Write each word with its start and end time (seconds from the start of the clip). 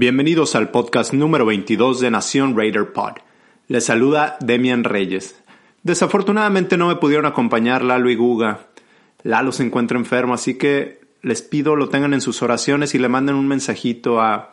Bienvenidos 0.00 0.54
al 0.54 0.70
podcast 0.70 1.12
número 1.12 1.44
22 1.44 1.98
de 1.98 2.12
Nación 2.12 2.56
Raider 2.56 2.92
Pod. 2.92 3.14
Les 3.66 3.84
saluda 3.84 4.36
Demian 4.38 4.84
Reyes. 4.84 5.34
Desafortunadamente 5.82 6.76
no 6.76 6.86
me 6.86 6.94
pudieron 6.94 7.26
acompañar 7.26 7.82
Lalo 7.82 8.08
y 8.08 8.14
Guga. 8.14 8.60
Lalo 9.24 9.50
se 9.50 9.64
encuentra 9.64 9.98
enfermo, 9.98 10.34
así 10.34 10.56
que 10.56 11.00
les 11.22 11.42
pido 11.42 11.74
lo 11.74 11.88
tengan 11.88 12.14
en 12.14 12.20
sus 12.20 12.42
oraciones 12.42 12.94
y 12.94 13.00
le 13.00 13.08
manden 13.08 13.34
un 13.34 13.48
mensajito 13.48 14.20
a 14.20 14.52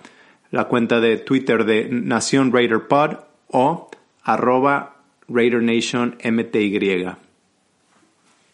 la 0.50 0.64
cuenta 0.64 1.00
de 1.00 1.18
Twitter 1.18 1.64
de 1.64 1.90
Nación 1.92 2.52
Raider 2.52 2.88
Pod 2.88 3.18
o 3.52 3.92
arroba 4.24 4.96
Raider 5.28 5.62
Nation. 5.62 6.18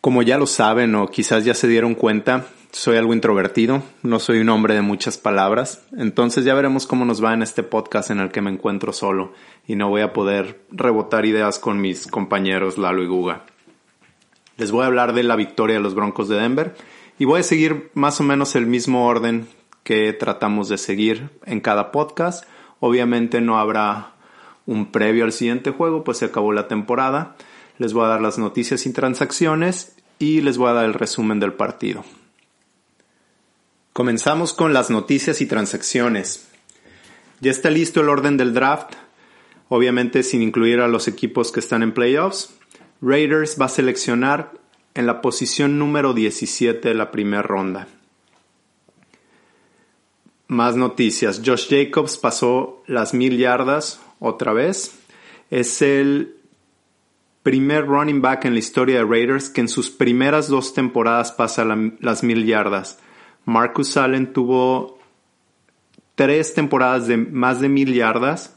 Como 0.02 0.24
ya 0.24 0.38
lo 0.38 0.46
saben 0.46 0.96
o 0.96 1.08
quizás 1.08 1.46
ya 1.46 1.54
se 1.54 1.70
dieron 1.70 1.96
cuenta, 1.96 2.48
soy 2.72 2.98
algo 2.98 3.14
introvertido, 3.14 3.84
no 4.02 4.20
soy 4.20 4.40
un 4.40 4.50
hombre 4.50 4.74
de 4.74 4.82
muchas 4.82 5.18
palabras, 5.18 5.84
entonces 5.98 6.46
ya 6.46 6.54
veremos 6.54 6.88
cómo 6.88 7.04
nos 7.06 7.24
va 7.24 7.34
en 7.34 7.42
este 7.42 7.64
podcast 7.64 8.12
en 8.12 8.20
el 8.20 8.32
que 8.32 8.42
me 8.42 8.50
encuentro 8.50 8.94
solo 8.94 9.34
y 9.68 9.76
no 9.76 9.90
voy 9.90 10.02
a 10.02 10.14
poder 10.14 10.62
rebotar 10.72 11.26
ideas 11.26 11.60
con 11.60 11.82
mis 11.82 12.08
compañeros 12.08 12.78
Lalo 12.78 13.04
y 13.04 13.08
Guga. 13.08 13.46
Les 14.58 14.72
voy 14.72 14.84
a 14.84 14.88
hablar 14.88 15.14
de 15.14 15.24
la 15.24 15.36
victoria 15.36 15.76
de 15.76 15.82
los 15.82 15.96
Broncos 15.96 16.30
de 16.30 16.38
Denver 16.38 16.76
y 17.20 17.26
voy 17.26 17.42
a 17.42 17.44
seguir 17.44 17.92
más 17.94 18.20
o 18.22 18.24
menos 18.24 18.56
el 18.56 18.68
mismo 18.68 19.06
orden 19.06 19.48
que 19.84 20.14
tratamos 20.14 20.70
de 20.70 20.78
seguir 20.78 21.30
en 21.46 21.60
cada 21.60 21.92
podcast. 21.92 22.46
Obviamente 22.80 23.42
no 23.42 23.60
habrá 23.60 24.14
un 24.66 24.92
previo 24.92 25.26
al 25.26 25.34
siguiente 25.34 25.72
juego, 25.72 26.04
pues 26.04 26.20
se 26.20 26.26
acabó 26.26 26.54
la 26.54 26.68
temporada. 26.68 27.36
Les 27.80 27.94
voy 27.94 28.06
a 28.06 28.10
dar 28.10 28.22
las 28.22 28.38
noticias 28.38 28.86
y 28.86 28.94
transacciones 28.94 29.96
y 30.20 30.42
les 30.42 30.58
voy 30.58 30.70
a 30.70 30.74
dar 30.74 30.86
el 30.86 30.94
resumen 30.94 31.40
del 31.40 31.54
partido. 31.54 32.04
Comenzamos 33.94 34.54
con 34.54 34.74
las 34.74 34.90
noticias 34.90 35.42
y 35.42 35.46
transacciones. 35.46 36.48
Ya 37.42 37.52
está 37.52 37.70
listo 37.70 38.02
el 38.02 38.10
orden 38.10 38.38
del 38.38 38.54
draft, 38.54 38.94
obviamente 39.70 40.24
sin 40.24 40.42
incluir 40.42 40.80
a 40.80 40.88
los 40.88 41.08
equipos 41.08 41.52
que 41.52 41.60
están 41.60 41.84
en 41.84 41.94
playoffs. 41.94 42.54
Raiders 43.02 43.58
va 43.60 43.66
a 43.66 43.70
seleccionar 43.70 44.54
en 44.94 45.08
la 45.08 45.22
posición 45.22 45.78
número 45.80 46.14
17 46.14 46.88
de 46.88 46.94
la 46.96 47.12
primera 47.12 47.42
ronda. 47.42 47.88
Más 50.48 50.76
noticias. 50.76 51.42
Josh 51.46 51.68
Jacobs 51.70 52.18
pasó 52.18 52.84
las 52.86 53.14
mil 53.14 53.38
yardas 53.38 54.02
otra 54.20 54.54
vez. 54.54 54.92
Es 55.50 55.82
el 55.82 56.36
primer 57.44 57.86
running 57.88 58.22
back 58.22 58.46
en 58.46 58.54
la 58.54 58.60
historia 58.60 58.98
de 59.00 59.06
Raiders 59.06 59.50
que 59.50 59.62
en 59.62 59.70
sus 59.70 59.90
primeras 59.90 60.48
dos 60.48 60.74
temporadas 60.74 61.32
pasa 61.32 61.66
la- 61.66 61.92
las 62.00 62.24
mil 62.24 62.46
yardas. 62.46 63.00
Marcus 63.52 63.98
Allen 63.98 64.34
tuvo 64.34 64.98
tres 66.16 66.54
temporadas 66.54 67.08
de 67.08 67.18
más 67.18 67.60
de 67.60 67.70
mil 67.70 67.94
yardas, 67.94 68.56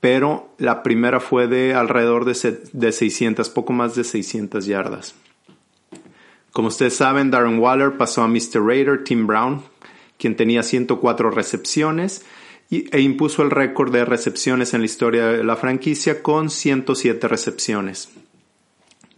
pero 0.00 0.50
la 0.58 0.82
primera 0.82 1.20
fue 1.20 1.48
de 1.48 1.74
alrededor 1.74 2.24
de, 2.24 2.60
de 2.72 2.92
600, 2.92 3.50
poco 3.50 3.72
más 3.72 3.94
de 3.94 4.04
600 4.04 4.66
yardas. 4.66 5.14
Como 6.52 6.68
ustedes 6.68 6.96
saben, 6.96 7.30
Darren 7.30 7.58
Waller 7.58 7.96
pasó 7.96 8.22
a 8.22 8.28
Mr. 8.28 8.64
Raider, 8.64 9.04
Tim 9.04 9.26
Brown, 9.26 9.62
quien 10.18 10.36
tenía 10.36 10.62
104 10.62 11.30
recepciones 11.30 12.24
e 12.70 13.00
impuso 13.00 13.42
el 13.42 13.50
récord 13.50 13.92
de 13.92 14.04
recepciones 14.04 14.74
en 14.74 14.80
la 14.80 14.86
historia 14.86 15.26
de 15.26 15.44
la 15.44 15.56
franquicia 15.56 16.22
con 16.22 16.50
107 16.50 17.28
recepciones. 17.28 18.08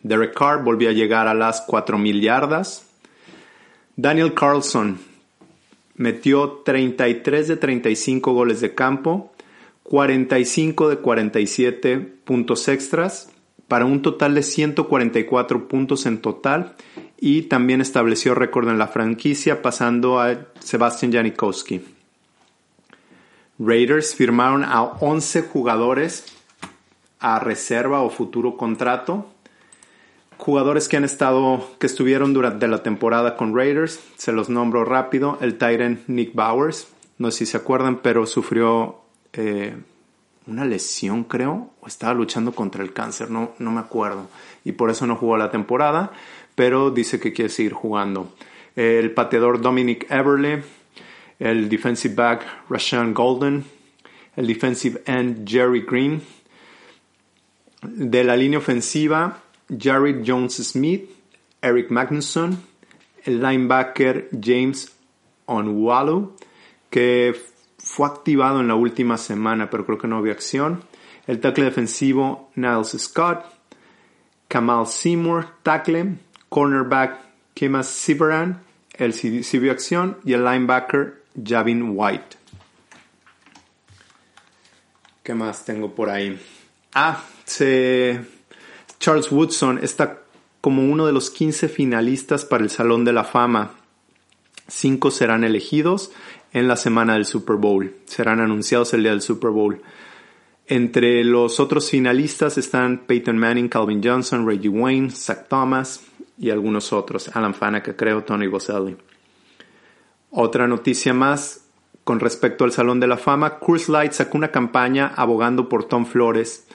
Derek 0.02 0.34
Carr 0.34 0.64
volvió 0.64 0.90
a 0.90 0.92
llegar 0.92 1.28
a 1.28 1.34
las 1.34 1.66
4.000 1.66 2.20
yardas. 2.20 2.87
Daniel 3.98 4.32
Carlson 4.32 4.96
metió 5.96 6.62
33 6.64 7.48
de 7.48 7.56
35 7.56 8.32
goles 8.32 8.60
de 8.60 8.72
campo, 8.72 9.32
45 9.82 10.88
de 10.88 10.98
47 10.98 11.98
puntos 12.24 12.68
extras, 12.68 13.32
para 13.66 13.86
un 13.86 14.00
total 14.00 14.36
de 14.36 14.44
144 14.44 15.66
puntos 15.66 16.06
en 16.06 16.18
total 16.20 16.76
y 17.18 17.42
también 17.42 17.80
estableció 17.80 18.36
récord 18.36 18.68
en 18.68 18.78
la 18.78 18.86
franquicia 18.86 19.62
pasando 19.62 20.20
a 20.20 20.46
Sebastian 20.60 21.12
Janikowski. 21.12 21.84
Raiders 23.58 24.14
firmaron 24.14 24.62
a 24.62 24.80
11 24.84 25.42
jugadores 25.42 26.24
a 27.18 27.40
reserva 27.40 28.02
o 28.02 28.10
futuro 28.10 28.56
contrato. 28.56 29.28
Jugadores 30.38 30.88
que 30.88 30.96
han 30.96 31.04
estado, 31.04 31.68
que 31.80 31.86
estuvieron 31.86 32.32
durante 32.32 32.68
la 32.68 32.82
temporada 32.84 33.36
con 33.36 33.54
Raiders, 33.54 34.00
se 34.16 34.30
los 34.30 34.48
nombro 34.48 34.84
rápido. 34.84 35.36
El 35.40 35.54
Titan 35.54 36.00
Nick 36.06 36.32
Bowers, 36.32 36.88
no 37.18 37.32
sé 37.32 37.38
si 37.38 37.46
se 37.46 37.56
acuerdan, 37.56 37.98
pero 37.98 38.24
sufrió 38.24 39.00
eh, 39.32 39.76
una 40.46 40.64
lesión, 40.64 41.24
creo, 41.24 41.70
o 41.80 41.86
estaba 41.88 42.14
luchando 42.14 42.52
contra 42.52 42.84
el 42.84 42.92
cáncer, 42.92 43.30
no, 43.30 43.52
no 43.58 43.72
me 43.72 43.80
acuerdo. 43.80 44.28
Y 44.64 44.72
por 44.72 44.90
eso 44.90 45.08
no 45.08 45.16
jugó 45.16 45.36
la 45.36 45.50
temporada, 45.50 46.12
pero 46.54 46.90
dice 46.92 47.18
que 47.18 47.32
quiere 47.32 47.50
seguir 47.50 47.72
jugando. 47.72 48.32
El 48.76 49.10
pateador 49.10 49.60
Dominic 49.60 50.08
Everly, 50.08 50.62
el 51.40 51.68
defensive 51.68 52.14
back 52.14 52.46
Rashawn 52.70 53.12
Golden, 53.12 53.64
el 54.36 54.46
defensive 54.46 55.02
end 55.04 55.48
Jerry 55.48 55.80
Green, 55.82 56.22
de 57.82 58.22
la 58.22 58.36
línea 58.36 58.60
ofensiva 58.60 59.42
Jared 59.76 60.24
Jones 60.26 60.54
Smith, 60.54 61.10
Eric 61.60 61.90
Magnusson, 61.90 62.58
el 63.24 63.40
linebacker 63.40 64.30
James 64.40 64.92
Onwalu, 65.46 66.36
que 66.90 67.34
fue 67.78 68.06
activado 68.06 68.60
en 68.60 68.68
la 68.68 68.74
última 68.74 69.18
semana, 69.18 69.70
pero 69.70 69.84
creo 69.84 69.98
que 69.98 70.08
no 70.08 70.18
había 70.18 70.32
acción. 70.32 70.82
El 71.26 71.40
tackle 71.40 71.64
defensivo 71.64 72.50
Niles 72.54 72.96
Scott, 72.98 73.44
Kamal 74.48 74.86
Seymour, 74.86 75.46
tackle, 75.62 76.16
cornerback 76.48 77.20
Kemas 77.54 77.88
Siveran, 77.88 78.62
el 78.94 79.12
vio 79.12 79.72
acción, 79.72 80.18
y 80.24 80.32
el 80.32 80.44
linebacker 80.44 81.24
Javin 81.44 81.92
White. 81.94 82.36
¿Qué 85.22 85.34
más 85.34 85.64
tengo 85.64 85.94
por 85.94 86.08
ahí? 86.08 86.40
Ah, 86.94 87.22
se... 87.44 88.37
Charles 89.00 89.30
Woodson 89.30 89.78
está 89.82 90.22
como 90.60 90.82
uno 90.82 91.06
de 91.06 91.12
los 91.12 91.30
15 91.30 91.68
finalistas 91.68 92.44
para 92.44 92.64
el 92.64 92.70
Salón 92.70 93.04
de 93.04 93.12
la 93.12 93.24
Fama. 93.24 93.72
Cinco 94.66 95.10
serán 95.10 95.44
elegidos 95.44 96.10
en 96.52 96.68
la 96.68 96.76
semana 96.76 97.14
del 97.14 97.24
Super 97.24 97.56
Bowl. 97.56 97.94
Serán 98.06 98.40
anunciados 98.40 98.92
el 98.94 99.02
día 99.02 99.12
del 99.12 99.22
Super 99.22 99.50
Bowl. 99.50 99.80
Entre 100.66 101.24
los 101.24 101.60
otros 101.60 101.88
finalistas 101.88 102.58
están 102.58 102.98
Peyton 103.06 103.38
Manning, 103.38 103.68
Calvin 103.68 104.02
Johnson, 104.04 104.46
Reggie 104.46 104.68
Wayne, 104.68 105.10
Zach 105.10 105.48
Thomas 105.48 106.02
y 106.36 106.50
algunos 106.50 106.92
otros. 106.92 107.34
Alan 107.34 107.54
Faneca, 107.54 107.96
creo, 107.96 108.24
Tony 108.24 108.48
Boselli. 108.48 108.96
Otra 110.30 110.66
noticia 110.66 111.14
más 111.14 111.64
con 112.04 112.20
respecto 112.20 112.64
al 112.64 112.72
Salón 112.72 113.00
de 113.00 113.06
la 113.06 113.16
Fama. 113.16 113.58
Curse 113.58 113.90
Light 113.90 114.12
sacó 114.12 114.36
una 114.36 114.50
campaña 114.50 115.12
abogando 115.16 115.68
por 115.68 115.84
Tom 115.84 116.04
Flores 116.04 116.66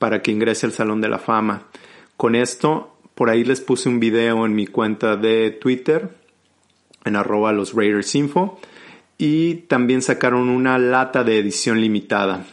para 0.00 0.22
que 0.22 0.32
ingrese 0.32 0.64
al 0.64 0.72
Salón 0.72 1.02
de 1.02 1.10
la 1.10 1.18
Fama. 1.18 1.64
Con 2.16 2.34
esto, 2.34 2.96
por 3.14 3.28
ahí 3.28 3.44
les 3.44 3.60
puse 3.60 3.90
un 3.90 4.00
video 4.00 4.46
en 4.46 4.54
mi 4.54 4.66
cuenta 4.66 5.16
de 5.16 5.50
Twitter, 5.50 6.16
en 7.04 7.16
arroba 7.16 7.52
los 7.52 7.74
Raiders 7.74 8.14
Info, 8.14 8.58
y 9.18 9.56
también 9.68 10.00
sacaron 10.00 10.48
una 10.48 10.78
lata 10.78 11.22
de 11.22 11.38
edición 11.38 11.82
limitada. 11.82 12.46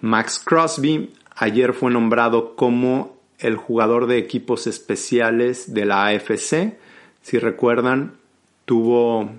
Max 0.00 0.42
Crosby 0.44 1.14
ayer 1.36 1.72
fue 1.72 1.92
nombrado 1.92 2.56
como 2.56 3.16
el 3.38 3.54
jugador 3.54 4.08
de 4.08 4.18
equipos 4.18 4.66
especiales 4.66 5.72
de 5.72 5.84
la 5.84 6.06
AFC. 6.06 6.78
Si 7.22 7.38
recuerdan, 7.38 8.16
tuvo, 8.64 9.30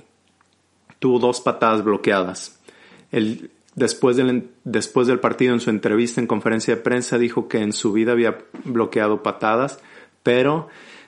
tuvo 1.00 1.20
dos 1.20 1.42
patadas 1.42 1.84
bloqueadas. 1.84 2.58
El, 3.12 3.52
después, 3.78 4.18
del, 4.18 4.50
después 4.66 5.08
del 5.08 5.20
partido, 5.20 5.54
en 5.54 5.62
su 5.62 5.70
entrevista 5.70 6.20
en 6.20 6.28
conferencia 6.28 6.76
de 6.76 6.82
prensa, 6.82 7.18
dijo 7.18 7.48
que 7.48 7.60
en 7.60 7.72
su 7.72 7.94
vida 7.94 8.12
había 8.12 8.40
bloqueado 8.66 9.24
patadas, 9.24 9.80
pero 10.24 10.68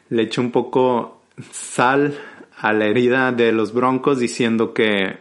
le 0.09 0.21
echó 0.23 0.41
un 0.41 0.51
poco 0.51 1.21
sal 1.51 2.17
a 2.55 2.71
la 2.71 2.85
herida 2.85 3.31
de 3.31 3.51
los 3.51 3.73
Broncos 3.73 4.19
diciendo 4.19 4.73
que 4.73 5.17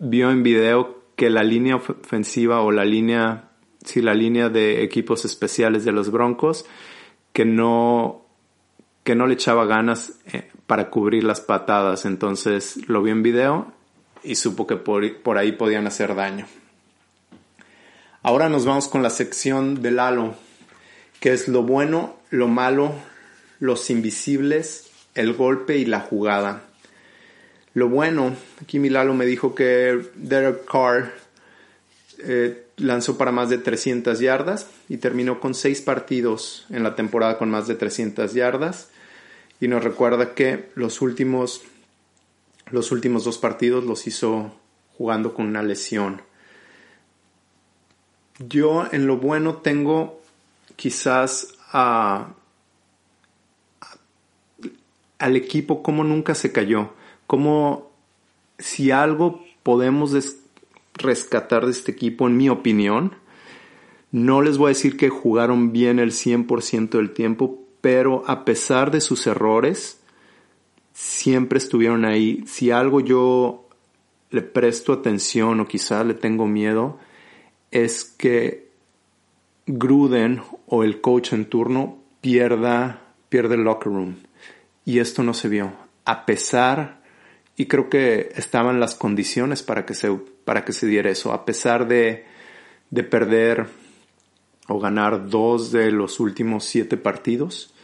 vio 0.00 0.30
en 0.30 0.42
video 0.42 1.02
que 1.14 1.30
la 1.30 1.44
línea 1.44 1.76
ofensiva 1.76 2.60
o 2.60 2.72
la 2.72 2.84
línea, 2.84 3.50
sí, 3.84 4.02
la 4.02 4.14
línea 4.14 4.48
de 4.48 4.82
equipos 4.82 5.24
especiales 5.24 5.84
de 5.84 5.92
los 5.92 6.10
Broncos, 6.10 6.66
que 7.32 7.44
no, 7.44 8.26
que 9.04 9.14
no 9.14 9.28
le 9.28 9.34
echaba 9.34 9.66
ganas 9.66 10.18
eh, 10.32 10.50
para 10.66 10.90
cubrir 10.90 11.22
las 11.22 11.40
patadas. 11.40 12.06
Entonces 12.06 12.88
lo 12.88 13.02
vio 13.02 13.12
en 13.12 13.22
video 13.22 13.75
y 14.26 14.34
supo 14.34 14.66
que 14.66 14.76
por, 14.76 15.16
por 15.18 15.38
ahí 15.38 15.52
podían 15.52 15.86
hacer 15.86 16.14
daño. 16.14 16.46
Ahora 18.22 18.48
nos 18.48 18.64
vamos 18.64 18.88
con 18.88 19.02
la 19.02 19.10
sección 19.10 19.82
del 19.82 20.00
halo, 20.00 20.34
que 21.20 21.32
es 21.32 21.48
lo 21.48 21.62
bueno, 21.62 22.16
lo 22.30 22.48
malo, 22.48 22.92
los 23.60 23.88
invisibles, 23.88 24.90
el 25.14 25.32
golpe 25.32 25.78
y 25.78 25.84
la 25.84 26.00
jugada. 26.00 26.64
Lo 27.74 27.88
bueno, 27.88 28.34
aquí 28.60 28.78
Milalo 28.78 29.14
me 29.14 29.26
dijo 29.26 29.54
que 29.54 30.00
Derek 30.14 30.64
Carr 30.64 31.12
eh, 32.18 32.66
lanzó 32.78 33.18
para 33.18 33.32
más 33.32 33.50
de 33.50 33.58
300 33.58 34.18
yardas 34.18 34.68
y 34.88 34.96
terminó 34.96 35.40
con 35.40 35.54
6 35.54 35.82
partidos 35.82 36.66
en 36.70 36.82
la 36.82 36.96
temporada 36.96 37.38
con 37.38 37.50
más 37.50 37.66
de 37.68 37.74
300 37.74 38.32
yardas. 38.32 38.88
Y 39.60 39.68
nos 39.68 39.84
recuerda 39.84 40.34
que 40.34 40.70
los 40.74 41.00
últimos, 41.00 41.62
los 42.70 42.92
últimos 42.92 43.24
dos 43.24 43.38
partidos 43.38 43.84
los 43.84 44.06
hizo 44.06 44.52
jugando 44.96 45.34
con 45.34 45.46
una 45.46 45.62
lesión. 45.62 46.22
Yo 48.38 48.86
en 48.92 49.06
lo 49.06 49.16
bueno 49.16 49.56
tengo 49.56 50.20
quizás 50.76 51.54
a, 51.72 52.34
al 55.18 55.36
equipo 55.36 55.82
como 55.82 56.04
nunca 56.04 56.34
se 56.34 56.52
cayó, 56.52 56.90
como 57.26 57.90
si 58.58 58.90
algo 58.90 59.42
podemos 59.62 60.14
rescatar 60.94 61.64
de 61.66 61.72
este 61.72 61.92
equipo, 61.92 62.26
en 62.26 62.36
mi 62.36 62.48
opinión, 62.48 63.14
no 64.12 64.40
les 64.42 64.56
voy 64.58 64.66
a 64.66 64.68
decir 64.68 64.96
que 64.96 65.08
jugaron 65.08 65.72
bien 65.72 65.98
el 65.98 66.12
100% 66.12 66.90
del 66.90 67.12
tiempo, 67.12 67.58
pero 67.80 68.22
a 68.26 68.44
pesar 68.44 68.90
de 68.90 69.00
sus 69.00 69.26
errores, 69.26 70.00
siempre 70.96 71.58
estuvieron 71.58 72.06
ahí. 72.06 72.42
Si 72.46 72.70
algo 72.70 73.00
yo 73.00 73.68
le 74.30 74.40
presto 74.40 74.94
atención 74.94 75.60
o 75.60 75.68
quizá 75.68 76.02
le 76.04 76.14
tengo 76.14 76.46
miedo, 76.46 76.98
es 77.70 78.02
que 78.04 78.70
Gruden 79.66 80.40
o 80.66 80.84
el 80.84 81.00
coach 81.02 81.34
en 81.34 81.46
turno 81.46 81.98
pierda, 82.22 83.02
pierde 83.28 83.56
el 83.56 83.64
locker 83.64 83.92
room. 83.92 84.16
Y 84.86 85.00
esto 85.00 85.22
no 85.22 85.34
se 85.34 85.48
vio. 85.48 85.72
A 86.06 86.24
pesar, 86.24 87.02
y 87.56 87.66
creo 87.66 87.90
que 87.90 88.30
estaban 88.34 88.80
las 88.80 88.94
condiciones 88.94 89.62
para 89.62 89.84
que 89.84 89.92
se, 89.92 90.10
para 90.44 90.64
que 90.64 90.72
se 90.72 90.86
diera 90.86 91.10
eso, 91.10 91.32
a 91.32 91.44
pesar 91.44 91.88
de, 91.88 92.24
de 92.90 93.02
perder 93.02 93.66
o 94.68 94.78
ganar 94.78 95.28
dos 95.28 95.72
de 95.72 95.90
los 95.90 96.20
últimos 96.20 96.64
siete 96.64 96.96
partidos, 96.96 97.74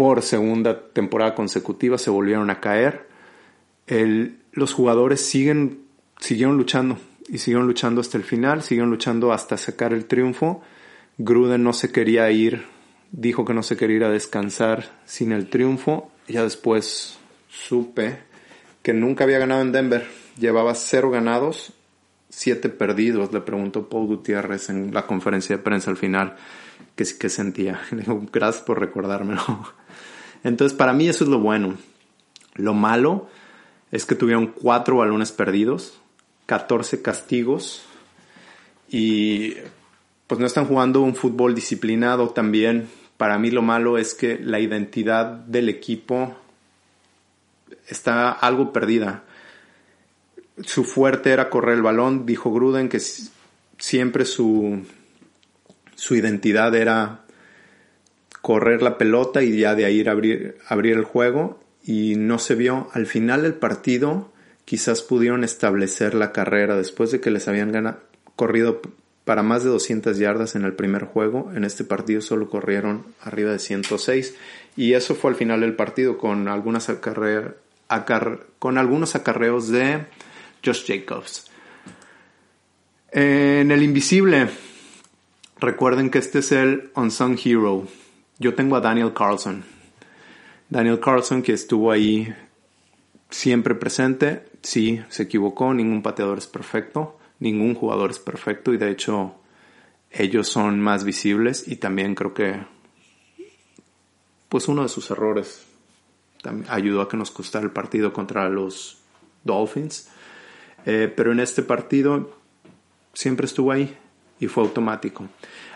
por 0.00 0.22
segunda 0.22 0.88
temporada 0.94 1.34
consecutiva 1.34 1.98
se 1.98 2.08
volvieron 2.08 2.48
a 2.48 2.58
caer. 2.58 3.06
Los 4.50 4.72
jugadores 4.72 5.20
siguen, 5.20 5.82
siguieron 6.18 6.56
luchando 6.56 6.96
y 7.28 7.36
siguieron 7.36 7.66
luchando 7.66 8.00
hasta 8.00 8.16
el 8.16 8.24
final, 8.24 8.62
siguieron 8.62 8.88
luchando 8.88 9.30
hasta 9.30 9.58
sacar 9.58 9.92
el 9.92 10.06
triunfo. 10.06 10.62
Gruden 11.18 11.62
no 11.62 11.74
se 11.74 11.92
quería 11.92 12.30
ir, 12.30 12.64
dijo 13.12 13.44
que 13.44 13.52
no 13.52 13.62
se 13.62 13.76
quería 13.76 13.96
ir 13.96 14.04
a 14.04 14.08
descansar 14.08 14.90
sin 15.04 15.32
el 15.32 15.50
triunfo. 15.50 16.10
Ya 16.26 16.44
después 16.44 17.18
supe 17.50 18.20
que 18.82 18.94
nunca 18.94 19.24
había 19.24 19.38
ganado 19.38 19.60
en 19.60 19.72
Denver. 19.72 20.06
Llevaba 20.38 20.74
cero 20.76 21.10
ganados, 21.10 21.74
siete 22.30 22.70
perdidos, 22.70 23.34
le 23.34 23.42
preguntó 23.42 23.90
Paul 23.90 24.06
Gutiérrez 24.06 24.70
en 24.70 24.94
la 24.94 25.06
conferencia 25.06 25.58
de 25.58 25.62
prensa 25.62 25.90
al 25.90 25.98
final 25.98 26.36
que 26.96 27.28
sentía. 27.28 27.80
Gracias 28.32 28.62
por 28.64 28.80
recordármelo. 28.80 29.42
Entonces, 30.44 30.76
para 30.76 30.92
mí 30.92 31.08
eso 31.08 31.24
es 31.24 31.30
lo 31.30 31.38
bueno. 31.40 31.76
Lo 32.54 32.74
malo 32.74 33.28
es 33.90 34.06
que 34.06 34.14
tuvieron 34.14 34.48
cuatro 34.48 34.96
balones 34.96 35.32
perdidos, 35.32 35.98
14 36.46 37.02
castigos 37.02 37.82
y 38.88 39.54
pues 40.26 40.40
no 40.40 40.46
están 40.46 40.66
jugando 40.66 41.00
un 41.00 41.14
fútbol 41.14 41.54
disciplinado 41.54 42.30
también. 42.30 42.88
Para 43.16 43.38
mí 43.38 43.50
lo 43.50 43.62
malo 43.62 43.98
es 43.98 44.14
que 44.14 44.38
la 44.38 44.60
identidad 44.60 45.26
del 45.26 45.68
equipo 45.68 46.36
está 47.88 48.30
algo 48.30 48.72
perdida. 48.72 49.24
Su 50.64 50.84
fuerte 50.84 51.30
era 51.30 51.50
correr 51.50 51.76
el 51.76 51.82
balón, 51.82 52.26
dijo 52.26 52.52
Gruden 52.52 52.88
que 52.88 53.00
siempre 53.78 54.24
su, 54.24 54.84
su 55.94 56.14
identidad 56.14 56.74
era 56.74 57.24
correr 58.42 58.82
la 58.82 58.98
pelota 58.98 59.42
y 59.42 59.58
ya 59.58 59.74
de 59.74 59.84
ahí 59.84 60.06
abrir, 60.06 60.56
abrir 60.68 60.96
el 60.96 61.04
juego 61.04 61.60
y 61.84 62.16
no 62.16 62.38
se 62.38 62.54
vio. 62.54 62.88
Al 62.92 63.06
final 63.06 63.42
del 63.42 63.54
partido 63.54 64.32
quizás 64.64 65.02
pudieron 65.02 65.44
establecer 65.44 66.14
la 66.14 66.32
carrera 66.32 66.76
después 66.76 67.10
de 67.10 67.20
que 67.20 67.30
les 67.30 67.48
habían 67.48 67.72
ganado, 67.72 68.00
corrido 68.36 68.80
para 69.24 69.42
más 69.42 69.62
de 69.62 69.70
200 69.70 70.18
yardas 70.18 70.54
en 70.54 70.64
el 70.64 70.74
primer 70.74 71.04
juego. 71.04 71.52
En 71.54 71.64
este 71.64 71.84
partido 71.84 72.20
solo 72.20 72.48
corrieron 72.48 73.04
arriba 73.20 73.52
de 73.52 73.58
106 73.58 74.34
y 74.76 74.94
eso 74.94 75.14
fue 75.14 75.30
al 75.30 75.36
final 75.36 75.60
del 75.60 75.74
partido 75.74 76.18
con, 76.18 76.48
algunas 76.48 76.90
con 78.58 78.78
algunos 78.78 79.14
acarreos 79.14 79.68
de 79.68 80.04
Josh 80.64 80.84
Jacobs. 80.86 81.50
En 83.12 83.72
el 83.72 83.82
invisible, 83.82 84.48
recuerden 85.58 86.10
que 86.10 86.18
este 86.18 86.38
es 86.38 86.52
el 86.52 86.90
Unsung 86.94 87.38
Hero. 87.44 87.86
Yo 88.40 88.54
tengo 88.54 88.74
a 88.74 88.80
Daniel 88.80 89.12
Carlson. 89.12 89.62
Daniel 90.70 90.98
Carlson 90.98 91.42
que 91.42 91.52
estuvo 91.52 91.92
ahí 91.92 92.34
siempre 93.28 93.74
presente, 93.74 94.48
sí, 94.62 95.02
se 95.10 95.24
equivocó, 95.24 95.74
ningún 95.74 96.00
pateador 96.00 96.38
es 96.38 96.46
perfecto, 96.46 97.18
ningún 97.38 97.74
jugador 97.74 98.10
es 98.10 98.18
perfecto 98.18 98.72
y 98.72 98.78
de 98.78 98.90
hecho 98.90 99.34
ellos 100.10 100.48
son 100.48 100.80
más 100.80 101.04
visibles 101.04 101.68
y 101.68 101.76
también 101.76 102.14
creo 102.14 102.32
que 102.32 102.64
pues 104.48 104.68
uno 104.68 104.84
de 104.84 104.88
sus 104.88 105.10
errores 105.10 105.66
ayudó 106.68 107.02
a 107.02 107.10
que 107.10 107.18
nos 107.18 107.30
costara 107.30 107.66
el 107.66 107.72
partido 107.72 108.14
contra 108.14 108.48
los 108.48 109.02
Dolphins. 109.44 110.08
Eh, 110.86 111.12
pero 111.14 111.30
en 111.32 111.40
este 111.40 111.62
partido 111.62 112.38
siempre 113.12 113.44
estuvo 113.44 113.70
ahí 113.70 113.94
y 114.38 114.46
fue 114.46 114.64
automático. 114.64 115.28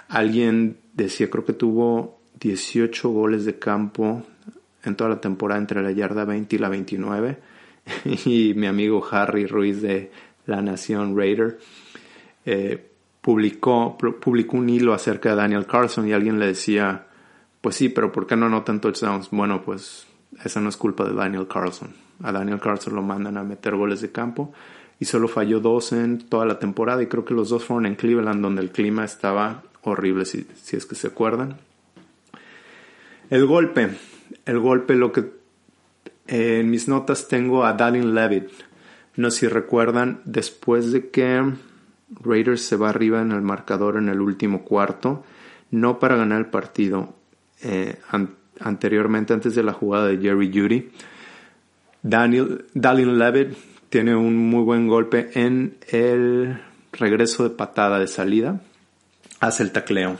Alguien 0.09 0.79
decía, 0.95 1.29
creo 1.29 1.45
que 1.45 1.53
tuvo 1.53 2.24
18 2.41 3.09
goles 3.09 3.45
de 3.45 3.59
campo 3.59 4.23
en 4.85 4.97
toda 4.97 5.11
la 5.11 5.21
temporada 5.21 5.61
entre 5.61 5.83
la 5.83 5.93
yarda 5.93 6.25
20 6.25 6.57
y 6.57 6.59
la 6.59 6.69
29 6.69 7.39
y 8.27 8.55
mi 8.55 8.67
amigo 8.67 9.05
Harry 9.11 9.47
Ruiz 9.47 9.83
de 9.83 10.11
La 10.47 10.63
Nación 10.63 11.17
Raider 11.17 11.59
eh, 12.45 12.91
publicó, 13.21 13.97
publicó 13.97 14.57
un 14.57 14.69
hilo 14.69 14.93
acerca 14.93 15.31
de 15.31 15.37
Daniel 15.37 15.67
Carlson 15.67 16.07
y 16.07 16.13
alguien 16.13 16.39
le 16.39 16.47
decía, 16.47 17.07
pues 17.61 17.77
sí, 17.77 17.89
pero 17.89 18.13
¿por 18.13 18.27
qué 18.27 18.37
no 18.37 18.47
anotan 18.47 18.81
touchdowns? 18.81 19.31
Bueno, 19.31 19.63
pues 19.63 20.07
esa 20.45 20.61
no 20.61 20.69
es 20.69 20.77
culpa 20.77 21.05
de 21.05 21.15
Daniel 21.15 21.49
Carlson. 21.49 21.95
A 22.23 22.33
Daniel 22.33 22.61
Carlson 22.61 22.95
lo 22.95 23.03
mandan 23.03 23.39
a 23.39 23.43
meter 23.43 23.77
goles 23.77 24.01
de 24.01 24.13
campo 24.13 24.53
y 25.01 25.07
solo 25.07 25.29
falló 25.29 25.61
dos 25.61 25.93
en 25.93 26.19
toda 26.29 26.47
la 26.47 26.59
temporada 26.59 27.03
y 27.03 27.07
creo 27.07 27.25
que 27.25 27.35
los 27.35 27.49
dos 27.49 27.65
fueron 27.65 27.87
en 27.87 27.97
Cleveland 27.97 28.43
donde 28.43 28.63
el 28.63 28.71
clima 28.71 29.05
estaba 29.05 29.63
horrible, 29.83 30.25
si, 30.25 30.47
si 30.55 30.77
es 30.77 30.87
que 30.87 30.95
se 30.95 31.09
acuerdan. 31.09 31.57
El 33.31 33.47
golpe, 33.47 33.91
el 34.45 34.59
golpe 34.59 34.95
lo 34.95 35.13
que 35.13 35.31
en 36.27 36.71
mis 36.71 36.89
notas 36.89 37.29
tengo 37.29 37.65
a 37.65 37.73
Dalin 37.73 38.15
Levitt. 38.15 38.51
No 39.17 39.31
sé 39.31 39.41
si 39.41 39.49
recuerdan, 39.49 40.21
después 40.25 40.93
de 40.93 41.11
que 41.11 41.43
Raiders 42.11 42.63
se 42.63 42.77
va 42.77 42.91
arriba 42.91 43.21
en 43.23 43.33
el 43.33 43.43
marcador 43.43 43.97
en 43.97 44.09
el 44.09 44.21
último 44.21 44.65
cuarto, 44.65 45.25
no 45.71 45.99
para 45.99 46.17
ganar 46.17 46.39
el 46.39 46.47
partido, 46.47 47.15
eh, 47.63 47.99
anteriormente, 48.61 49.33
antes 49.33 49.55
de 49.55 49.63
la 49.63 49.73
jugada 49.73 50.07
de 50.07 50.19
Jerry 50.19 50.51
Judy, 50.53 50.91
Daniel, 52.03 52.67
Dalin 52.75 53.19
Levitt 53.19 53.57
tiene 53.89 54.15
un 54.15 54.37
muy 54.37 54.63
buen 54.65 54.89
golpe 54.89 55.31
en 55.35 55.79
el 55.89 56.61
regreso 56.93 57.45
de 57.45 57.51
patada 57.51 57.99
de 57.99 58.07
salida, 58.07 58.61
hace 59.41 59.63
el 59.63 59.73
tacleo. 59.73 60.19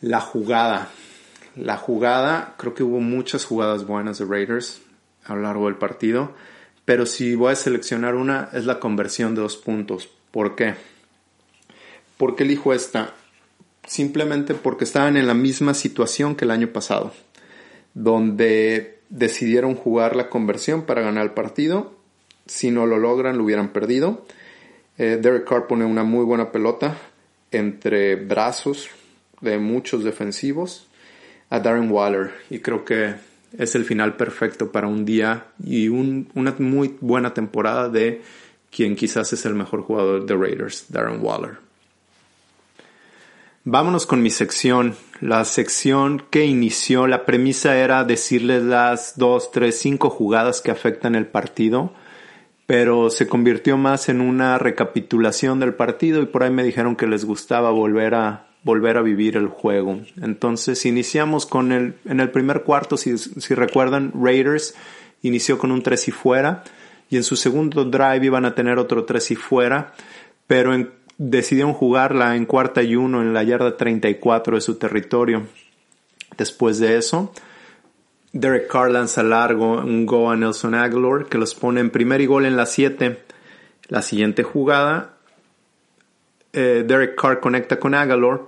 La 0.00 0.20
jugada, 0.20 0.88
la 1.56 1.76
jugada, 1.76 2.54
creo 2.58 2.74
que 2.74 2.82
hubo 2.82 3.00
muchas 3.00 3.44
jugadas 3.44 3.86
buenas 3.86 4.18
de 4.18 4.24
Raiders 4.24 4.80
a 5.24 5.34
lo 5.34 5.42
largo 5.42 5.66
del 5.66 5.76
partido, 5.76 6.32
pero 6.84 7.06
si 7.06 7.34
voy 7.34 7.52
a 7.52 7.56
seleccionar 7.56 8.14
una 8.14 8.48
es 8.52 8.64
la 8.66 8.80
conversión 8.80 9.34
de 9.34 9.42
dos 9.42 9.56
puntos. 9.56 10.08
¿Por 10.30 10.54
qué? 10.54 10.74
¿Por 12.16 12.36
qué 12.36 12.44
elijo 12.44 12.72
esta? 12.72 13.14
Simplemente 13.86 14.54
porque 14.54 14.84
estaban 14.84 15.16
en 15.16 15.26
la 15.26 15.34
misma 15.34 15.74
situación 15.74 16.36
que 16.36 16.44
el 16.44 16.50
año 16.50 16.68
pasado, 16.68 17.12
donde 17.94 19.00
decidieron 19.08 19.74
jugar 19.74 20.16
la 20.16 20.28
conversión 20.28 20.82
para 20.82 21.02
ganar 21.02 21.24
el 21.24 21.32
partido. 21.32 21.96
Si 22.46 22.70
no 22.70 22.86
lo 22.86 22.98
logran, 22.98 23.38
lo 23.38 23.44
hubieran 23.44 23.72
perdido. 23.72 24.24
Eh, 24.98 25.18
Derek 25.20 25.48
Carr 25.48 25.66
pone 25.66 25.84
una 25.84 26.04
muy 26.04 26.24
buena 26.24 26.52
pelota 26.52 26.96
entre 27.50 28.16
brazos 28.16 28.88
de 29.40 29.58
muchos 29.58 30.04
defensivos 30.04 30.89
a 31.50 31.60
Darren 31.60 31.90
Waller 31.90 32.30
y 32.48 32.60
creo 32.60 32.84
que 32.84 33.14
es 33.58 33.74
el 33.74 33.84
final 33.84 34.16
perfecto 34.16 34.70
para 34.70 34.86
un 34.86 35.04
día 35.04 35.46
y 35.62 35.88
una 35.88 36.54
muy 36.58 36.96
buena 37.00 37.34
temporada 37.34 37.88
de 37.88 38.22
quien 38.70 38.94
quizás 38.94 39.32
es 39.32 39.44
el 39.44 39.54
mejor 39.54 39.82
jugador 39.82 40.24
de 40.24 40.36
Raiders, 40.36 40.86
Darren 40.88 41.20
Waller. 41.20 41.58
Vámonos 43.64 44.06
con 44.06 44.22
mi 44.22 44.30
sección. 44.30 44.94
La 45.20 45.44
sección 45.44 46.22
que 46.30 46.46
inició, 46.46 47.06
la 47.06 47.26
premisa 47.26 47.76
era 47.76 48.04
decirles 48.04 48.62
las 48.62 49.18
dos, 49.18 49.50
tres, 49.50 49.78
cinco 49.78 50.08
jugadas 50.08 50.62
que 50.62 50.70
afectan 50.70 51.14
el 51.14 51.26
partido, 51.26 51.92
pero 52.66 53.10
se 53.10 53.26
convirtió 53.26 53.76
más 53.76 54.08
en 54.08 54.22
una 54.22 54.56
recapitulación 54.56 55.60
del 55.60 55.74
partido 55.74 56.22
y 56.22 56.26
por 56.26 56.42
ahí 56.42 56.50
me 56.50 56.64
dijeron 56.64 56.96
que 56.96 57.06
les 57.06 57.24
gustaba 57.24 57.70
volver 57.70 58.14
a 58.14 58.49
volver 58.62 58.96
a 58.96 59.02
vivir 59.02 59.36
el 59.36 59.48
juego. 59.48 60.00
Entonces 60.20 60.84
iniciamos 60.86 61.46
con 61.46 61.72
el, 61.72 61.94
en 62.04 62.20
el 62.20 62.30
primer 62.30 62.62
cuarto, 62.62 62.96
si, 62.96 63.16
si 63.18 63.54
recuerdan, 63.54 64.12
Raiders 64.14 64.74
inició 65.22 65.58
con 65.58 65.70
un 65.70 65.82
3 65.82 66.08
y 66.08 66.10
fuera 66.10 66.64
y 67.10 67.16
en 67.16 67.24
su 67.24 67.36
segundo 67.36 67.84
drive 67.84 68.24
iban 68.24 68.44
a 68.44 68.54
tener 68.54 68.78
otro 68.78 69.04
3 69.04 69.32
y 69.32 69.36
fuera, 69.36 69.92
pero 70.46 70.72
decidieron 71.18 71.74
jugarla 71.74 72.36
en 72.36 72.46
cuarta 72.46 72.82
y 72.82 72.96
uno 72.96 73.20
en 73.20 73.34
la 73.34 73.42
yarda 73.42 73.76
34 73.76 74.54
de 74.54 74.60
su 74.60 74.76
territorio. 74.76 75.46
Después 76.38 76.78
de 76.78 76.96
eso, 76.96 77.32
Derek 78.32 78.68
Carr 78.68 78.92
lanza 78.92 79.22
largo 79.22 79.78
un 79.78 80.06
go 80.06 80.30
a 80.30 80.36
Nelson 80.36 80.74
Aguilar 80.74 81.26
que 81.26 81.36
los 81.36 81.54
pone 81.54 81.80
en 81.80 81.90
primer 81.90 82.24
gol 82.26 82.46
en 82.46 82.56
la 82.56 82.64
7. 82.64 83.20
La 83.88 84.02
siguiente 84.02 84.44
jugada, 84.44 85.16
eh, 86.52 86.84
Derek 86.86 87.20
Carr 87.20 87.40
conecta 87.40 87.80
con 87.80 87.94
Aguilar, 87.94 88.40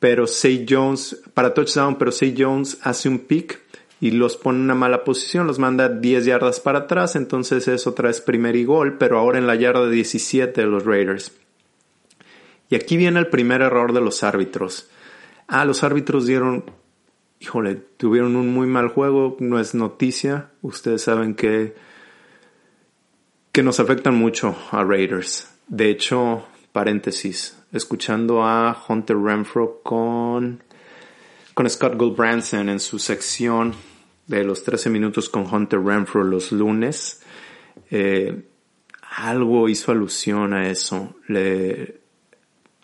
pero 0.00 0.26
Say 0.26 0.66
Jones, 0.68 1.20
para 1.34 1.54
touchdown, 1.54 1.96
pero 1.96 2.12
Say 2.12 2.34
Jones 2.36 2.78
hace 2.82 3.08
un 3.08 3.18
pick 3.20 3.60
y 4.00 4.12
los 4.12 4.36
pone 4.36 4.58
en 4.58 4.64
una 4.64 4.74
mala 4.74 5.02
posición, 5.02 5.46
los 5.46 5.58
manda 5.58 5.88
10 5.88 6.24
yardas 6.24 6.60
para 6.60 6.80
atrás, 6.80 7.16
entonces 7.16 7.66
eso 7.66 7.94
trae 7.94 8.12
primer 8.24 8.54
y 8.54 8.64
gol, 8.64 8.96
pero 8.96 9.18
ahora 9.18 9.38
en 9.38 9.46
la 9.46 9.56
yarda 9.56 9.88
17 9.88 10.60
de 10.60 10.66
los 10.66 10.84
Raiders. 10.84 11.32
Y 12.70 12.76
aquí 12.76 12.96
viene 12.96 13.18
el 13.18 13.28
primer 13.28 13.62
error 13.62 13.92
de 13.92 14.00
los 14.00 14.22
árbitros. 14.22 14.88
Ah, 15.48 15.64
los 15.64 15.82
árbitros 15.82 16.26
dieron, 16.26 16.64
híjole, 17.40 17.76
tuvieron 17.96 18.36
un 18.36 18.52
muy 18.52 18.66
mal 18.66 18.88
juego, 18.88 19.36
no 19.40 19.58
es 19.58 19.74
noticia, 19.74 20.50
ustedes 20.62 21.02
saben 21.02 21.34
que, 21.34 21.74
que 23.50 23.62
nos 23.62 23.80
afectan 23.80 24.14
mucho 24.14 24.56
a 24.70 24.84
Raiders. 24.84 25.50
De 25.66 25.90
hecho, 25.90 26.46
paréntesis, 26.78 27.58
escuchando 27.72 28.44
a 28.44 28.84
Hunter 28.88 29.16
Renfro 29.16 29.80
con, 29.82 30.62
con 31.52 31.68
Scott 31.68 31.96
Goldbranson 31.96 32.68
en 32.68 32.78
su 32.78 33.00
sección 33.00 33.74
de 34.28 34.44
los 34.44 34.62
13 34.62 34.88
minutos 34.88 35.28
con 35.28 35.52
Hunter 35.52 35.80
Renfro 35.80 36.22
los 36.22 36.52
lunes, 36.52 37.20
eh, 37.90 38.44
algo 39.16 39.68
hizo 39.68 39.90
alusión 39.90 40.52
a 40.52 40.70
eso. 40.70 41.16
Le, 41.26 41.98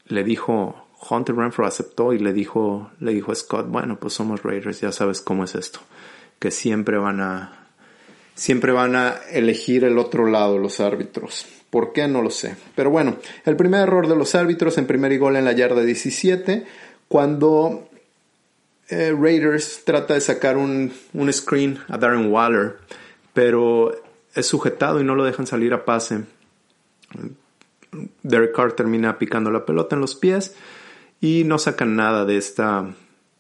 le 0.07 0.25
dijo, 0.25 0.89
Hunter 1.09 1.37
Renfro 1.37 1.65
aceptó 1.65 2.13
y 2.13 2.19
le 2.19 2.33
dijo, 2.33 2.91
le 2.99 3.15
dijo 3.15 3.31
a 3.31 3.37
Scott, 3.37 3.69
bueno, 3.69 4.01
pues 4.01 4.15
somos 4.15 4.43
Raiders, 4.43 4.81
ya 4.81 4.91
sabes 4.91 5.21
cómo 5.21 5.45
es 5.45 5.55
esto, 5.55 5.79
que 6.41 6.51
siempre 6.51 6.99
van 6.99 7.21
a, 7.21 7.64
siempre 8.35 8.73
van 8.73 8.97
a 8.97 9.21
elegir 9.31 9.85
el 9.85 9.99
otro 9.99 10.27
lado 10.27 10.59
los 10.59 10.81
árbitros. 10.81 11.47
¿Por 11.71 11.93
qué? 11.93 12.07
No 12.07 12.23
lo 12.23 12.31
sé. 12.31 12.57
Pero 12.75 12.91
bueno, 12.91 13.17
el 13.45 13.57
primer 13.57 13.83
error 13.83 14.09
de 14.09 14.17
los 14.17 14.35
árbitros 14.35 14.79
en 14.79 14.87
primer 14.87 15.17
gol 15.19 15.37
en 15.37 15.45
la 15.45 15.53
yarda 15.53 15.83
17, 15.83 16.65
cuando 17.09 17.89
eh, 18.89 19.15
Raiders 19.19 19.83
trata 19.85 20.15
de 20.15 20.21
sacar 20.21 20.57
un, 20.57 20.93
un 21.13 21.33
screen 21.33 21.79
a 21.89 21.99
Darren 21.99 22.31
Waller, 22.31 22.77
pero 23.33 23.93
es 24.35 24.47
sujetado 24.47 25.01
y 25.01 25.05
no 25.05 25.15
lo 25.15 25.25
dejan 25.25 25.47
salir 25.47 25.73
a 25.73 25.85
pase. 25.85 26.21
Derek 28.23 28.55
Carr 28.55 28.73
termina 28.73 29.19
picando 29.19 29.51
la 29.51 29.65
pelota 29.65 29.95
en 29.95 30.01
los 30.01 30.17
pies 30.17 30.55
y 31.21 31.45
no 31.45 31.59
sacan 31.59 31.97
nada 31.97 32.25
de 32.25 32.37
esta, 32.37 32.95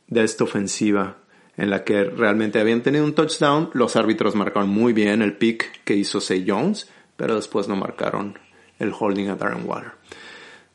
de 0.06 0.24
esta 0.24 0.44
ofensiva 0.44 1.16
en 1.56 1.70
la 1.70 1.84
que 1.84 2.04
realmente 2.04 2.60
habían 2.60 2.82
tenido 2.82 3.04
un 3.04 3.14
touchdown. 3.14 3.70
Los 3.72 3.96
árbitros 3.96 4.34
marcaron 4.34 4.68
muy 4.68 4.92
bien 4.92 5.22
el 5.22 5.36
pick 5.36 5.82
que 5.84 5.94
hizo 5.94 6.20
Say 6.20 6.44
Jones 6.46 6.88
pero 7.16 7.36
después 7.36 7.68
no 7.68 7.76
marcaron 7.76 8.38
el 8.78 8.92
holding 8.98 9.28
a 9.28 9.36
Darren 9.36 9.66
Water. 9.66 9.92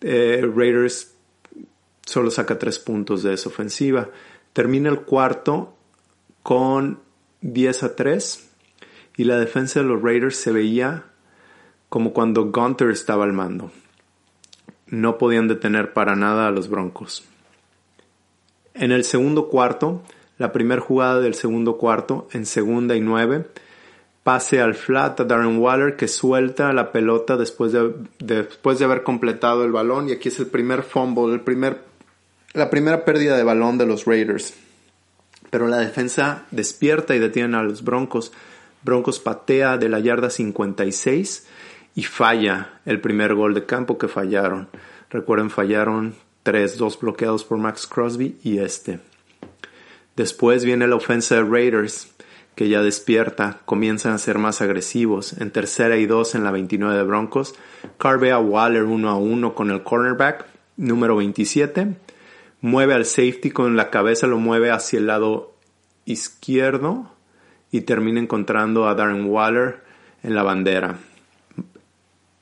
Eh, 0.01 0.41
Raiders 0.55 1.13
solo 2.05 2.31
saca 2.31 2.57
tres 2.57 2.79
puntos 2.79 3.23
de 3.23 3.33
esa 3.33 3.49
ofensiva. 3.49 4.09
Termina 4.53 4.89
el 4.89 5.01
cuarto 5.01 5.75
con 6.43 6.99
10 7.41 7.83
a 7.83 7.95
3 7.95 8.49
y 9.17 9.25
la 9.25 9.37
defensa 9.37 9.81
de 9.81 9.85
los 9.87 10.01
Raiders 10.01 10.37
se 10.37 10.51
veía 10.51 11.05
como 11.89 12.13
cuando 12.13 12.51
Gunter 12.51 12.89
estaba 12.89 13.25
al 13.25 13.33
mando. 13.33 13.71
No 14.87 15.17
podían 15.17 15.47
detener 15.47 15.93
para 15.93 16.15
nada 16.15 16.47
a 16.47 16.51
los 16.51 16.69
Broncos. 16.69 17.25
En 18.73 18.91
el 18.91 19.03
segundo 19.03 19.49
cuarto, 19.49 20.03
la 20.39 20.51
primera 20.51 20.81
jugada 20.81 21.19
del 21.19 21.35
segundo 21.35 21.77
cuarto, 21.77 22.27
en 22.31 22.45
segunda 22.45 22.95
y 22.95 23.01
nueve, 23.01 23.45
pase 24.23 24.61
al 24.61 24.73
flat 24.73 25.19
a 25.19 25.25
Darren 25.25 25.59
Waller 25.59 25.95
que 25.95 26.07
suelta 26.07 26.73
la 26.73 26.91
pelota 26.91 27.37
después 27.37 27.73
de, 27.73 27.93
después 28.19 28.79
de 28.79 28.85
haber 28.85 29.03
completado 29.03 29.65
el 29.65 29.71
balón 29.71 30.09
y 30.09 30.13
aquí 30.13 30.29
es 30.29 30.39
el 30.39 30.47
primer 30.47 30.83
fumble, 30.83 31.33
el 31.33 31.41
primer, 31.41 31.81
la 32.53 32.69
primera 32.69 33.05
pérdida 33.05 33.37
de 33.37 33.43
balón 33.43 33.77
de 33.77 33.85
los 33.85 34.05
Raiders. 34.05 34.53
Pero 35.49 35.67
la 35.67 35.77
defensa 35.77 36.45
despierta 36.51 37.15
y 37.15 37.19
detiene 37.19 37.57
a 37.57 37.63
los 37.63 37.83
Broncos. 37.83 38.31
Broncos 38.83 39.19
patea 39.19 39.77
de 39.77 39.89
la 39.89 39.99
yarda 39.99 40.29
56 40.29 41.47
y 41.95 42.03
falla 42.03 42.79
el 42.85 43.01
primer 43.01 43.33
gol 43.33 43.53
de 43.53 43.65
campo 43.65 43.97
que 43.97 44.07
fallaron. 44.07 44.69
Recuerden, 45.09 45.49
fallaron 45.49 46.15
tres, 46.43 46.77
dos 46.77 46.97
bloqueados 46.99 47.43
por 47.43 47.57
Max 47.57 47.87
Crosby 47.87 48.37
y 48.43 48.59
este. 48.59 48.99
Después 50.19 50.65
viene 50.65 50.85
la 50.85 50.97
ofensa 50.97 51.35
de 51.35 51.45
Raiders 51.45 52.11
que 52.53 52.67
ya 52.67 52.81
despierta, 52.81 53.61
comienzan 53.63 54.11
a 54.11 54.17
ser 54.17 54.37
más 54.37 54.61
agresivos. 54.61 55.31
En 55.39 55.49
tercera 55.49 55.95
y 55.95 56.07
dos 56.07 56.35
en 56.35 56.43
la 56.43 56.51
29 56.51 56.93
de 56.93 57.03
Broncos, 57.03 57.55
Carr 57.97 58.19
ve 58.19 58.33
a 58.33 58.37
Waller 58.37 58.83
uno 58.83 59.07
a 59.11 59.15
uno 59.15 59.55
con 59.55 59.71
el 59.71 59.81
cornerback, 59.81 60.45
número 60.75 61.15
27. 61.15 61.95
Mueve 62.59 62.95
al 62.95 63.05
safety 63.05 63.51
con 63.51 63.77
la 63.77 63.89
cabeza, 63.89 64.27
lo 64.27 64.39
mueve 64.39 64.71
hacia 64.71 64.99
el 64.99 65.07
lado 65.07 65.53
izquierdo 66.03 67.09
y 67.71 67.79
termina 67.79 68.19
encontrando 68.19 68.89
a 68.89 68.95
Darren 68.95 69.25
Waller 69.25 69.79
en 70.21 70.35
la 70.35 70.43
bandera. 70.43 70.97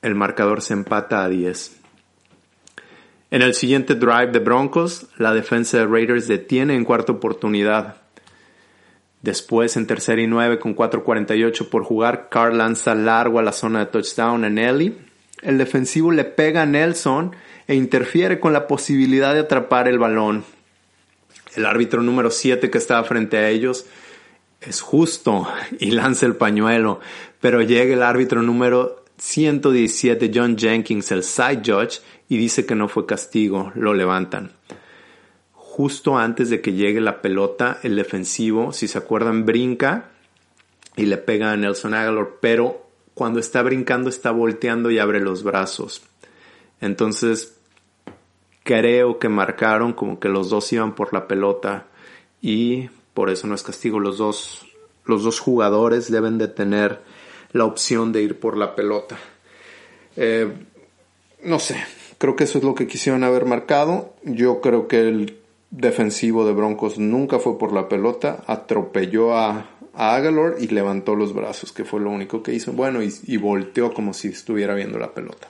El 0.02 0.16
marcador 0.16 0.64
se 0.64 0.74
empata 0.74 1.24
a 1.24 1.30
10. 1.30 1.77
En 3.30 3.42
el 3.42 3.54
siguiente 3.54 3.96
drive 3.96 4.28
de 4.28 4.40
Broncos, 4.40 5.08
la 5.18 5.34
defensa 5.34 5.78
de 5.78 5.86
Raiders 5.86 6.28
detiene 6.28 6.76
en 6.76 6.86
cuarta 6.86 7.12
oportunidad 7.12 7.98
Después, 9.22 9.76
en 9.78 9.88
tercera 9.88 10.22
y 10.22 10.28
nueve, 10.28 10.60
con 10.60 10.76
4.48 10.76 11.70
por 11.70 11.84
jugar, 11.84 12.30
Carr 12.30 12.54
lanza 12.54 12.94
largo 12.94 13.40
a 13.40 13.44
la 13.44 13.52
zona 13.52 13.80
de 13.80 13.86
touchdown 13.88 14.46
a 14.46 14.50
Nelly. 14.50 14.98
El 15.42 15.58
defensivo 15.58 16.12
le 16.12 16.24
pega 16.24 16.62
a 16.62 16.66
Nelson 16.66 17.36
e 17.68 17.76
interfiere 17.76 18.40
con 18.40 18.54
la 18.54 18.68
posibilidad 18.68 19.34
de 19.34 19.42
atrapar 19.42 19.88
el 19.88 20.00
balón. 20.00 20.46
El 21.56 21.66
árbitro 21.66 22.02
número 22.02 22.30
7 22.30 22.70
que 22.70 22.78
estaba 22.78 23.04
frente 23.04 23.38
a 23.38 23.50
ellos 23.50 23.86
es 24.62 24.82
justo 24.82 25.48
y 25.80 25.92
lanza 25.92 26.26
el 26.26 26.36
pañuelo, 26.36 27.00
pero 27.42 27.62
llega 27.62 27.94
el 27.94 28.04
árbitro 28.04 28.44
número 28.44 29.04
117 29.18 30.32
John 30.34 30.58
Jenkins, 30.58 31.12
el 31.12 31.24
side 31.24 31.64
judge, 31.66 32.00
y 32.30 32.38
dice 32.38 32.66
que 32.66 32.76
no 32.76 32.88
fue 32.88 33.06
castigo, 33.06 33.72
lo 33.76 33.94
levantan 33.94 34.52
justo 35.78 36.18
antes 36.18 36.50
de 36.50 36.60
que 36.60 36.74
llegue 36.74 37.00
la 37.00 37.22
pelota, 37.22 37.78
el 37.84 37.96
defensivo, 37.96 38.74
si 38.74 38.88
se 38.88 38.98
acuerdan, 38.98 39.46
brinca 39.46 40.10
y 40.96 41.06
le 41.06 41.18
pega 41.18 41.52
a 41.52 41.56
Nelson 41.56 41.94
Aguilar, 41.94 42.30
pero 42.42 42.88
cuando 43.14 43.40
está 43.40 43.62
brincando 43.62 44.10
está 44.10 44.32
volteando 44.32 44.90
y 44.90 44.98
abre 44.98 45.20
los 45.20 45.44
brazos. 45.44 46.02
Entonces, 46.82 47.60
creo 48.64 49.20
que 49.20 49.30
marcaron 49.30 49.94
como 49.94 50.20
que 50.20 50.30
los 50.30 50.50
dos 50.50 50.74
iban 50.74 50.96
por 50.96 51.14
la 51.14 51.28
pelota 51.28 51.86
y 52.42 52.90
por 53.14 53.30
eso 53.30 53.46
no 53.46 53.54
es 53.54 53.62
castigo. 53.62 54.00
Los 54.00 54.18
dos, 54.18 54.66
los 55.06 55.24
dos 55.24 55.40
jugadores 55.40 56.10
deben 56.10 56.40
de 56.40 56.48
tener 56.48 57.02
la 57.52 57.66
opción 57.66 58.12
de 58.12 58.24
ir 58.24 58.40
por 58.40 58.58
la 58.58 58.74
pelota. 58.74 59.16
Eh, 60.16 60.52
no 61.44 61.60
sé, 61.60 61.78
creo 62.18 62.36
que 62.36 62.46
eso 62.46 62.58
es 62.58 62.64
lo 62.64 62.76
que 62.76 62.88
quisieron 62.88 63.24
haber 63.24 63.46
marcado. 63.46 64.14
Yo 64.24 64.62
creo 64.62 64.88
que 64.88 65.08
el 65.08 65.38
defensivo 65.70 66.46
de 66.46 66.54
Broncos 66.54 66.98
nunca 66.98 67.40
fue 67.40 67.58
por 67.58 67.74
la 67.74 67.90
pelota, 67.90 68.44
atropelló 68.48 69.38
a, 69.38 69.70
a 69.94 70.16
Agalor 70.16 70.58
y 70.60 70.68
levantó 70.68 71.16
los 71.16 71.34
brazos, 71.34 71.72
que 71.72 71.86
fue 71.86 72.00
lo 72.00 72.10
único 72.10 72.44
que 72.44 72.54
hizo. 72.54 72.74
Bueno, 72.74 73.04
y, 73.04 73.14
y 73.26 73.38
volteó 73.38 73.94
como 73.94 74.14
si 74.14 74.30
estuviera 74.30 74.74
viendo 74.76 74.98
la 74.98 75.14
pelota. 75.14 75.50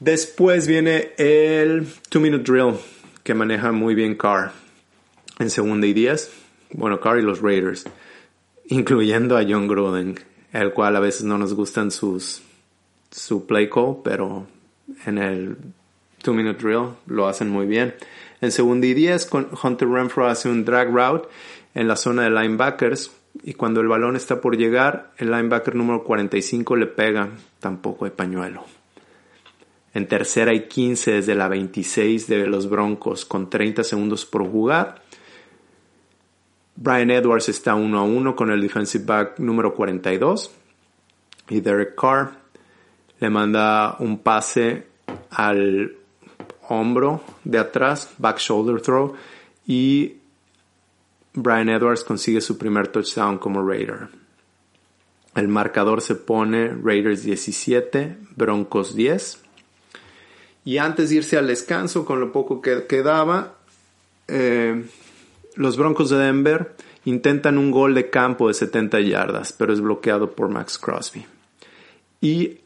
Después 0.00 0.66
viene 0.66 1.12
el 1.16 1.86
Two 2.10 2.20
Minute 2.20 2.44
Drill, 2.50 2.74
que 3.22 3.34
maneja 3.34 3.72
muy 3.72 3.94
bien 3.94 4.14
Carr. 4.14 4.52
En 5.38 5.50
segunda 5.50 5.86
y 5.86 5.92
diez, 5.92 6.30
bueno, 6.72 6.98
Carr 6.98 7.18
y 7.18 7.22
los 7.22 7.42
Raiders, 7.42 7.84
incluyendo 8.68 9.36
a 9.36 9.44
John 9.46 9.68
Gruden, 9.68 10.18
el 10.52 10.72
cual 10.72 10.96
a 10.96 11.00
veces 11.00 11.24
no 11.24 11.36
nos 11.36 11.52
gustan 11.52 11.90
sus 11.90 12.42
su 13.10 13.46
play 13.46 13.68
call, 13.68 13.98
pero 14.04 14.46
en 15.04 15.18
el 15.18 15.56
two 16.22 16.34
minute 16.34 16.62
drill 16.62 16.90
lo 17.06 17.28
hacen 17.28 17.50
muy 17.50 17.66
bien. 17.66 17.94
En 18.40 18.52
segunda 18.52 18.86
y 18.86 18.94
10, 18.94 19.30
Hunter 19.62 19.88
Renfro 19.88 20.26
hace 20.26 20.48
un 20.48 20.64
drag 20.64 20.92
route 20.92 21.28
en 21.74 21.88
la 21.88 21.96
zona 21.96 22.24
de 22.24 22.30
linebackers 22.30 23.10
y 23.42 23.54
cuando 23.54 23.80
el 23.80 23.88
balón 23.88 24.16
está 24.16 24.40
por 24.40 24.56
llegar, 24.56 25.12
el 25.18 25.30
linebacker 25.30 25.74
número 25.74 26.04
45 26.04 26.76
le 26.76 26.86
pega, 26.86 27.30
tampoco 27.60 28.04
de 28.04 28.10
pañuelo. 28.10 28.64
En 29.94 30.08
tercera 30.08 30.52
y 30.52 30.68
15 30.68 31.12
desde 31.12 31.34
la 31.34 31.48
26 31.48 32.26
de 32.26 32.46
los 32.46 32.68
Broncos 32.68 33.24
con 33.24 33.48
30 33.48 33.82
segundos 33.84 34.26
por 34.26 34.46
jugar. 34.46 35.02
Brian 36.76 37.10
Edwards 37.10 37.48
está 37.48 37.74
uno 37.74 37.98
a 37.98 38.02
uno 38.02 38.36
con 38.36 38.50
el 38.50 38.60
defensive 38.60 39.04
back 39.04 39.38
número 39.38 39.74
42 39.74 40.50
y 41.48 41.60
Derek 41.60 41.94
Carr 41.94 42.32
le 43.20 43.30
manda 43.30 43.96
un 43.98 44.18
pase 44.18 44.86
al 45.30 45.96
hombro 46.68 47.22
de 47.44 47.58
atrás, 47.58 48.12
back 48.18 48.38
shoulder 48.38 48.80
throw, 48.80 49.14
y 49.66 50.16
Brian 51.34 51.68
Edwards 51.68 52.04
consigue 52.04 52.40
su 52.40 52.56
primer 52.56 52.88
touchdown 52.88 53.38
como 53.38 53.66
Raider. 53.66 54.08
El 55.34 55.48
marcador 55.48 56.00
se 56.00 56.14
pone 56.14 56.68
Raiders 56.68 57.22
17, 57.22 58.16
Broncos 58.36 58.94
10. 58.94 59.42
Y 60.64 60.78
antes 60.78 61.10
de 61.10 61.16
irse 61.16 61.36
al 61.36 61.46
descanso, 61.46 62.06
con 62.06 62.20
lo 62.20 62.32
poco 62.32 62.62
que 62.62 62.86
quedaba, 62.86 63.54
eh, 64.28 64.84
los 65.54 65.76
Broncos 65.76 66.10
de 66.10 66.16
Denver 66.16 66.74
intentan 67.04 67.58
un 67.58 67.70
gol 67.70 67.94
de 67.94 68.08
campo 68.08 68.48
de 68.48 68.54
70 68.54 69.00
yardas, 69.00 69.52
pero 69.52 69.72
es 69.72 69.80
bloqueado 69.80 70.32
por 70.32 70.48
Max 70.48 70.78
Crosby. 70.78 71.26
Y 72.20 72.60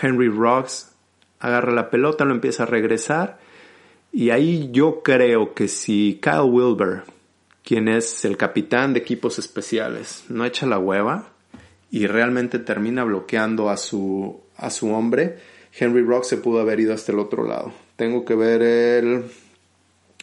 Henry 0.00 0.28
Rocks 0.28 0.92
agarra 1.40 1.72
la 1.72 1.90
pelota, 1.90 2.24
lo 2.24 2.32
empieza 2.32 2.62
a 2.62 2.66
regresar. 2.66 3.38
Y 4.12 4.30
ahí 4.30 4.70
yo 4.72 5.02
creo 5.02 5.54
que 5.54 5.68
si 5.68 6.20
Kyle 6.22 6.42
Wilber, 6.42 7.02
quien 7.64 7.88
es 7.88 8.24
el 8.24 8.36
capitán 8.36 8.92
de 8.92 9.00
equipos 9.00 9.38
especiales, 9.38 10.24
no 10.28 10.44
echa 10.44 10.66
la 10.66 10.78
hueva 10.78 11.30
y 11.90 12.06
realmente 12.06 12.58
termina 12.58 13.04
bloqueando 13.04 13.70
a 13.70 13.76
su, 13.76 14.40
a 14.56 14.70
su 14.70 14.92
hombre, 14.92 15.38
Henry 15.78 16.02
Rocks 16.02 16.28
se 16.28 16.36
pudo 16.36 16.60
haber 16.60 16.80
ido 16.80 16.92
hasta 16.92 17.12
el 17.12 17.18
otro 17.18 17.46
lado. 17.46 17.72
Tengo 17.96 18.24
que 18.24 18.34
ver 18.34 18.62
el, 18.62 19.24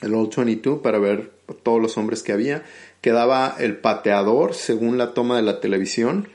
el 0.01 0.13
All 0.13 0.29
22 0.35 0.79
para 0.79 0.99
ver 0.99 1.31
todos 1.63 1.81
los 1.81 1.97
hombres 1.97 2.23
que 2.23 2.31
había. 2.31 2.63
Quedaba 3.01 3.55
el 3.59 3.77
pateador 3.77 4.53
según 4.53 4.97
la 4.97 5.13
toma 5.13 5.37
de 5.37 5.43
la 5.43 5.59
televisión 5.59 6.27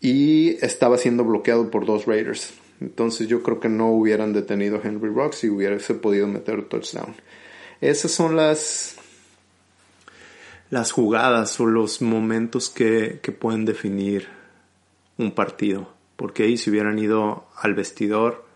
y 0.00 0.64
estaba 0.64 0.98
siendo 0.98 1.24
bloqueado 1.24 1.70
por 1.70 1.86
dos 1.86 2.06
Raiders. 2.06 2.54
Entonces 2.80 3.28
yo 3.28 3.42
creo 3.42 3.60
que 3.60 3.68
no 3.68 3.90
hubieran 3.90 4.32
detenido 4.32 4.76
a 4.76 4.86
Henry 4.86 5.10
Rocks 5.10 5.44
y 5.44 5.48
hubiese 5.48 5.94
podido 5.94 6.28
meter 6.28 6.68
touchdown. 6.68 7.14
Esas 7.80 8.12
son 8.12 8.36
las, 8.36 8.96
las 10.70 10.92
jugadas 10.92 11.58
o 11.60 11.66
los 11.66 12.02
momentos 12.02 12.70
que, 12.70 13.20
que 13.22 13.32
pueden 13.32 13.64
definir 13.64 14.28
un 15.16 15.32
partido. 15.32 15.92
Porque 16.16 16.44
ahí 16.44 16.56
si 16.56 16.70
hubieran 16.70 16.98
ido 16.98 17.46
al 17.56 17.74
vestidor 17.74 18.46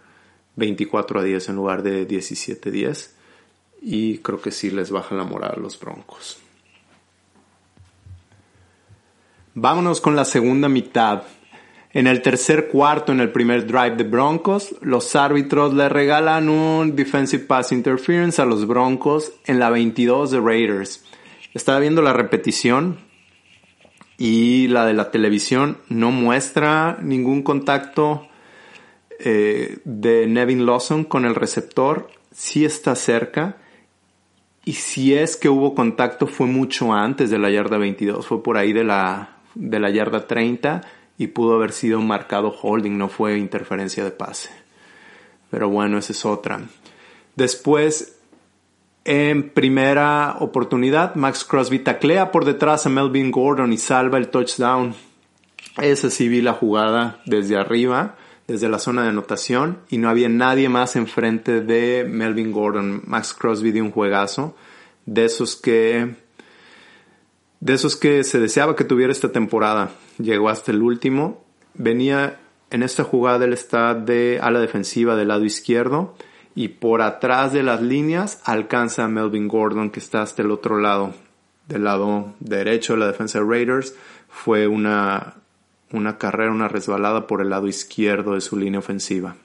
24 0.56 1.20
a 1.20 1.22
10 1.22 1.48
en 1.48 1.56
lugar 1.56 1.82
de 1.82 2.06
17 2.06 2.68
a 2.68 2.72
10 2.72 3.16
y 3.82 4.18
creo 4.18 4.40
que 4.40 4.50
sí 4.50 4.70
les 4.70 4.90
baja 4.90 5.14
la 5.14 5.24
moral 5.24 5.54
a 5.56 5.60
los 5.60 5.78
Broncos. 5.78 6.38
Vámonos 9.54 10.00
con 10.00 10.16
la 10.16 10.24
segunda 10.24 10.68
mitad. 10.68 11.24
En 11.94 12.06
el 12.06 12.22
tercer 12.22 12.68
cuarto, 12.68 13.12
en 13.12 13.20
el 13.20 13.30
primer 13.30 13.66
drive 13.66 13.96
de 13.96 14.04
Broncos, 14.04 14.74
los 14.80 15.14
árbitros 15.14 15.74
le 15.74 15.90
regalan 15.90 16.48
un 16.48 16.96
defensive 16.96 17.44
pass 17.44 17.70
interference 17.70 18.40
a 18.40 18.46
los 18.46 18.66
Broncos 18.66 19.32
en 19.44 19.58
la 19.58 19.68
22 19.68 20.30
de 20.30 20.40
Raiders. 20.40 21.04
Estaba 21.52 21.80
viendo 21.80 22.00
la 22.00 22.14
repetición 22.14 22.98
y 24.16 24.68
la 24.68 24.86
de 24.86 24.94
la 24.94 25.10
televisión 25.10 25.78
no 25.90 26.10
muestra 26.10 26.96
ningún 27.02 27.42
contacto 27.42 28.26
eh, 29.18 29.78
de 29.84 30.26
Nevin 30.26 30.64
Lawson 30.64 31.04
con 31.04 31.26
el 31.26 31.34
receptor. 31.34 32.08
Sí 32.30 32.64
está 32.64 32.94
cerca. 32.94 33.58
Y 34.64 34.74
si 34.74 35.12
es 35.12 35.36
que 35.36 35.50
hubo 35.50 35.74
contacto 35.74 36.26
fue 36.26 36.46
mucho 36.46 36.94
antes 36.94 37.28
de 37.30 37.38
la 37.38 37.50
yarda 37.50 37.76
22, 37.76 38.26
fue 38.26 38.42
por 38.42 38.56
ahí 38.56 38.72
de 38.72 38.84
la, 38.84 39.36
de 39.54 39.78
la 39.78 39.90
yarda 39.90 40.26
30 40.26 40.80
y 41.18 41.28
pudo 41.28 41.54
haber 41.54 41.72
sido 41.72 42.00
marcado 42.00 42.50
holding, 42.50 42.96
no 42.96 43.08
fue 43.08 43.38
interferencia 43.38 44.04
de 44.04 44.10
pase. 44.10 44.50
Pero 45.50 45.68
bueno, 45.68 45.98
esa 45.98 46.12
es 46.12 46.24
otra. 46.24 46.60
Después, 47.36 48.18
en 49.04 49.50
primera 49.50 50.36
oportunidad, 50.40 51.14
Max 51.14 51.44
Crosby 51.44 51.78
taclea 51.78 52.30
por 52.30 52.44
detrás 52.44 52.86
a 52.86 52.88
Melvin 52.88 53.30
Gordon 53.30 53.72
y 53.72 53.78
salva 53.78 54.18
el 54.18 54.28
touchdown. 54.28 54.94
Esa 55.80 56.10
sí 56.10 56.28
vi 56.28 56.40
la 56.40 56.52
jugada 56.52 57.20
desde 57.26 57.56
arriba, 57.56 58.16
desde 58.46 58.68
la 58.68 58.78
zona 58.78 59.02
de 59.02 59.08
anotación, 59.08 59.78
y 59.88 59.98
no 59.98 60.08
había 60.08 60.28
nadie 60.28 60.68
más 60.68 60.96
enfrente 60.96 61.60
de 61.60 62.04
Melvin 62.08 62.52
Gordon. 62.52 63.02
Max 63.06 63.34
Crosby 63.34 63.72
dio 63.72 63.84
un 63.84 63.90
juegazo, 63.90 64.54
de 65.06 65.24
esos 65.24 65.56
que 65.56 66.21
de 67.62 67.74
esos 67.74 67.94
que 67.94 68.24
se 68.24 68.40
deseaba 68.40 68.74
que 68.74 68.82
tuviera 68.82 69.12
esta 69.12 69.30
temporada. 69.30 69.92
Llegó 70.18 70.48
hasta 70.48 70.72
el 70.72 70.82
último. 70.82 71.44
Venía 71.74 72.40
en 72.70 72.82
esta 72.82 73.04
jugada, 73.04 73.44
él 73.44 73.52
está 73.52 73.94
de 73.94 74.40
a 74.42 74.50
la 74.50 74.58
defensiva 74.58 75.14
del 75.14 75.28
lado 75.28 75.44
izquierdo 75.44 76.16
y 76.56 76.68
por 76.68 77.02
atrás 77.02 77.52
de 77.52 77.62
las 77.62 77.80
líneas 77.80 78.42
alcanza 78.44 79.04
a 79.04 79.08
Melvin 79.08 79.46
Gordon 79.46 79.90
que 79.90 80.00
está 80.00 80.22
hasta 80.22 80.42
el 80.42 80.50
otro 80.50 80.80
lado, 80.80 81.14
del 81.68 81.84
lado 81.84 82.34
derecho 82.40 82.94
de 82.94 82.98
la 82.98 83.06
defensa 83.06 83.38
de 83.38 83.44
Raiders. 83.44 83.94
Fue 84.28 84.66
una, 84.66 85.34
una 85.92 86.18
carrera, 86.18 86.50
una 86.50 86.66
resbalada 86.66 87.28
por 87.28 87.42
el 87.42 87.50
lado 87.50 87.68
izquierdo 87.68 88.34
de 88.34 88.40
su 88.40 88.56
línea 88.56 88.80
ofensiva. 88.80 89.36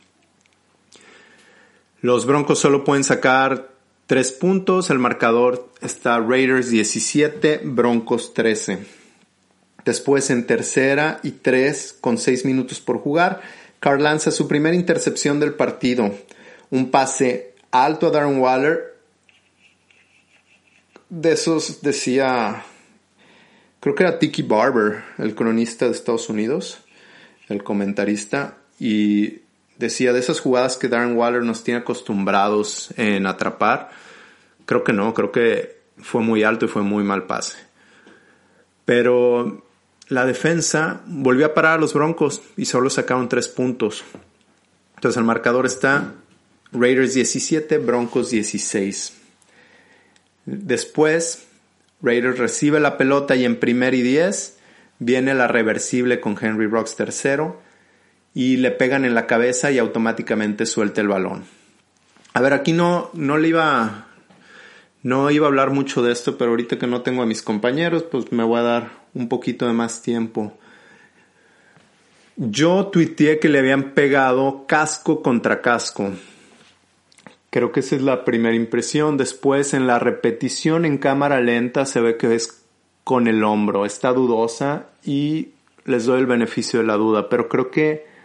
Los 2.01 2.25
Broncos 2.25 2.57
solo 2.57 2.83
pueden 2.83 3.03
sacar 3.03 3.76
Tres 4.07 4.31
puntos, 4.31 4.89
el 4.89 4.99
marcador 4.99 5.69
está 5.81 6.17
Raiders 6.17 6.69
17, 6.69 7.59
Broncos 7.65 8.33
13. 8.33 8.79
Después 9.83 10.29
en 10.29 10.47
tercera 10.47 11.19
y 11.23 11.31
tres 11.31 11.93
con 11.99 12.17
seis 12.17 12.45
minutos 12.45 12.79
por 12.79 12.99
jugar, 12.99 13.41
Carr 13.81 13.99
lanza 13.99 14.31
su 14.31 14.47
primera 14.47 14.77
intercepción 14.77 15.41
del 15.41 15.55
partido. 15.55 16.15
Un 16.69 16.89
pase 16.89 17.53
alto 17.71 18.07
a 18.07 18.11
Darren 18.11 18.39
Waller. 18.39 18.95
De 21.09 21.33
esos 21.33 21.81
decía, 21.81 22.63
creo 23.81 23.93
que 23.93 24.03
era 24.03 24.19
Tiki 24.19 24.41
Barber, 24.41 25.03
el 25.17 25.35
cronista 25.35 25.83
de 25.83 25.91
Estados 25.91 26.29
Unidos, 26.29 26.79
el 27.49 27.61
comentarista, 27.61 28.55
y 28.79 29.41
decía 29.77 30.13
de 30.13 30.19
esas 30.19 30.39
jugadas 30.39 30.77
que 30.77 30.87
Darren 30.87 31.15
Waller 31.15 31.43
nos 31.43 31.63
tiene 31.63 31.81
acostumbrados 31.81 32.89
en 32.97 33.25
atrapar. 33.27 33.89
Creo 34.65 34.83
que 34.83 34.93
no, 34.93 35.13
creo 35.13 35.31
que 35.31 35.77
fue 35.97 36.21
muy 36.21 36.43
alto 36.43 36.65
y 36.65 36.69
fue 36.69 36.83
muy 36.83 37.03
mal 37.03 37.25
pase. 37.25 37.57
Pero 38.85 39.65
la 40.07 40.25
defensa 40.25 41.01
volvió 41.05 41.45
a 41.45 41.53
parar 41.53 41.73
a 41.73 41.81
los 41.81 41.93
Broncos 41.93 42.41
y 42.55 42.65
solo 42.65 42.89
sacaron 42.89 43.29
tres 43.29 43.47
puntos. 43.47 44.03
Entonces 44.95 45.17
el 45.17 45.25
marcador 45.25 45.65
está 45.65 46.13
Raiders 46.71 47.13
17, 47.13 47.77
Broncos 47.77 48.29
16. 48.29 49.17
Después, 50.45 51.45
Raiders 52.01 52.39
recibe 52.39 52.79
la 52.79 52.97
pelota 52.97 53.35
y 53.35 53.45
en 53.45 53.59
primer 53.59 53.93
y 53.93 54.01
10 54.01 54.57
viene 54.99 55.33
la 55.33 55.47
reversible 55.47 56.19
con 56.19 56.37
Henry 56.39 56.67
Rocks 56.67 56.95
tercero 56.95 57.66
y 58.37 58.57
le 58.57 58.69
pegan 58.69 59.03
en 59.03 59.15
la 59.15 59.25
cabeza 59.25 59.71
y 59.71 59.79
automáticamente 59.79 60.67
suelta 60.67 61.01
el 61.01 61.07
balón. 61.07 61.45
A 62.35 62.39
ver, 62.39 62.53
aquí 62.53 62.71
no, 62.71 63.09
no 63.13 63.39
le 63.39 63.47
iba 63.47 64.09
No 65.01 65.31
iba 65.31 65.47
a 65.47 65.49
hablar 65.49 65.71
mucho 65.71 66.03
de 66.03 66.11
esto, 66.11 66.37
pero 66.37 66.51
ahorita 66.51 66.77
que 66.77 66.85
no 66.85 67.01
tengo 67.01 67.23
a 67.23 67.25
mis 67.25 67.41
compañeros, 67.41 68.03
pues 68.03 68.31
me 68.31 68.43
voy 68.43 68.59
a 68.59 68.61
dar 68.61 68.89
un 69.15 69.27
poquito 69.27 69.65
de 69.65 69.73
más 69.73 70.03
tiempo. 70.03 70.55
Yo 72.35 72.89
tuiteé 72.93 73.39
que 73.39 73.49
le 73.49 73.57
habían 73.57 73.95
pegado 73.95 74.65
casco 74.67 75.23
contra 75.23 75.63
casco. 75.63 76.11
Creo 77.49 77.71
que 77.71 77.79
esa 77.79 77.95
es 77.95 78.03
la 78.03 78.23
primera 78.23 78.55
impresión. 78.55 79.17
Después, 79.17 79.73
en 79.73 79.87
la 79.87 79.97
repetición 79.97 80.85
en 80.85 80.99
cámara 80.99 81.41
lenta, 81.41 81.87
se 81.87 82.01
ve 82.01 82.17
que 82.17 82.35
es 82.35 82.61
con 83.03 83.27
el 83.27 83.43
hombro. 83.43 83.83
Está 83.83 84.13
dudosa 84.13 84.89
y 85.03 85.53
les 85.85 86.05
doy 86.05 86.19
el 86.19 86.27
beneficio 86.27 86.81
de 86.81 86.85
la 86.85 86.97
duda. 86.97 87.29
Pero 87.29 87.49
creo 87.49 87.71
que 87.71 88.16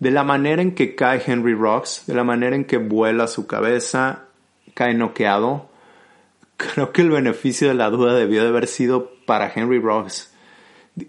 de 0.00 0.10
la 0.10 0.24
manera 0.24 0.62
en 0.62 0.74
que 0.74 0.94
cae 0.94 1.22
Henry 1.24 1.54
Rocks, 1.54 2.04
de 2.06 2.14
la 2.14 2.24
manera 2.24 2.54
en 2.54 2.64
que 2.64 2.78
vuela 2.78 3.26
su 3.26 3.46
cabeza, 3.46 4.26
cae 4.74 4.94
noqueado, 4.94 5.68
creo 6.56 6.92
que 6.92 7.02
el 7.02 7.10
beneficio 7.10 7.68
de 7.68 7.74
la 7.74 7.90
duda 7.90 8.14
debió 8.14 8.42
de 8.42 8.48
haber 8.48 8.66
sido 8.66 9.12
para 9.26 9.52
Henry 9.52 9.80
Rocks. 9.80 10.32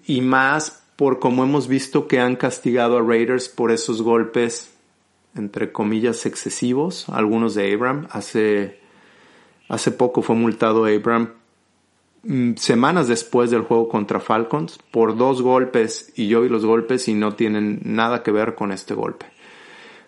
Y 0.06 0.21
más 0.21 0.84
por 0.95 1.19
como 1.19 1.43
hemos 1.43 1.67
visto 1.67 2.08
que 2.08 2.19
han 2.19 2.36
castigado 2.36 2.97
a 2.97 3.02
Raiders 3.02 3.47
por 3.47 3.71
esos 3.71 4.02
golpes, 4.02 4.73
entre 5.34 5.71
comillas, 5.71 6.25
excesivos, 6.25 7.08
algunos 7.10 7.56
de 7.56 7.73
Abram. 7.73 8.08
Hace, 8.12 8.80
hace 9.69 9.91
poco 9.91 10.21
fue 10.21 10.36
multado 10.36 10.86
Abram 10.86 11.38
semanas 12.58 13.08
después 13.08 13.49
del 13.49 13.62
juego 13.62 13.88
contra 13.88 14.19
Falcons 14.19 14.79
por 14.91 15.17
dos 15.17 15.41
golpes 15.41 16.12
y 16.15 16.27
yo 16.27 16.41
vi 16.41 16.49
los 16.49 16.65
golpes 16.65 17.08
y 17.08 17.13
no 17.13 17.36
tienen 17.36 17.79
nada 17.84 18.23
que 18.23 18.32
ver 18.32 18.55
con 18.55 18.71
este 18.71 18.93
golpe. 18.93 19.27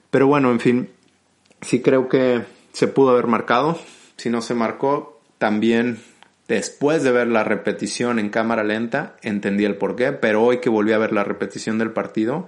Pero 0.10 0.28
bueno, 0.28 0.52
en 0.52 0.60
fin, 0.60 0.90
sí 1.62 1.82
creo 1.82 2.10
que 2.10 2.44
se 2.74 2.88
pudo 2.88 3.12
haber 3.12 3.28
marcado. 3.28 3.80
Si 4.18 4.30
no 4.30 4.42
se 4.42 4.54
marcó, 4.54 5.22
también 5.38 6.00
después 6.48 7.02
de 7.04 7.12
ver 7.12 7.28
la 7.28 7.46
repetición 7.46 8.20
en 8.20 8.30
cámara 8.30 8.64
lenta, 8.64 9.16
entendí 9.22 9.64
el 9.64 9.78
porqué, 9.78 10.12
pero 10.12 10.44
hoy 10.44 10.60
que 10.60 10.70
volví 10.70 10.92
a 10.92 10.98
ver 10.98 11.14
la 11.14 11.24
repetición 11.24 11.78
del 11.78 11.92
partido, 11.92 12.48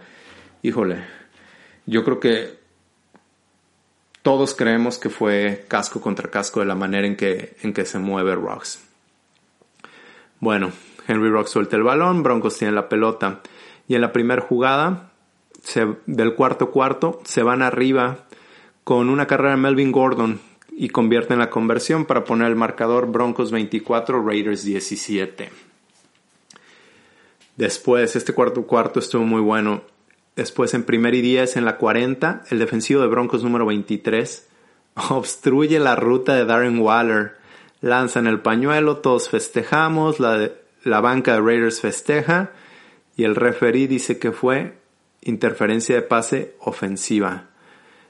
híjole, 0.62 1.06
yo 1.86 2.04
creo 2.04 2.20
que 2.20 2.60
todos 4.22 4.56
creemos 4.56 4.98
que 4.98 5.10
fue 5.10 5.66
casco 5.70 6.02
contra 6.02 6.30
casco 6.30 6.60
de 6.60 6.66
la 6.66 6.76
manera 6.76 7.08
en 7.08 7.16
que, 7.16 7.56
en 7.62 7.74
que 7.74 7.86
se 7.86 8.00
mueve 8.00 8.36
Rocks. 8.36 8.83
Bueno, 10.44 10.74
Henry 11.08 11.30
Rocks 11.30 11.52
suelta 11.52 11.78
el 11.78 11.84
balón, 11.84 12.22
Broncos 12.22 12.58
tiene 12.58 12.74
la 12.74 12.90
pelota 12.90 13.40
y 13.88 13.96
en 13.96 14.02
la 14.02 14.12
primera 14.12 14.42
jugada 14.42 15.10
del 16.06 16.36
cuarto 16.36 16.70
cuarto 16.70 17.22
se 17.24 17.44
van 17.44 17.62
arriba 17.62 18.26
con 18.84 19.10
una 19.10 19.26
carrera 19.26 19.52
de 19.52 19.62
Melvin 19.62 19.94
Gordon 19.94 20.42
y 20.70 20.90
convierten 20.90 21.40
la 21.40 21.50
conversión 21.50 22.04
para 22.04 22.26
poner 22.26 22.50
el 22.50 22.58
marcador 22.58 23.10
Broncos 23.10 23.52
24, 23.52 24.22
Raiders 24.22 24.66
17. 24.66 25.50
Después, 27.56 28.18
este 28.18 28.34
cuarto 28.34 28.64
cuarto 28.64 29.00
estuvo 29.00 29.24
muy 29.24 29.40
bueno. 29.40 29.84
Después, 30.36 30.74
en 30.74 30.84
primer 30.84 31.16
y 31.16 31.22
10, 31.22 31.56
en 31.56 31.64
la 31.64 31.78
40, 31.78 32.44
el 32.50 32.60
defensivo 32.60 33.00
de 33.00 33.08
Broncos 33.08 33.46
número 33.46 33.66
23 33.66 34.50
obstruye 35.10 35.80
la 35.80 35.96
ruta 35.96 36.36
de 36.36 36.44
Darren 36.44 36.80
Waller. 36.80 37.43
Lanzan 37.84 38.28
el 38.28 38.40
pañuelo, 38.40 39.00
todos 39.00 39.28
festejamos, 39.28 40.22
la, 40.22 40.52
la 40.86 41.02
banca 41.02 41.34
de 41.34 41.42
Raiders 41.42 41.82
festeja 41.82 42.52
y 43.18 43.26
el 43.26 43.36
referee 43.36 43.90
dice 43.90 44.20
que 44.20 44.32
fue 44.32 44.78
interferencia 45.22 45.94
de 45.94 46.02
pase 46.02 46.56
ofensiva. 46.62 47.50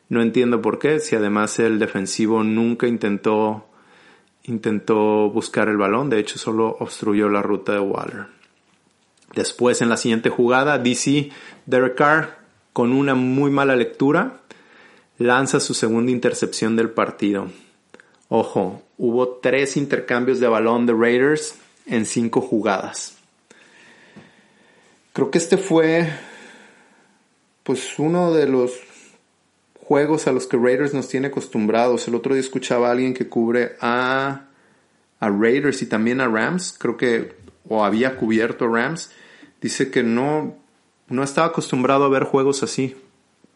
No 0.09 0.21
entiendo 0.21 0.61
por 0.61 0.77
qué, 0.77 0.99
si 0.99 1.15
además 1.15 1.57
el 1.57 1.79
defensivo 1.79 2.43
nunca 2.43 2.85
intentó, 2.85 3.67
intentó 4.43 5.31
buscar 5.31 5.69
el 5.69 5.77
balón, 5.77 6.07
de 6.11 6.19
hecho 6.19 6.37
solo 6.37 6.77
obstruyó 6.79 7.27
la 7.27 7.41
ruta 7.41 7.71
de 7.73 7.79
Waller. 7.79 8.27
Después 9.33 9.81
en 9.81 9.89
la 9.89 9.97
siguiente 9.97 10.29
jugada, 10.29 10.77
DC 10.77 11.31
Derek 11.65 11.95
Carr, 11.95 12.37
con 12.73 12.91
una 12.91 13.15
muy 13.15 13.49
mala 13.49 13.75
lectura, 13.75 14.41
lanza 15.17 15.59
su 15.59 15.73
segunda 15.73 16.11
intercepción 16.11 16.75
del 16.75 16.91
partido. 16.91 17.47
Ojo, 18.35 18.81
hubo 18.97 19.27
tres 19.27 19.77
intercambios 19.77 20.39
de 20.39 20.47
balón 20.47 20.87
de 20.87 20.93
Raiders 20.93 21.53
en 21.85 22.07
cinco 22.07 22.41
jugadas. 22.41 23.15
Creo 25.13 25.29
que 25.29 25.37
este 25.37 25.55
fue 25.57 26.09
pues 27.61 27.99
uno 27.99 28.33
de 28.33 28.47
los 28.47 28.71
juegos 29.83 30.25
a 30.25 30.31
los 30.31 30.47
que 30.47 30.57
Raiders 30.57 30.95
nos 30.95 31.09
tiene 31.09 31.27
acostumbrados. 31.27 32.07
El 32.07 32.15
otro 32.15 32.33
día 32.33 32.41
escuchaba 32.41 32.87
a 32.87 32.93
alguien 32.93 33.13
que 33.13 33.29
cubre 33.29 33.75
a, 33.79 34.47
a 35.19 35.29
Raiders 35.29 35.83
y 35.83 35.85
también 35.85 36.19
a 36.19 36.27
Rams, 36.27 36.75
creo 36.79 36.97
que, 36.97 37.35
o 37.69 37.85
había 37.85 38.17
cubierto 38.17 38.67
Rams, 38.67 39.11
dice 39.61 39.91
que 39.91 40.01
no, 40.01 40.57
no 41.07 41.21
estaba 41.21 41.45
acostumbrado 41.45 42.05
a 42.05 42.09
ver 42.09 42.23
juegos 42.23 42.63
así. 42.63 42.95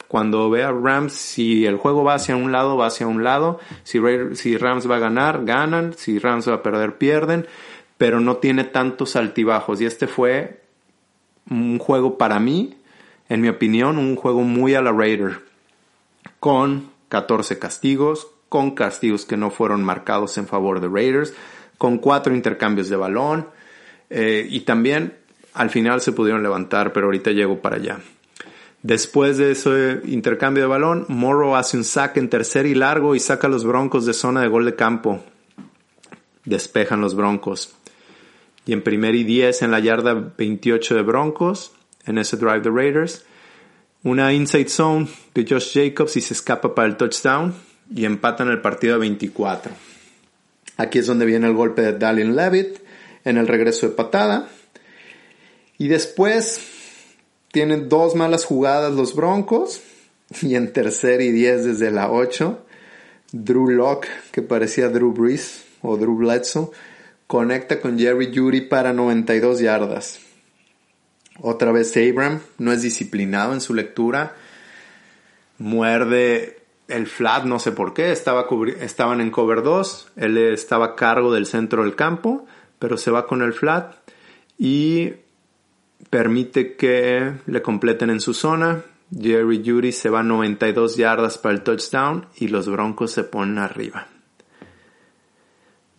Cuando 0.07 0.49
ve 0.49 0.63
a 0.63 0.71
Rams, 0.71 1.13
si 1.13 1.65
el 1.65 1.77
juego 1.77 2.03
va 2.03 2.15
hacia 2.15 2.35
un 2.35 2.51
lado, 2.51 2.77
va 2.77 2.87
hacia 2.87 3.07
un 3.07 3.23
lado. 3.23 3.59
Si, 3.83 3.99
si 4.35 4.57
Rams 4.57 4.89
va 4.89 4.97
a 4.97 4.99
ganar, 4.99 5.43
ganan. 5.43 5.93
Si 5.93 6.19
Rams 6.19 6.47
va 6.47 6.55
a 6.55 6.63
perder, 6.63 6.97
pierden. 6.97 7.47
Pero 7.97 8.19
no 8.19 8.37
tiene 8.37 8.63
tantos 8.63 9.15
altibajos. 9.15 9.81
Y 9.81 9.85
este 9.85 10.07
fue 10.07 10.61
un 11.49 11.79
juego 11.79 12.17
para 12.17 12.39
mí, 12.39 12.77
en 13.29 13.41
mi 13.41 13.49
opinión, 13.49 13.97
un 13.97 14.15
juego 14.15 14.41
muy 14.41 14.75
a 14.75 14.81
la 14.81 14.91
Raider 14.91 15.41
con 16.39 16.91
14 17.09 17.59
castigos, 17.59 18.27
con 18.49 18.71
castigos 18.71 19.25
que 19.25 19.37
no 19.37 19.49
fueron 19.49 19.83
marcados 19.83 20.37
en 20.37 20.47
favor 20.47 20.79
de 20.79 20.87
Raiders, 20.87 21.33
con 21.77 21.97
cuatro 21.97 22.33
intercambios 22.33 22.89
de 22.89 22.95
balón 22.95 23.47
eh, 24.09 24.47
y 24.49 24.61
también 24.61 25.15
al 25.53 25.69
final 25.69 26.01
se 26.01 26.11
pudieron 26.11 26.43
levantar, 26.43 26.93
pero 26.93 27.07
ahorita 27.07 27.31
llego 27.31 27.61
para 27.61 27.77
allá. 27.77 27.99
Después 28.83 29.37
de 29.37 29.51
ese 29.51 30.01
intercambio 30.05 30.63
de 30.63 30.69
balón, 30.69 31.05
Morrow 31.07 31.55
hace 31.55 31.77
un 31.77 31.83
saque 31.83 32.19
en 32.19 32.29
tercer 32.29 32.65
y 32.65 32.75
largo 32.75 33.15
y 33.15 33.19
saca 33.19 33.47
a 33.47 33.49
los 33.49 33.65
Broncos 33.65 34.05
de 34.05 34.13
zona 34.13 34.41
de 34.41 34.47
gol 34.47 34.65
de 34.65 34.75
campo. 34.75 35.23
Despejan 36.45 37.01
los 37.01 37.15
Broncos. 37.15 37.75
Y 38.65 38.73
en 38.73 38.83
primer 38.83 39.15
y 39.15 39.23
10 39.23 39.63
en 39.63 39.71
la 39.71 39.79
yarda 39.79 40.13
28 40.37 40.95
de 40.95 41.01
Broncos, 41.01 41.71
en 42.05 42.17
ese 42.17 42.37
drive 42.37 42.61
de 42.61 42.69
Raiders, 42.69 43.25
una 44.03 44.33
inside 44.33 44.69
zone 44.69 45.07
de 45.33 45.45
Josh 45.47 45.73
Jacobs 45.73 46.15
y 46.17 46.21
se 46.21 46.33
escapa 46.33 46.75
para 46.75 46.87
el 46.87 46.97
touchdown 46.97 47.53
y 47.93 48.05
empatan 48.05 48.49
el 48.49 48.61
partido 48.61 48.95
a 48.95 48.97
24. 48.99 49.71
Aquí 50.77 50.99
es 50.99 51.07
donde 51.07 51.25
viene 51.25 51.47
el 51.47 51.53
golpe 51.53 51.81
de 51.81 51.93
Dallin 51.93 52.35
Levitt 52.35 52.77
en 53.25 53.37
el 53.37 53.47
regreso 53.47 53.87
de 53.87 53.95
patada. 53.95 54.47
Y 55.77 55.87
después 55.87 56.76
tienen 57.51 57.89
dos 57.89 58.15
malas 58.15 58.45
jugadas 58.45 58.93
los 58.93 59.15
Broncos. 59.15 59.81
Y 60.41 60.55
en 60.55 60.73
tercer 60.73 61.21
y 61.21 61.31
10 61.31 61.63
desde 61.63 61.89
la 61.89 62.11
8, 62.11 62.59
Drew 63.31 63.69
Locke, 63.69 64.09
que 64.31 64.41
parecía 64.41 64.89
Drew 64.89 65.13
Brees 65.13 65.63
o 65.81 65.95
Drew 65.95 66.17
Bledsoe, 66.17 66.69
conecta 67.27 67.79
con 67.79 67.97
Jerry 67.97 68.33
Judy 68.35 68.61
para 68.61 68.91
92 68.91 69.59
yardas. 69.59 70.19
Otra 71.39 71.71
vez 71.71 71.95
Abram 71.95 72.41
no 72.57 72.73
es 72.73 72.81
disciplinado 72.81 73.53
en 73.53 73.61
su 73.61 73.73
lectura. 73.73 74.35
Muerde 75.59 76.59
el 76.87 77.07
flat, 77.07 77.45
no 77.45 77.59
sé 77.59 77.71
por 77.71 77.93
qué. 77.93 78.11
Estaba 78.11 78.47
estaban 78.81 79.21
en 79.21 79.31
cover 79.31 79.61
2. 79.61 80.09
Él 80.17 80.37
estaba 80.37 80.87
a 80.87 80.95
cargo 80.95 81.33
del 81.33 81.45
centro 81.45 81.83
del 81.83 81.95
campo, 81.95 82.45
pero 82.79 82.97
se 82.97 83.11
va 83.11 83.27
con 83.27 83.41
el 83.41 83.53
flat 83.53 83.95
y 84.57 85.13
permite 86.09 86.75
que 86.75 87.33
le 87.45 87.61
completen 87.61 88.09
en 88.09 88.21
su 88.21 88.33
zona. 88.33 88.83
Jerry 89.17 89.63
Judy 89.65 89.91
se 89.91 90.09
va 90.09 90.23
92 90.23 90.97
yardas 90.97 91.37
para 91.37 91.55
el 91.55 91.63
touchdown 91.63 92.27
y 92.35 92.49
los 92.49 92.67
Broncos 92.67 93.11
se 93.11 93.23
ponen 93.23 93.57
arriba. 93.57 94.07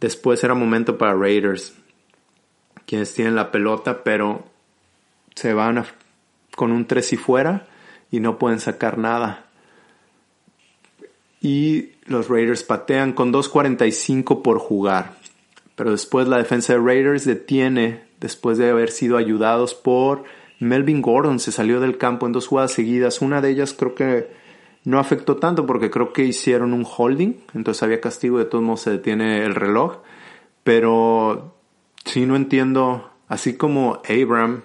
Después 0.00 0.44
era 0.44 0.54
momento 0.54 0.96
para 0.96 1.14
Raiders, 1.14 1.74
quienes 2.86 3.12
tienen 3.14 3.34
la 3.34 3.50
pelota, 3.50 4.04
pero 4.04 4.44
se 5.34 5.54
van 5.54 5.84
con 6.54 6.70
un 6.72 6.86
3 6.86 7.12
y 7.12 7.16
fuera 7.16 7.66
y 8.10 8.20
no 8.20 8.38
pueden 8.38 8.60
sacar 8.60 8.98
nada. 8.98 9.46
Y 11.40 11.92
los 12.06 12.28
Raiders 12.28 12.62
patean 12.62 13.12
con 13.12 13.32
2.45 13.32 14.42
por 14.42 14.58
jugar. 14.58 15.14
Pero 15.76 15.92
después 15.92 16.26
la 16.26 16.38
defensa 16.38 16.72
de 16.72 16.80
Raiders 16.80 17.24
detiene 17.24 18.07
después 18.20 18.58
de 18.58 18.70
haber 18.70 18.90
sido 18.90 19.16
ayudados 19.16 19.74
por 19.74 20.24
Melvin 20.60 21.02
Gordon. 21.02 21.38
Se 21.38 21.52
salió 21.52 21.80
del 21.80 21.98
campo 21.98 22.26
en 22.26 22.32
dos 22.32 22.46
jugadas 22.46 22.72
seguidas. 22.72 23.20
Una 23.20 23.40
de 23.40 23.50
ellas 23.50 23.72
creo 23.72 23.94
que 23.94 24.30
no 24.84 24.98
afectó 24.98 25.36
tanto 25.36 25.66
porque 25.66 25.90
creo 25.90 26.12
que 26.12 26.24
hicieron 26.24 26.72
un 26.72 26.86
holding. 26.86 27.34
Entonces 27.54 27.82
había 27.82 28.00
castigo. 28.00 28.38
De 28.38 28.44
todos 28.44 28.64
modos 28.64 28.82
se 28.82 28.90
detiene 28.90 29.44
el 29.44 29.54
reloj. 29.54 29.98
Pero 30.64 31.54
sí 32.04 32.26
no 32.26 32.36
entiendo. 32.36 33.10
Así 33.28 33.56
como 33.56 34.00
Abram 34.08 34.62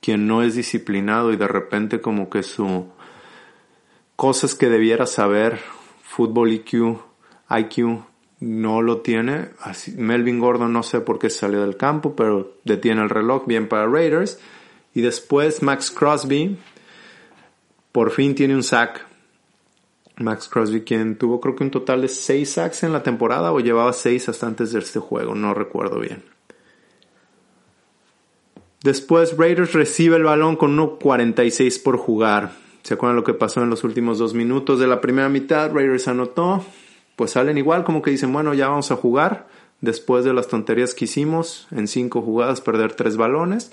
quien 0.00 0.26
no 0.26 0.42
es 0.42 0.54
disciplinado 0.54 1.32
y 1.32 1.36
de 1.36 1.48
repente 1.48 2.02
como 2.02 2.28
que 2.28 2.42
su 2.42 2.88
cosas 4.16 4.54
que 4.54 4.68
debiera 4.68 5.06
saber, 5.06 5.58
fútbol 6.02 6.52
IQ, 6.52 6.98
IQ, 7.48 8.02
no 8.44 8.82
lo 8.82 9.00
tiene. 9.00 9.50
Melvin 9.96 10.38
Gordon 10.38 10.72
no 10.72 10.82
sé 10.82 11.00
por 11.00 11.18
qué 11.18 11.30
salió 11.30 11.62
del 11.62 11.76
campo, 11.76 12.14
pero 12.14 12.58
detiene 12.64 13.02
el 13.02 13.10
reloj 13.10 13.46
bien 13.46 13.68
para 13.68 13.86
Raiders. 13.86 14.38
Y 14.94 15.00
después 15.00 15.62
Max 15.62 15.90
Crosby 15.90 16.56
por 17.90 18.10
fin 18.10 18.34
tiene 18.34 18.54
un 18.54 18.62
sack. 18.62 19.06
Max 20.16 20.48
Crosby, 20.48 20.82
quien 20.82 21.16
tuvo 21.16 21.40
creo 21.40 21.56
que 21.56 21.64
un 21.64 21.70
total 21.70 22.02
de 22.02 22.08
6 22.08 22.48
sacks 22.48 22.82
en 22.82 22.92
la 22.92 23.02
temporada 23.02 23.52
o 23.52 23.60
llevaba 23.60 23.92
6 23.92 24.28
hasta 24.28 24.46
antes 24.46 24.72
de 24.72 24.78
este 24.78 25.00
juego, 25.00 25.34
no 25.34 25.54
recuerdo 25.54 25.98
bien. 25.98 26.22
Después 28.82 29.36
Raiders 29.36 29.72
recibe 29.72 30.16
el 30.16 30.24
balón 30.24 30.56
con 30.56 30.76
1.46 30.76 31.82
por 31.82 31.96
jugar. 31.96 32.52
¿Se 32.82 32.94
acuerdan 32.94 33.16
lo 33.16 33.24
que 33.24 33.32
pasó 33.32 33.62
en 33.62 33.70
los 33.70 33.82
últimos 33.82 34.18
dos 34.18 34.34
minutos 34.34 34.78
de 34.78 34.86
la 34.86 35.00
primera 35.00 35.28
mitad? 35.28 35.72
Raiders 35.72 36.06
anotó. 36.06 36.64
Pues 37.16 37.32
salen 37.32 37.58
igual, 37.58 37.84
como 37.84 38.02
que 38.02 38.10
dicen, 38.10 38.32
bueno, 38.32 38.54
ya 38.54 38.68
vamos 38.68 38.90
a 38.90 38.96
jugar. 38.96 39.46
Después 39.80 40.24
de 40.24 40.32
las 40.32 40.48
tonterías 40.48 40.94
que 40.94 41.04
hicimos, 41.04 41.68
en 41.70 41.88
cinco 41.88 42.22
jugadas 42.22 42.60
perder 42.60 42.94
tres 42.94 43.16
balones. 43.16 43.70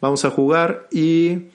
Vamos 0.00 0.24
a 0.24 0.30
jugar 0.30 0.88
y 0.90 1.48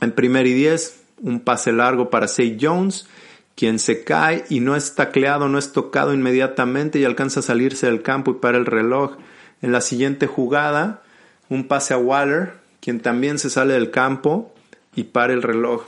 en 0.00 0.12
primer 0.12 0.46
y 0.46 0.54
diez, 0.54 1.02
un 1.20 1.40
pase 1.40 1.72
largo 1.72 2.10
para 2.10 2.26
Say 2.26 2.58
Jones, 2.60 3.06
quien 3.54 3.78
se 3.78 4.02
cae 4.02 4.44
y 4.48 4.60
no 4.60 4.74
es 4.74 4.94
tacleado, 4.94 5.48
no 5.48 5.58
es 5.58 5.72
tocado 5.72 6.14
inmediatamente 6.14 6.98
y 6.98 7.04
alcanza 7.04 7.40
a 7.40 7.44
salirse 7.44 7.86
del 7.86 8.02
campo 8.02 8.32
y 8.32 8.34
para 8.34 8.58
el 8.58 8.66
reloj. 8.66 9.16
En 9.60 9.72
la 9.72 9.80
siguiente 9.80 10.26
jugada, 10.26 11.02
un 11.48 11.68
pase 11.68 11.94
a 11.94 11.98
Waller, 11.98 12.54
quien 12.80 13.00
también 13.00 13.38
se 13.38 13.50
sale 13.50 13.74
del 13.74 13.90
campo 13.90 14.52
y 14.96 15.04
para 15.04 15.32
el 15.32 15.42
reloj. 15.42 15.84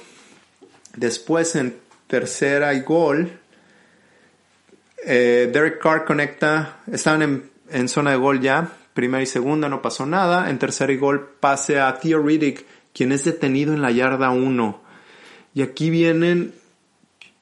Después 0.95 1.57
en 1.57 1.77
tercera 2.07 2.75
y 2.75 2.83
gol, 2.83 3.33
eh, 5.07 5.51
Derek 5.53 5.81
Carr 5.81 6.05
conecta, 6.05 6.79
estaban 6.91 7.51
en, 7.71 7.89
zona 7.89 8.13
de 8.13 8.17
gol 8.17 8.41
ya, 8.41 8.73
primera 8.95 9.23
y 9.23 9.27
segunda, 9.27 9.69
no 9.69 9.83
pasó 9.83 10.07
nada. 10.07 10.51
En 10.51 10.59
tercera 10.59 10.93
y 10.93 10.97
gol 10.97 11.37
pase 11.41 11.81
a 11.81 11.99
Theo 11.99 12.23
Riddick, 12.23 12.65
quien 12.93 13.13
es 13.13 13.25
detenido 13.25 13.75
en 13.75 13.83
la 13.83 13.91
yarda 13.91 14.31
1. 14.31 14.81
Y 15.55 15.63
aquí 15.63 15.91
vienen 15.91 16.55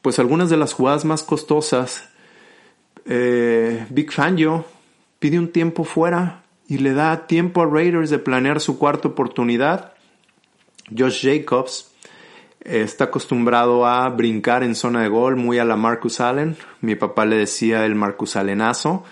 pues 0.01 0.19
algunas 0.19 0.51
de 0.51 0.57
las 0.57 0.73
jugadas 0.73 1.05
más 1.05 1.23
costosas. 1.23 2.09
Eh, 3.07 3.87
Big 3.91 4.13
Fangio 4.13 4.65
pide 5.19 5.39
un 5.39 5.53
tiempo 5.53 5.85
fuera 5.85 6.43
y 6.69 6.79
le 6.79 6.93
da 6.93 7.27
tiempo 7.27 7.63
a 7.63 7.67
Raiders 7.67 8.11
de 8.11 8.19
planear 8.19 8.61
su 8.61 8.79
cuarta 8.79 9.09
oportunidad. 9.09 9.93
Josh 10.97 11.25
Jacobs 11.25 11.92
está 12.65 13.05
acostumbrado 13.05 13.87
a 13.87 14.09
brincar 14.09 14.63
en 14.63 14.75
zona 14.75 15.03
de 15.03 15.09
gol, 15.09 15.37
muy 15.37 15.59
a 15.59 15.65
la 15.65 15.77
Marcus 15.77 16.21
Allen. 16.21 16.57
Mi 16.81 16.95
papá 16.95 17.25
le 17.25 17.37
decía 17.37 17.85
el 17.85 17.95
Marcus 17.95 18.37
Allenazo. 18.37 19.05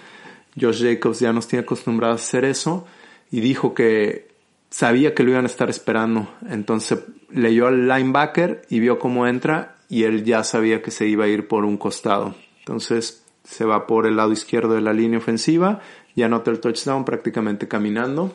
Josh 0.60 0.82
Jacobs 0.82 1.20
ya 1.20 1.32
nos 1.32 1.48
tiene 1.48 1.62
acostumbrados 1.62 2.20
a 2.20 2.24
hacer 2.24 2.44
eso 2.44 2.86
y 3.30 3.40
dijo 3.40 3.74
que 3.74 4.28
sabía 4.68 5.14
que 5.14 5.22
lo 5.22 5.30
iban 5.30 5.44
a 5.44 5.48
estar 5.48 5.70
esperando. 5.70 6.28
Entonces 6.48 7.00
leyó 7.30 7.66
al 7.66 7.88
linebacker 7.88 8.62
y 8.68 8.80
vio 8.80 8.98
cómo 8.98 9.26
entra 9.26 9.76
y 9.88 10.04
él 10.04 10.24
ya 10.24 10.44
sabía 10.44 10.82
que 10.82 10.90
se 10.90 11.06
iba 11.06 11.24
a 11.24 11.28
ir 11.28 11.48
por 11.48 11.64
un 11.64 11.76
costado. 11.76 12.34
Entonces 12.60 13.24
se 13.44 13.64
va 13.64 13.86
por 13.86 14.06
el 14.06 14.16
lado 14.16 14.32
izquierdo 14.32 14.74
de 14.74 14.80
la 14.80 14.92
línea 14.92 15.18
ofensiva 15.18 15.80
y 16.14 16.22
anota 16.22 16.50
el 16.50 16.60
touchdown 16.60 17.04
prácticamente 17.04 17.68
caminando. 17.68 18.34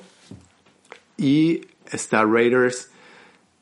Y 1.17 1.61
está 1.89 2.23
Raiders 2.25 2.91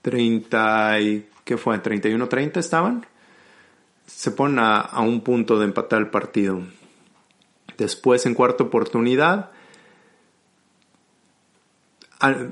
30 0.02 1.02
y, 1.02 1.26
¿qué 1.44 1.58
fue? 1.58 1.82
31-30 1.82 2.58
estaban. 2.58 3.06
Se 4.06 4.32
ponen 4.32 4.60
a, 4.60 5.00
un 5.00 5.22
punto 5.22 5.60
de 5.60 5.66
empatar 5.66 6.00
el 6.00 6.10
partido. 6.10 6.62
Después 7.78 8.26
en 8.26 8.34
cuarta 8.34 8.64
oportunidad. 8.64 9.52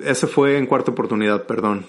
Ese 0.04 0.28
fue 0.28 0.58
en 0.58 0.66
cuarta 0.66 0.92
oportunidad, 0.92 1.46
perdón. 1.46 1.86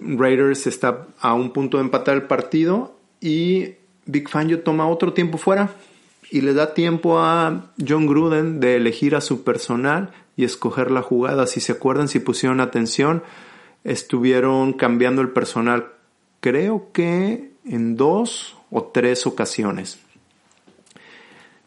Raiders 0.00 0.66
está 0.66 1.06
a 1.20 1.34
un 1.34 1.52
punto 1.52 1.78
de 1.78 1.84
empatar 1.84 2.14
el 2.14 2.22
partido 2.22 2.96
y 3.20 3.74
Big 4.06 4.28
Fangio 4.28 4.62
toma 4.62 4.88
otro 4.88 5.12
tiempo 5.12 5.36
fuera 5.36 5.70
y 6.30 6.42
le 6.42 6.54
da 6.54 6.74
tiempo 6.74 7.18
a 7.18 7.72
John 7.86 8.06
Gruden 8.06 8.60
de 8.60 8.76
elegir 8.76 9.14
a 9.14 9.20
su 9.20 9.44
personal 9.44 10.12
y 10.36 10.44
escoger 10.44 10.90
la 10.90 11.02
jugada. 11.02 11.46
Si 11.46 11.60
se 11.60 11.72
acuerdan, 11.72 12.08
si 12.08 12.20
pusieron 12.20 12.60
atención, 12.60 13.22
estuvieron 13.84 14.72
cambiando 14.72 15.22
el 15.22 15.30
personal, 15.30 15.92
creo 16.40 16.90
que 16.92 17.52
en 17.64 17.96
dos 17.96 18.56
o 18.70 18.84
tres 18.84 19.26
ocasiones. 19.26 19.98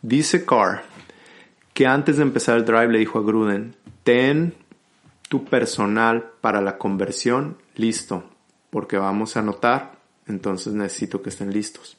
Dice 0.02 0.46
Carr 0.46 0.84
que 1.74 1.88
antes 1.88 2.18
de 2.18 2.24
empezar 2.24 2.58
el 2.58 2.66
drive 2.66 2.92
le 2.92 3.00
dijo 3.00 3.20
a 3.20 3.24
Gruden, 3.24 3.76
ten 4.04 4.54
tu 5.30 5.46
personal 5.46 6.32
para 6.42 6.62
la 6.62 6.78
conversión 6.78 7.58
listo, 7.76 8.24
porque 8.70 8.98
vamos 8.98 9.38
a 9.38 9.40
anotar, 9.40 10.00
entonces 10.28 10.74
necesito 10.74 11.22
que 11.22 11.30
estén 11.30 11.54
listos 11.54 11.98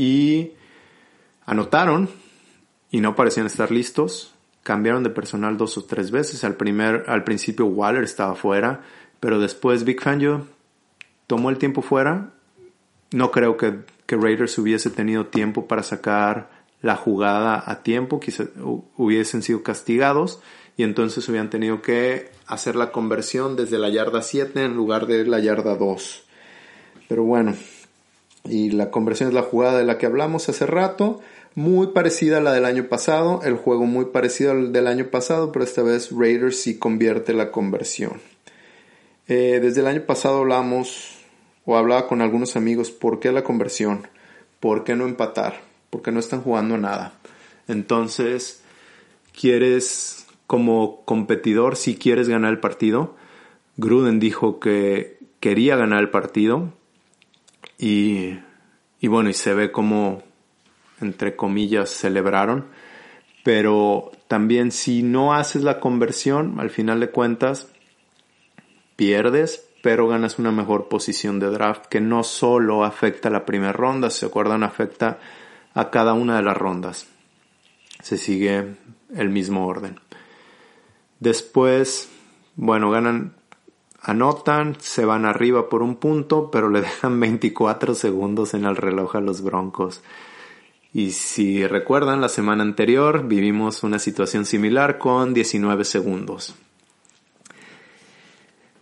y 0.00 0.52
anotaron 1.44 2.08
y 2.90 3.00
no 3.00 3.14
parecían 3.14 3.44
estar 3.44 3.70
listos. 3.70 4.34
Cambiaron 4.62 5.02
de 5.02 5.10
personal 5.10 5.58
dos 5.58 5.76
o 5.76 5.84
tres 5.84 6.10
veces. 6.10 6.42
Al, 6.42 6.54
primer, 6.54 7.04
al 7.06 7.22
principio 7.22 7.66
Waller 7.66 8.04
estaba 8.04 8.34
fuera, 8.34 8.80
pero 9.20 9.38
después 9.38 9.84
Big 9.84 10.00
Fangio 10.00 10.46
tomó 11.26 11.50
el 11.50 11.58
tiempo 11.58 11.82
fuera. 11.82 12.32
No 13.12 13.30
creo 13.30 13.56
que, 13.56 13.80
que 14.06 14.16
Raiders 14.16 14.58
hubiese 14.58 14.90
tenido 14.90 15.26
tiempo 15.26 15.66
para 15.66 15.82
sacar 15.82 16.50
la 16.82 16.96
jugada 16.96 17.62
a 17.66 17.82
tiempo, 17.82 18.20
quizá 18.20 18.44
hubiesen 18.96 19.42
sido 19.42 19.62
castigados 19.62 20.40
y 20.76 20.82
entonces 20.82 21.28
hubieran 21.28 21.50
tenido 21.50 21.82
que 21.82 22.30
hacer 22.46 22.74
la 22.74 22.90
conversión 22.90 23.54
desde 23.54 23.78
la 23.78 23.90
yarda 23.90 24.22
7 24.22 24.64
en 24.64 24.74
lugar 24.76 25.06
de 25.06 25.26
la 25.26 25.38
yarda 25.38 25.76
2. 25.76 26.24
Pero 27.06 27.24
bueno, 27.24 27.54
y 28.44 28.70
la 28.70 28.90
conversión 28.90 29.28
es 29.28 29.34
la 29.34 29.42
jugada 29.42 29.78
de 29.78 29.84
la 29.84 29.98
que 29.98 30.06
hablamos 30.06 30.48
hace 30.48 30.64
rato, 30.64 31.20
muy 31.54 31.88
parecida 31.88 32.38
a 32.38 32.40
la 32.40 32.52
del 32.52 32.64
año 32.64 32.84
pasado, 32.88 33.40
el 33.44 33.56
juego 33.56 33.84
muy 33.84 34.06
parecido 34.06 34.52
al 34.52 34.72
del 34.72 34.86
año 34.86 35.06
pasado, 35.06 35.52
pero 35.52 35.64
esta 35.64 35.82
vez 35.82 36.10
Raiders 36.12 36.60
sí 36.60 36.78
convierte 36.78 37.34
la 37.34 37.50
conversión. 37.50 38.20
Eh, 39.30 39.60
desde 39.62 39.80
el 39.80 39.86
año 39.86 40.02
pasado 40.06 40.38
hablamos 40.38 41.20
o 41.64 41.76
hablaba 41.76 42.08
con 42.08 42.20
algunos 42.20 42.56
amigos, 42.56 42.90
¿por 42.90 43.20
qué 43.20 43.30
la 43.30 43.44
conversión? 43.44 44.08
¿Por 44.58 44.82
qué 44.82 44.96
no 44.96 45.04
empatar? 45.04 45.60
¿Por 45.88 46.02
qué 46.02 46.10
no 46.10 46.18
están 46.18 46.42
jugando 46.42 46.76
nada? 46.76 47.12
Entonces, 47.68 48.64
¿quieres 49.40 50.26
como 50.48 51.04
competidor, 51.04 51.76
si 51.76 51.94
quieres 51.94 52.28
ganar 52.28 52.50
el 52.50 52.58
partido? 52.58 53.14
Gruden 53.76 54.18
dijo 54.18 54.58
que 54.58 55.20
quería 55.38 55.76
ganar 55.76 56.00
el 56.00 56.10
partido, 56.10 56.72
y, 57.78 58.36
y 58.98 59.06
bueno, 59.06 59.30
y 59.30 59.34
se 59.34 59.54
ve 59.54 59.70
como, 59.70 60.24
entre 61.00 61.36
comillas, 61.36 61.88
celebraron. 61.90 62.66
Pero 63.44 64.10
también 64.26 64.72
si 64.72 65.04
no 65.04 65.34
haces 65.34 65.62
la 65.62 65.78
conversión, 65.78 66.58
al 66.58 66.70
final 66.70 66.98
de 66.98 67.10
cuentas, 67.10 67.68
pierdes, 69.00 69.66
pero 69.80 70.08
ganas 70.08 70.38
una 70.38 70.52
mejor 70.52 70.88
posición 70.88 71.40
de 71.40 71.46
draft 71.46 71.86
que 71.86 72.02
no 72.02 72.22
solo 72.22 72.84
afecta 72.84 73.30
la 73.30 73.46
primera 73.46 73.72
ronda, 73.72 74.10
se 74.10 74.26
acuerdan, 74.26 74.62
afecta 74.62 75.18
a 75.72 75.88
cada 75.88 76.12
una 76.12 76.36
de 76.36 76.42
las 76.42 76.54
rondas. 76.54 77.06
Se 78.02 78.18
sigue 78.18 78.76
el 79.16 79.30
mismo 79.30 79.66
orden. 79.66 79.98
Después, 81.18 82.10
bueno, 82.56 82.90
ganan 82.90 83.32
Anotan, 84.02 84.76
se 84.78 85.06
van 85.06 85.24
arriba 85.24 85.70
por 85.70 85.82
un 85.82 85.96
punto, 85.96 86.50
pero 86.50 86.68
le 86.68 86.80
dejan 86.82 87.18
24 87.20 87.94
segundos 87.94 88.52
en 88.52 88.66
el 88.66 88.76
reloj 88.76 89.16
a 89.16 89.22
los 89.22 89.40
Broncos. 89.40 90.02
Y 90.92 91.12
si 91.12 91.66
recuerdan, 91.66 92.20
la 92.20 92.28
semana 92.28 92.64
anterior 92.64 93.26
vivimos 93.26 93.82
una 93.82 93.98
situación 93.98 94.44
similar 94.44 94.98
con 94.98 95.32
19 95.32 95.86
segundos. 95.86 96.54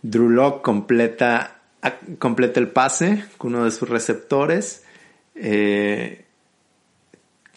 Drew 0.01 0.29
Locke 0.29 0.61
completa, 0.61 1.61
completa 2.19 2.59
el 2.59 2.69
pase 2.69 3.25
con 3.37 3.55
uno 3.55 3.65
de 3.65 3.71
sus 3.71 3.89
receptores. 3.89 4.83
Eh, 5.35 6.25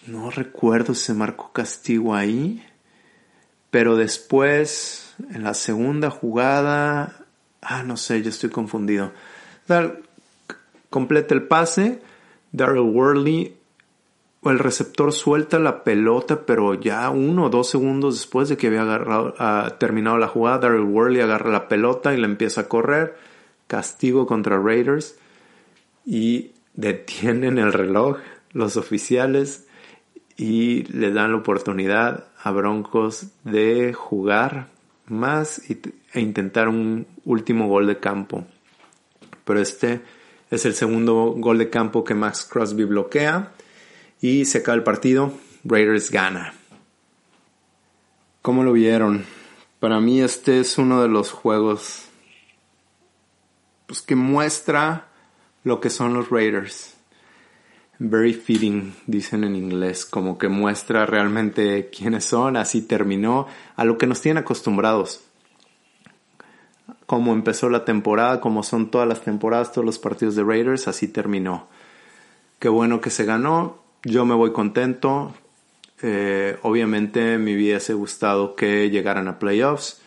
no 0.07 0.31
recuerdo 0.31 0.95
si 0.95 1.05
se 1.05 1.15
marcó 1.15 1.53
castigo 1.53 2.15
ahí, 2.15 2.65
pero 3.71 3.97
después, 3.97 5.15
en 5.33 5.45
la 5.45 5.55
segunda 5.55 6.11
jugada, 6.11 7.23
Ah, 7.63 7.85
no 7.85 7.97
sé, 7.97 8.21
yo 8.23 8.31
estoy 8.31 8.51
confundido. 8.51 9.13
completa 10.91 11.33
el 11.33 11.45
pase. 11.45 12.03
Daryl 12.51 12.81
Worley, 12.81 13.57
el 14.51 14.59
receptor 14.59 15.13
suelta 15.13 15.59
la 15.61 15.85
pelota, 15.85 16.45
pero 16.45 16.75
ya 16.75 17.09
uno 17.11 17.45
o 17.45 17.51
dos 17.51 17.71
segundos 17.71 18.17
después 18.17 18.49
de 18.49 18.57
que 18.57 18.67
había 18.67 18.85
uh, 18.85 19.79
terminado 19.79 20.19
la 20.19 20.27
jugada, 20.27 20.59
Daryl 20.59 20.81
Worley 20.81 21.21
agarra 21.21 21.51
la 21.51 21.69
pelota 21.69 22.13
y 22.13 22.17
la 22.17 22.27
empieza 22.27 22.63
a 22.63 22.69
correr. 22.69 23.17
Castigo 23.69 24.27
contra 24.27 24.61
Raiders. 24.61 25.17
Y 26.05 26.51
detienen 26.75 27.59
el 27.59 27.73
reloj. 27.73 28.19
los 28.53 28.77
oficiales 28.77 29.67
y 30.37 30.83
le 30.85 31.13
dan 31.13 31.33
la 31.33 31.39
oportunidad 31.39 32.27
a 32.43 32.51
Broncos 32.51 33.27
de 33.45 33.93
jugar 33.93 34.69
más 35.07 35.63
e 35.69 36.21
intentar 36.21 36.69
un 36.69 37.07
último 37.25 37.69
gol 37.69 37.87
de 37.87 37.99
campo. 37.99 38.45
Pero 39.45 39.61
este 39.61 40.01
es 40.51 40.67
el 40.67 40.75
segundo 40.75 41.35
gol 41.37 41.59
de 41.59 41.71
campo 41.71 42.03
que 42.03 42.15
Max 42.15 42.47
Crosby 42.51 42.85
bloquea 42.85 43.53
y 44.23 44.47
se 44.47 44.59
acaba 44.59 44.77
el 44.77 44.85
partido. 44.85 45.33
Raiders 45.65 46.11
gana. 46.11 46.55
¿Cómo 48.41 48.65
lo 48.65 48.73
vieron? 48.73 49.25
Para 49.81 50.01
mí 50.01 50.23
este 50.23 50.61
es 50.61 50.79
uno 50.79 51.03
de 51.03 51.09
los 51.09 51.33
juegos 51.33 52.07
pues, 53.87 54.01
que 54.01 54.17
muestra 54.17 55.09
lo 55.65 55.81
que 55.81 55.91
son 55.91 56.15
los 56.15 56.31
Raiders. 56.31 56.95
Very 57.99 58.33
fitting, 58.33 58.95
dicen 59.07 59.45
en 59.45 59.55
inglés, 59.55 60.07
como 60.07 60.39
que 60.39 60.49
muestra 60.49 61.05
realmente 61.05 61.91
quiénes 61.91 62.25
son, 62.25 62.57
así 62.57 62.83
terminó, 62.83 63.47
a 63.77 63.85
lo 63.85 63.99
que 63.99 64.07
nos 64.07 64.21
tienen 64.21 64.43
acostumbrados. 64.43 65.25
Como 67.07 67.33
empezó 67.33 67.69
la 67.69 67.85
temporada, 67.85 68.41
como 68.41 68.63
son 68.63 68.91
todas 68.91 69.07
las 69.07 69.23
temporadas, 69.23 69.73
todos 69.73 69.85
los 69.85 69.99
partidos 69.99 70.35
de 70.35 70.43
Raiders, 70.43 70.89
así 70.89 71.07
terminó. 71.07 71.69
Qué 72.59 72.69
bueno 72.69 73.01
que 73.01 73.11
se 73.11 73.25
ganó, 73.25 73.82
yo 74.05 74.25
me 74.25 74.35
voy 74.35 74.53
contento. 74.53 75.35
Eh, 76.03 76.59
obviamente 76.63 77.39
me 77.39 77.55
hubiese 77.55 77.95
gustado 77.95 78.57
que 78.57 78.91
llegaran 78.91 79.29
a 79.29 79.39
playoffs. 79.39 80.01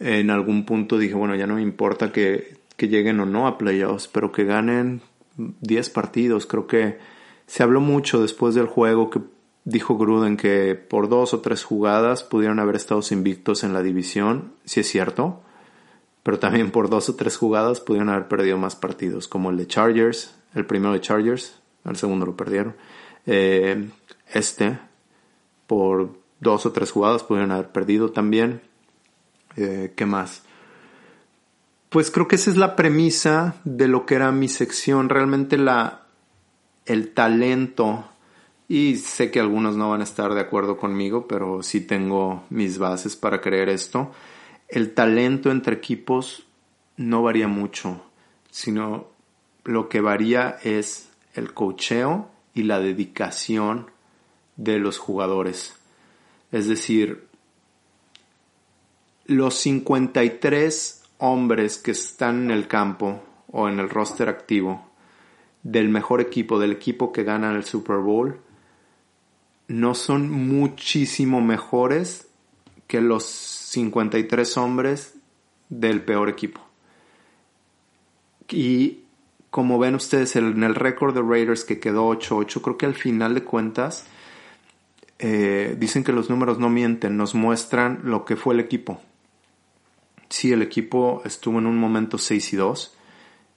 En 0.00 0.30
algún 0.30 0.64
punto 0.64 0.98
dije, 0.98 1.14
bueno, 1.14 1.34
ya 1.34 1.46
no 1.46 1.54
me 1.54 1.62
importa 1.62 2.12
que, 2.12 2.58
que 2.76 2.88
lleguen 2.88 3.20
o 3.20 3.26
no 3.26 3.46
a 3.46 3.58
playoffs, 3.58 4.08
pero 4.08 4.30
que 4.30 4.44
ganen 4.44 5.00
10 5.36 5.90
partidos. 5.90 6.46
Creo 6.46 6.66
que 6.66 6.98
se 7.46 7.62
habló 7.62 7.80
mucho 7.80 8.20
después 8.20 8.54
del 8.54 8.66
juego 8.66 9.10
que 9.10 9.20
dijo 9.64 9.98
Gruden 9.98 10.36
que 10.36 10.74
por 10.74 11.08
dos 11.08 11.34
o 11.34 11.40
tres 11.40 11.62
jugadas 11.62 12.22
pudieron 12.22 12.58
haber 12.58 12.76
estado 12.76 13.02
invictos 13.10 13.64
en 13.64 13.74
la 13.74 13.82
división, 13.82 14.52
si 14.64 14.80
es 14.80 14.88
cierto, 14.88 15.42
pero 16.22 16.38
también 16.38 16.70
por 16.70 16.88
dos 16.88 17.08
o 17.10 17.16
tres 17.16 17.36
jugadas 17.36 17.80
pudieron 17.80 18.08
haber 18.08 18.28
perdido 18.28 18.56
más 18.56 18.76
partidos, 18.76 19.28
como 19.28 19.50
el 19.50 19.58
de 19.58 19.66
Chargers, 19.66 20.34
el 20.54 20.64
primero 20.64 20.94
de 20.94 21.00
Chargers, 21.00 21.58
el 21.84 21.96
segundo 21.96 22.24
lo 22.24 22.36
perdieron. 22.36 22.76
Eh, 23.30 23.90
este, 24.32 24.78
por 25.66 26.18
dos 26.40 26.64
o 26.64 26.72
tres 26.72 26.90
jugadas 26.90 27.22
pudieron 27.22 27.52
haber 27.52 27.68
perdido 27.68 28.10
también. 28.10 28.62
Eh, 29.56 29.92
¿Qué 29.94 30.06
más? 30.06 30.42
Pues 31.90 32.10
creo 32.10 32.26
que 32.26 32.36
esa 32.36 32.50
es 32.50 32.56
la 32.56 32.74
premisa 32.74 33.56
de 33.64 33.86
lo 33.86 34.06
que 34.06 34.14
era 34.14 34.32
mi 34.32 34.48
sección. 34.48 35.10
Realmente 35.10 35.58
la, 35.58 36.06
el 36.86 37.12
talento, 37.12 38.06
y 38.66 38.96
sé 38.96 39.30
que 39.30 39.40
algunos 39.40 39.76
no 39.76 39.90
van 39.90 40.00
a 40.00 40.04
estar 40.04 40.32
de 40.32 40.40
acuerdo 40.40 40.78
conmigo, 40.78 41.28
pero 41.28 41.62
sí 41.62 41.82
tengo 41.82 42.44
mis 42.48 42.78
bases 42.78 43.14
para 43.14 43.42
creer 43.42 43.68
esto. 43.68 44.10
El 44.68 44.94
talento 44.94 45.50
entre 45.50 45.76
equipos 45.76 46.46
no 46.96 47.22
varía 47.22 47.48
mucho, 47.48 48.00
sino 48.50 49.08
lo 49.64 49.90
que 49.90 50.00
varía 50.00 50.58
es 50.62 51.10
el 51.34 51.52
cocheo 51.52 52.30
y 52.58 52.64
la 52.64 52.80
dedicación 52.80 53.88
de 54.56 54.80
los 54.80 54.98
jugadores. 54.98 55.76
Es 56.50 56.66
decir, 56.66 57.28
los 59.26 59.54
53 59.54 61.04
hombres 61.18 61.78
que 61.78 61.92
están 61.92 62.46
en 62.46 62.50
el 62.50 62.66
campo 62.66 63.22
o 63.52 63.68
en 63.68 63.78
el 63.78 63.88
roster 63.88 64.28
activo 64.28 64.90
del 65.62 65.88
mejor 65.88 66.20
equipo, 66.20 66.58
del 66.58 66.72
equipo 66.72 67.12
que 67.12 67.22
gana 67.22 67.54
el 67.54 67.62
Super 67.62 67.98
Bowl, 67.98 68.40
no 69.68 69.94
son 69.94 70.28
muchísimo 70.28 71.40
mejores 71.40 72.28
que 72.88 73.00
los 73.00 73.24
53 73.24 74.56
hombres 74.56 75.14
del 75.68 76.02
peor 76.02 76.28
equipo. 76.28 76.60
Y 78.50 79.04
como 79.50 79.78
ven 79.78 79.94
ustedes 79.94 80.36
en 80.36 80.62
el 80.62 80.74
récord 80.74 81.14
de 81.14 81.22
Raiders 81.22 81.64
que 81.64 81.80
quedó 81.80 82.10
8-8, 82.10 82.60
creo 82.60 82.78
que 82.78 82.86
al 82.86 82.94
final 82.94 83.34
de 83.34 83.44
cuentas 83.44 84.06
eh, 85.18 85.74
dicen 85.78 86.04
que 86.04 86.12
los 86.12 86.30
números 86.30 86.58
no 86.58 86.68
mienten, 86.68 87.16
nos 87.16 87.34
muestran 87.34 88.00
lo 88.04 88.24
que 88.24 88.36
fue 88.36 88.54
el 88.54 88.60
equipo. 88.60 89.00
Sí, 90.28 90.52
el 90.52 90.62
equipo 90.62 91.22
estuvo 91.24 91.58
en 91.58 91.66
un 91.66 91.78
momento 91.78 92.18
6 92.18 92.52
y 92.52 92.56
2, 92.56 92.98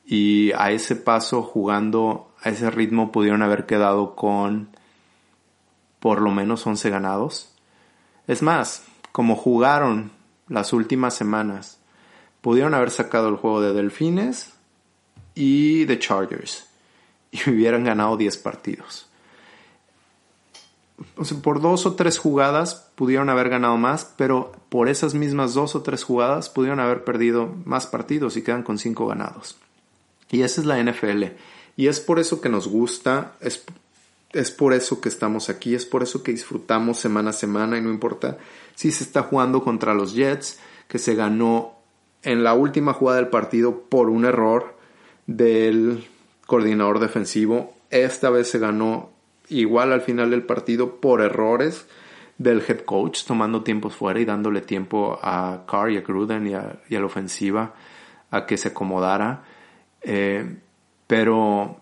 y 0.05 0.51
a 0.53 0.71
ese 0.71 0.95
paso 0.95 1.43
jugando 1.43 2.33
a 2.41 2.49
ese 2.49 2.71
ritmo 2.71 3.11
pudieron 3.11 3.43
haber 3.43 3.65
quedado 3.65 4.15
con 4.15 4.69
por 5.99 6.21
lo 6.21 6.31
menos 6.31 6.65
11 6.65 6.89
ganados. 6.89 7.53
Es 8.27 8.41
más, 8.41 8.85
como 9.11 9.35
jugaron 9.35 10.11
las 10.47 10.73
últimas 10.73 11.13
semanas, 11.13 11.79
pudieron 12.41 12.73
haber 12.73 12.89
sacado 12.89 13.29
el 13.29 13.35
juego 13.35 13.61
de 13.61 13.73
Delfines 13.73 14.53
y 15.35 15.85
de 15.85 15.99
Chargers 15.99 16.65
y 17.31 17.49
hubieran 17.49 17.83
ganado 17.83 18.17
10 18.17 18.37
partidos. 18.37 19.07
Por 21.41 21.61
dos 21.61 21.87
o 21.87 21.95
tres 21.95 22.19
jugadas 22.19 22.91
pudieron 22.95 23.29
haber 23.29 23.49
ganado 23.49 23.75
más, 23.77 24.13
pero 24.17 24.51
por 24.69 24.87
esas 24.87 25.15
mismas 25.15 25.53
dos 25.55 25.75
o 25.75 25.81
tres 25.81 26.03
jugadas 26.03 26.49
pudieron 26.49 26.79
haber 26.79 27.03
perdido 27.03 27.51
más 27.65 27.87
partidos 27.87 28.37
y 28.37 28.43
quedan 28.43 28.61
con 28.61 28.77
5 28.77 29.07
ganados. 29.07 29.57
Y 30.29 30.43
esa 30.43 30.61
es 30.61 30.67
la 30.67 30.81
NFL. 30.81 31.23
Y 31.75 31.87
es 31.87 31.99
por 31.99 32.19
eso 32.19 32.39
que 32.39 32.49
nos 32.49 32.67
gusta, 32.67 33.33
es, 33.41 33.63
es 34.33 34.51
por 34.51 34.73
eso 34.73 35.01
que 35.01 35.09
estamos 35.09 35.49
aquí, 35.49 35.73
es 35.73 35.85
por 35.85 36.03
eso 36.03 36.21
que 36.21 36.31
disfrutamos 36.31 36.99
semana 36.99 37.31
a 37.31 37.33
semana 37.33 37.77
y 37.77 37.81
no 37.81 37.89
importa 37.89 38.37
si 38.75 38.91
se 38.91 39.03
está 39.03 39.23
jugando 39.23 39.63
contra 39.63 39.93
los 39.93 40.13
Jets, 40.13 40.59
que 40.87 40.99
se 40.99 41.15
ganó 41.15 41.73
en 42.23 42.43
la 42.43 42.53
última 42.53 42.93
jugada 42.93 43.17
del 43.17 43.29
partido 43.29 43.81
por 43.89 44.09
un 44.09 44.25
error 44.25 44.80
del 45.27 46.07
coordinador 46.45 46.99
defensivo. 46.99 47.73
Esta 47.89 48.29
vez 48.29 48.49
se 48.49 48.59
ganó 48.59 49.11
igual 49.49 49.91
al 49.91 50.01
final 50.01 50.31
del 50.31 50.43
partido 50.43 50.99
por 51.01 51.21
errores 51.21 51.87
del 52.37 52.63
head 52.67 52.81
coach, 52.81 53.25
tomando 53.25 53.63
tiempos 53.63 53.95
fuera 53.95 54.19
y 54.19 54.25
dándole 54.25 54.61
tiempo 54.61 55.19
a 55.21 55.63
Carr 55.67 55.91
y 55.91 55.97
a 55.97 56.01
Gruden 56.01 56.47
y 56.47 56.53
a, 56.53 56.79
la 56.89 57.05
ofensiva 57.05 57.73
a 58.31 58.45
que 58.45 58.57
se 58.57 58.69
acomodara. 58.69 59.43
Eh, 60.01 60.57
pero 61.05 61.81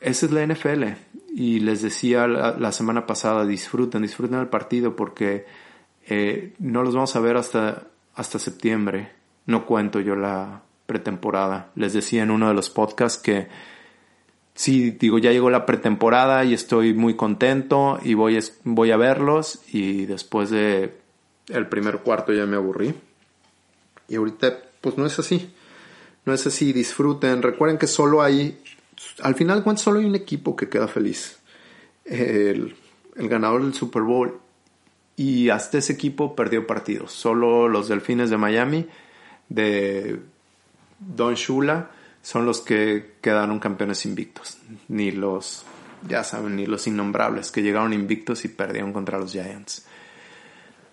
esa 0.00 0.26
es 0.26 0.32
la 0.32 0.46
NFL. 0.46 0.84
Y 1.32 1.60
les 1.60 1.82
decía 1.82 2.26
la, 2.26 2.72
semana 2.72 3.06
pasada, 3.06 3.46
disfruten, 3.46 4.02
disfruten 4.02 4.40
el 4.40 4.48
partido 4.48 4.96
porque 4.96 5.46
eh, 6.08 6.54
no 6.58 6.82
los 6.82 6.94
vamos 6.94 7.14
a 7.14 7.20
ver 7.20 7.36
hasta, 7.36 7.84
hasta 8.14 8.38
septiembre. 8.38 9.12
No 9.46 9.64
cuento 9.64 10.00
yo 10.00 10.16
la 10.16 10.62
pretemporada. 10.90 11.70
Les 11.76 11.92
decía 11.92 12.24
en 12.24 12.32
uno 12.32 12.48
de 12.48 12.54
los 12.54 12.68
podcasts 12.68 13.22
que 13.22 13.46
sí, 14.54 14.90
digo, 14.90 15.18
ya 15.18 15.30
llegó 15.30 15.48
la 15.48 15.64
pretemporada 15.64 16.44
y 16.44 16.52
estoy 16.52 16.94
muy 16.94 17.14
contento 17.14 18.00
y 18.02 18.14
voy, 18.14 18.40
voy 18.64 18.90
a 18.90 18.96
verlos 18.96 19.60
y 19.72 20.06
después 20.06 20.50
de 20.50 20.98
el 21.46 21.68
primer 21.68 21.98
cuarto 21.98 22.32
ya 22.32 22.44
me 22.44 22.56
aburrí. 22.56 22.92
Y 24.08 24.16
ahorita 24.16 24.58
pues 24.80 24.98
no 24.98 25.06
es 25.06 25.16
así. 25.20 25.54
No 26.26 26.34
es 26.34 26.44
así, 26.48 26.72
disfruten. 26.72 27.40
Recuerden 27.40 27.78
que 27.78 27.86
solo 27.86 28.20
hay, 28.20 28.60
al 29.22 29.36
final 29.36 29.62
solo 29.78 30.00
hay 30.00 30.06
un 30.06 30.16
equipo 30.16 30.56
que 30.56 30.68
queda 30.68 30.88
feliz. 30.88 31.38
El, 32.04 32.74
el 33.14 33.28
ganador 33.28 33.62
del 33.62 33.74
Super 33.74 34.02
Bowl. 34.02 34.40
Y 35.14 35.50
hasta 35.50 35.78
ese 35.78 35.92
equipo 35.92 36.34
perdió 36.34 36.66
partidos. 36.66 37.12
Solo 37.12 37.68
los 37.68 37.86
Delfines 37.86 38.28
de 38.28 38.38
Miami, 38.38 38.88
de 39.48 40.18
Don 41.00 41.34
Shula, 41.34 41.90
son 42.22 42.46
los 42.46 42.60
que 42.60 43.16
quedaron 43.20 43.58
campeones 43.58 44.04
invictos. 44.06 44.58
Ni 44.88 45.10
los, 45.10 45.64
ya 46.06 46.22
saben, 46.22 46.56
ni 46.56 46.66
los 46.66 46.86
innombrables 46.86 47.50
que 47.50 47.62
llegaron 47.62 47.92
invictos 47.92 48.44
y 48.44 48.48
perdieron 48.48 48.92
contra 48.92 49.18
los 49.18 49.32
Giants. 49.32 49.86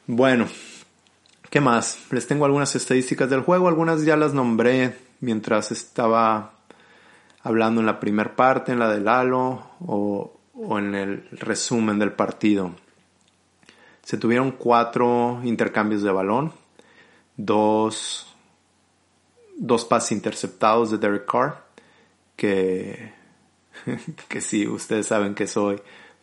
Bueno, 0.08 0.48
¿qué 1.50 1.62
más? 1.62 2.00
Les 2.12 2.26
tengo 2.28 2.46
algunas 2.46 2.76
estadísticas 2.76 3.30
del 3.30 3.42
juego, 3.42 3.68
algunas 3.68 4.04
ya 4.06 4.16
las 4.16 4.34
nombré 4.34 4.98
mientras 5.20 5.72
estaba 5.72 6.54
hablando 7.44 7.82
en 7.82 7.88
la 7.88 8.00
primera 8.00 8.36
parte, 8.36 8.72
en 8.72 8.80
la 8.80 8.90
del 8.90 9.08
halo 9.08 9.72
o, 9.80 10.40
en 10.78 10.96
el 10.96 11.28
resumen 11.32 12.00
del 12.00 12.14
partido. 12.14 12.72
Se 14.04 14.18
tuvieron 14.18 14.52
cuatro 14.52 15.42
intercambios 15.44 16.02
de 16.02 16.12
balón, 16.12 16.54
dos, 17.36 18.27
dos 19.58 19.86
pases 19.86 20.12
interceptados 20.14 20.92
de 20.92 20.98
Derek 20.98 21.26
Carr, 21.26 21.66
que, 22.36 23.14
que 24.30 24.42
sí, 24.42 24.68
ustedes 24.68 25.08
saben 25.08 25.36
que 25.36 25.48
soy 25.48 25.82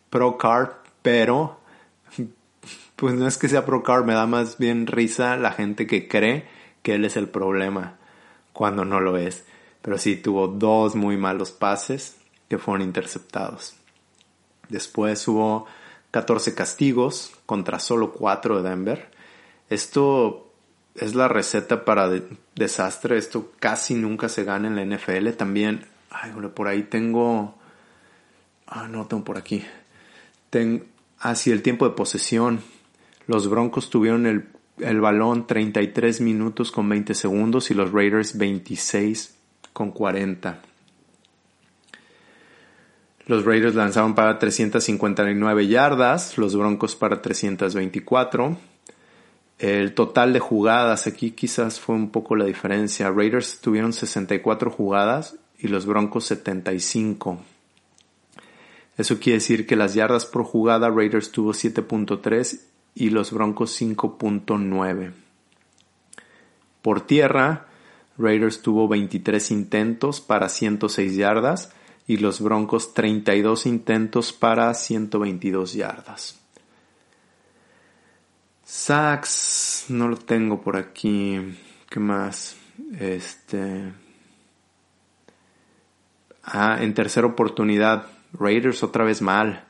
pro 0.09 0.37
Carr, 0.37 0.81
pero 1.01 1.59
pues 2.95 3.13
no 3.13 3.27
es 3.27 3.37
que 3.37 3.49
sea 3.49 3.65
pro 3.65 3.83
Carr, 3.83 4.05
me 4.05 4.13
da 4.13 4.25
más 4.25 4.57
bien 4.57 4.87
risa 4.87 5.35
la 5.37 5.51
gente 5.51 5.85
que 5.85 6.07
cree 6.07 6.47
que 6.81 6.95
él 6.95 7.05
es 7.05 7.17
el 7.17 7.27
problema 7.27 7.97
cuando 8.53 8.85
no 8.85 8.99
lo 8.99 9.17
es. 9.17 9.43
Pero 9.81 9.97
sí 9.97 10.15
tuvo 10.15 10.47
dos 10.47 10.95
muy 10.95 11.17
malos 11.17 11.51
pases 11.51 12.17
que 12.49 12.57
fueron 12.57 12.81
interceptados. 12.81 13.75
Después 14.69 15.27
hubo 15.27 15.67
14 16.11 16.55
castigos 16.55 17.31
contra 17.45 17.79
solo 17.79 18.11
4 18.13 18.61
de 18.61 18.69
Denver. 18.69 19.11
Esto 19.69 20.44
es 20.95 21.15
la 21.15 21.27
receta 21.27 21.85
para 21.85 22.09
de- 22.09 22.23
desastre. 22.55 23.17
Esto 23.17 23.51
casi 23.59 23.93
nunca 23.95 24.29
se 24.29 24.43
gana 24.43 24.67
en 24.67 24.75
la 24.75 24.83
NFL. 24.97 25.29
También, 25.31 25.85
ay, 26.09 26.31
por 26.53 26.67
ahí 26.67 26.83
tengo... 26.83 27.55
Ah, 28.67 28.87
no, 28.87 29.05
tengo 29.05 29.23
por 29.23 29.37
aquí. 29.37 29.63
Ten, 30.49 30.85
hacia 31.19 31.53
el 31.53 31.61
tiempo 31.61 31.87
de 31.87 31.95
posesión. 31.95 32.61
Los 33.27 33.49
Broncos 33.49 33.89
tuvieron 33.89 34.25
el, 34.25 34.47
el 34.79 35.01
balón 35.01 35.47
33 35.47 36.21
minutos 36.21 36.71
con 36.71 36.87
20 36.89 37.13
segundos 37.13 37.69
y 37.71 37.73
los 37.73 37.91
Raiders 37.91 38.37
26 38.37 39.37
con 39.73 39.91
40. 39.91 40.61
Los 43.27 43.43
Raiders 43.43 43.73
lanzaron 43.75 44.13
para 44.13 44.37
359 44.37 45.67
yardas, 45.67 46.37
los 46.37 46.55
Broncos 46.55 46.95
para 46.95 47.21
324. 47.21 48.57
El 49.57 49.93
total 49.93 50.33
de 50.33 50.39
jugadas 50.39 51.07
aquí 51.07 51.31
quizás 51.31 51.79
fue 51.79 51.95
un 51.95 52.09
poco 52.09 52.35
la 52.35 52.45
diferencia. 52.45 53.09
Raiders 53.09 53.61
tuvieron 53.61 53.93
64 53.93 54.69
jugadas 54.69 55.37
y 55.57 55.69
los 55.69 55.85
Broncos 55.85 56.25
75. 56.25 57.39
Eso 58.97 59.19
quiere 59.19 59.37
decir 59.37 59.65
que 59.65 59.75
las 59.75 59.93
yardas 59.93 60.25
por 60.25 60.43
jugada 60.43 60.89
Raiders 60.89 61.31
tuvo 61.31 61.51
7.3 61.51 62.61
y 62.95 63.09
los 63.09 63.31
Broncos 63.31 63.81
5.9. 63.81 65.11
Por 66.81 67.01
tierra, 67.01 67.67
Raiders 68.17 68.61
tuvo 68.61 68.87
23 68.87 69.51
intentos 69.51 70.21
para 70.21 70.49
106 70.49 71.15
yardas 71.15 71.71
y 72.07 72.17
los 72.17 72.41
Broncos 72.41 72.93
32 72.93 73.65
intentos 73.65 74.31
para 74.31 74.73
122 74.73 75.73
yardas. 75.73 76.44
Sacks, 78.65 79.85
no 79.89 80.07
lo 80.07 80.17
tengo 80.17 80.59
por 80.59 80.75
aquí. 80.75 81.39
¿Qué 81.87 81.99
más? 81.99 82.57
Este. 82.99 83.93
Ah, 86.43 86.79
en 86.81 86.95
tercera 86.95 87.27
oportunidad, 87.27 88.07
Raiders 88.33 88.81
otra 88.81 89.03
vez 89.03 89.21
mal. 89.21 89.65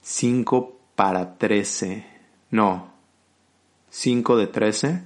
5 0.00 0.76
para 0.96 1.38
13. 1.38 2.04
No. 2.50 2.92
5 3.90 4.36
de 4.36 4.48
13. 4.48 5.02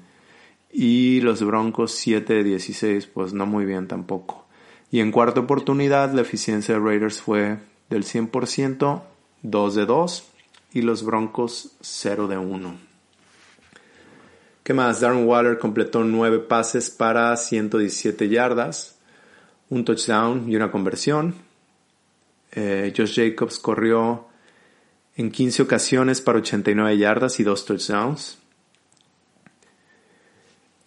Y 0.72 1.20
los 1.20 1.44
Broncos 1.44 1.92
7 1.92 2.32
de 2.32 2.42
16. 2.42 3.06
Pues 3.06 3.34
no 3.34 3.44
muy 3.44 3.66
bien 3.66 3.86
tampoco. 3.86 4.46
Y 4.90 5.00
en 5.00 5.12
cuarta 5.12 5.40
oportunidad, 5.40 6.10
la 6.14 6.22
eficiencia 6.22 6.76
de 6.76 6.80
Raiders 6.80 7.20
fue 7.20 7.58
del 7.90 8.04
100%, 8.04 9.02
2 9.42 9.74
de 9.74 9.84
2. 9.84 10.28
Y 10.72 10.80
los 10.80 11.04
Broncos 11.04 11.76
0 11.82 12.28
de 12.28 12.38
1. 12.38 12.95
¿Qué 14.66 14.74
más? 14.74 14.98
Darren 14.98 15.28
Waller 15.28 15.58
completó 15.58 16.02
9 16.02 16.40
pases 16.40 16.90
para 16.90 17.36
117 17.36 18.28
yardas, 18.28 18.98
un 19.70 19.84
touchdown 19.84 20.50
y 20.50 20.56
una 20.56 20.72
conversión. 20.72 21.36
Eh, 22.50 22.92
Josh 22.96 23.14
Jacobs 23.14 23.60
corrió 23.60 24.26
en 25.14 25.30
15 25.30 25.62
ocasiones 25.62 26.20
para 26.20 26.38
89 26.38 26.98
yardas 26.98 27.38
y 27.38 27.44
2 27.44 27.64
touchdowns. 27.64 28.38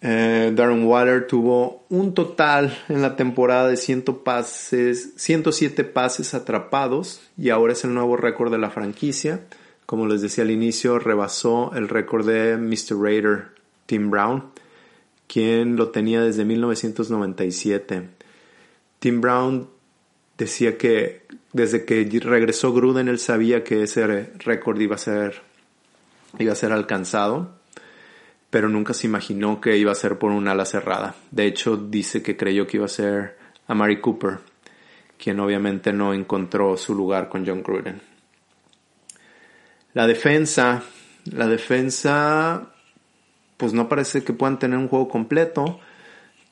Eh, 0.02 0.52
Darren 0.54 0.84
Waller 0.84 1.26
tuvo 1.26 1.86
un 1.88 2.12
total 2.12 2.76
en 2.90 3.00
la 3.00 3.16
temporada 3.16 3.68
de 3.68 3.78
100 3.78 4.02
pases, 4.22 5.14
107 5.16 5.84
pases 5.84 6.34
atrapados 6.34 7.22
y 7.38 7.48
ahora 7.48 7.72
es 7.72 7.82
el 7.84 7.94
nuevo 7.94 8.18
récord 8.18 8.52
de 8.52 8.58
la 8.58 8.68
franquicia. 8.68 9.40
Como 9.86 10.06
les 10.06 10.20
decía 10.20 10.44
al 10.44 10.50
inicio, 10.50 10.98
rebasó 10.98 11.72
el 11.74 11.88
récord 11.88 12.26
de 12.26 12.58
Mr. 12.58 13.00
Raider 13.00 13.59
Tim 13.90 14.08
Brown, 14.08 14.44
quien 15.26 15.74
lo 15.74 15.88
tenía 15.88 16.20
desde 16.20 16.44
1997. 16.44 18.08
Tim 19.00 19.20
Brown 19.20 19.68
decía 20.38 20.78
que 20.78 21.26
desde 21.52 21.84
que 21.84 22.08
regresó 22.22 22.72
Gruden 22.72 23.08
él 23.08 23.18
sabía 23.18 23.64
que 23.64 23.82
ese 23.82 24.06
récord 24.38 24.80
iba 24.80 24.94
a 24.94 24.98
ser 24.98 25.42
iba 26.38 26.52
a 26.52 26.54
ser 26.54 26.70
alcanzado, 26.70 27.50
pero 28.48 28.68
nunca 28.68 28.94
se 28.94 29.08
imaginó 29.08 29.60
que 29.60 29.76
iba 29.76 29.90
a 29.90 29.96
ser 29.96 30.20
por 30.20 30.30
un 30.30 30.46
ala 30.46 30.66
cerrada. 30.66 31.16
De 31.32 31.46
hecho, 31.46 31.76
dice 31.76 32.22
que 32.22 32.36
creyó 32.36 32.68
que 32.68 32.76
iba 32.76 32.86
a 32.86 32.88
ser 32.88 33.38
a 33.66 33.74
Mari 33.74 34.00
Cooper, 34.00 34.38
quien 35.18 35.40
obviamente 35.40 35.92
no 35.92 36.14
encontró 36.14 36.76
su 36.76 36.94
lugar 36.94 37.28
con 37.28 37.44
John 37.44 37.64
Gruden. 37.64 38.00
La 39.94 40.06
defensa, 40.06 40.84
la 41.24 41.48
defensa 41.48 42.70
pues 43.60 43.74
no 43.74 43.90
parece 43.90 44.24
que 44.24 44.32
puedan 44.32 44.58
tener 44.58 44.78
un 44.78 44.88
juego 44.88 45.08
completo. 45.08 45.78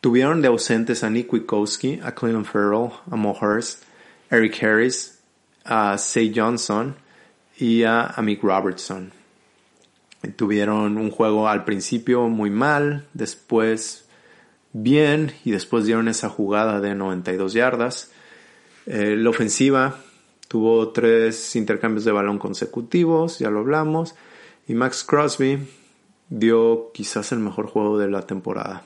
Tuvieron 0.03 0.43
de 0.43 0.49
ausentes 0.49 1.03
a 1.03 1.09
Nick 1.09 1.33
Wikowski, 1.33 2.01
a 2.05 2.15
Cleveland 2.15 2.45
Farrell, 2.45 2.91
a 3.11 3.17
Mo 3.17 3.37
Hurst, 3.41 3.83
Eric 4.31 4.63
Harris, 4.63 5.19
a 5.65 5.97
Say 5.97 6.33
Johnson 6.37 6.95
y 7.57 7.85
a, 7.85 8.07
a 8.07 8.21
Mick 8.21 8.43
Robertson. 8.43 9.11
Tuvieron 10.37 10.99
un 10.99 11.11
juego 11.11 11.49
al 11.49 11.65
principio 11.65 12.29
muy 12.29 12.51
mal, 12.51 13.07
después 13.15 14.07
bien 14.75 15.33
y 15.45 15.53
después 15.53 15.87
dieron 15.87 16.09
esa 16.09 16.29
jugada 16.29 16.81
de 16.81 16.95
92 16.95 17.55
yardas. 17.55 18.13
Eh, 18.85 19.17
la 19.17 19.31
ofensiva 19.31 19.99
tuvo 20.47 20.91
tres 20.91 21.57
intercambios 21.57 22.05
de 22.05 22.13
balón 22.13 22.39
consecutivos, 22.39 23.39
ya 23.39 23.49
lo 23.51 23.61
hablamos. 23.61 24.15
Y 24.67 24.75
Max 24.75 25.03
Crosby 25.03 25.67
dio 26.29 26.91
quizás 26.93 27.33
el 27.33 27.39
mejor 27.39 27.67
juego 27.67 27.99
de 27.99 28.09
la 28.09 28.23
temporada. 28.23 28.83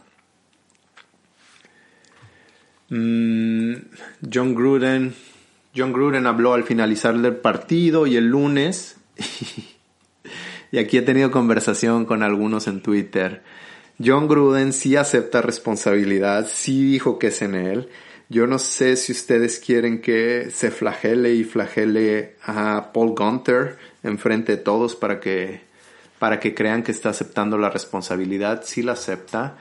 Mm, 2.89 3.75
John 4.33 4.55
Gruden. 4.55 5.15
John 5.75 5.93
Gruden 5.93 6.27
habló 6.27 6.53
al 6.53 6.65
finalizar 6.65 7.17
del 7.19 7.37
partido 7.37 8.07
y 8.07 8.17
el 8.17 8.27
lunes. 8.27 8.97
y 10.73 10.79
aquí 10.79 10.99
he 10.99 11.03
tenido 11.03 11.31
conversación 11.31 12.05
con 12.05 12.23
algunos 12.23 12.67
en 12.69 12.83
Twitter. 12.83 13.43
John 14.05 14.29
Gruden 14.29 14.73
sí 14.73 14.97
acepta 14.97 15.43
responsabilidad, 15.43 16.49
sí 16.51 16.85
dijo 16.85 17.19
que 17.19 17.29
es 17.29 17.43
en 17.43 17.55
él. 17.55 17.89
Yo 18.29 18.47
no 18.47 18.59
sé 18.59 18.97
si 18.97 19.13
ustedes 19.13 19.59
quieren 19.59 20.01
que 20.01 20.51
se 20.51 20.71
flagele 20.71 21.35
y 21.35 21.45
flagele 21.45 22.37
a 22.43 22.91
Paul 22.93 23.15
Gunter 23.15 23.77
enfrente 24.03 24.53
de 24.53 24.59
todos 24.59 24.97
para 24.97 25.21
que 25.21 25.61
para 26.23 26.39
que 26.39 26.55
crean 26.55 26.85
que 26.85 26.93
está 26.93 27.09
aceptando 27.09 27.59
la 27.59 27.69
responsabilidad. 27.69 28.63
Sí 28.65 28.85
la 28.85 28.93
acepta. 28.93 29.57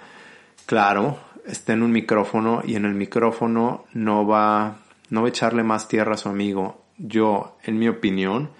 Claro, 0.67 1.17
está 1.43 1.73
en 1.73 1.81
un 1.81 1.91
micrófono 1.91 2.61
y 2.63 2.75
en 2.75 2.85
el 2.85 2.93
micrófono 2.93 3.85
no 3.93 4.27
va, 4.27 4.75
no 5.09 5.25
a 5.25 5.27
echarle 5.27 5.63
más 5.63 5.87
tierra 5.87 6.13
a 6.13 6.17
su 6.17 6.29
amigo. 6.29 6.83
Yo, 6.99 7.57
en 7.63 7.79
mi 7.79 7.87
opinión, 7.87 8.51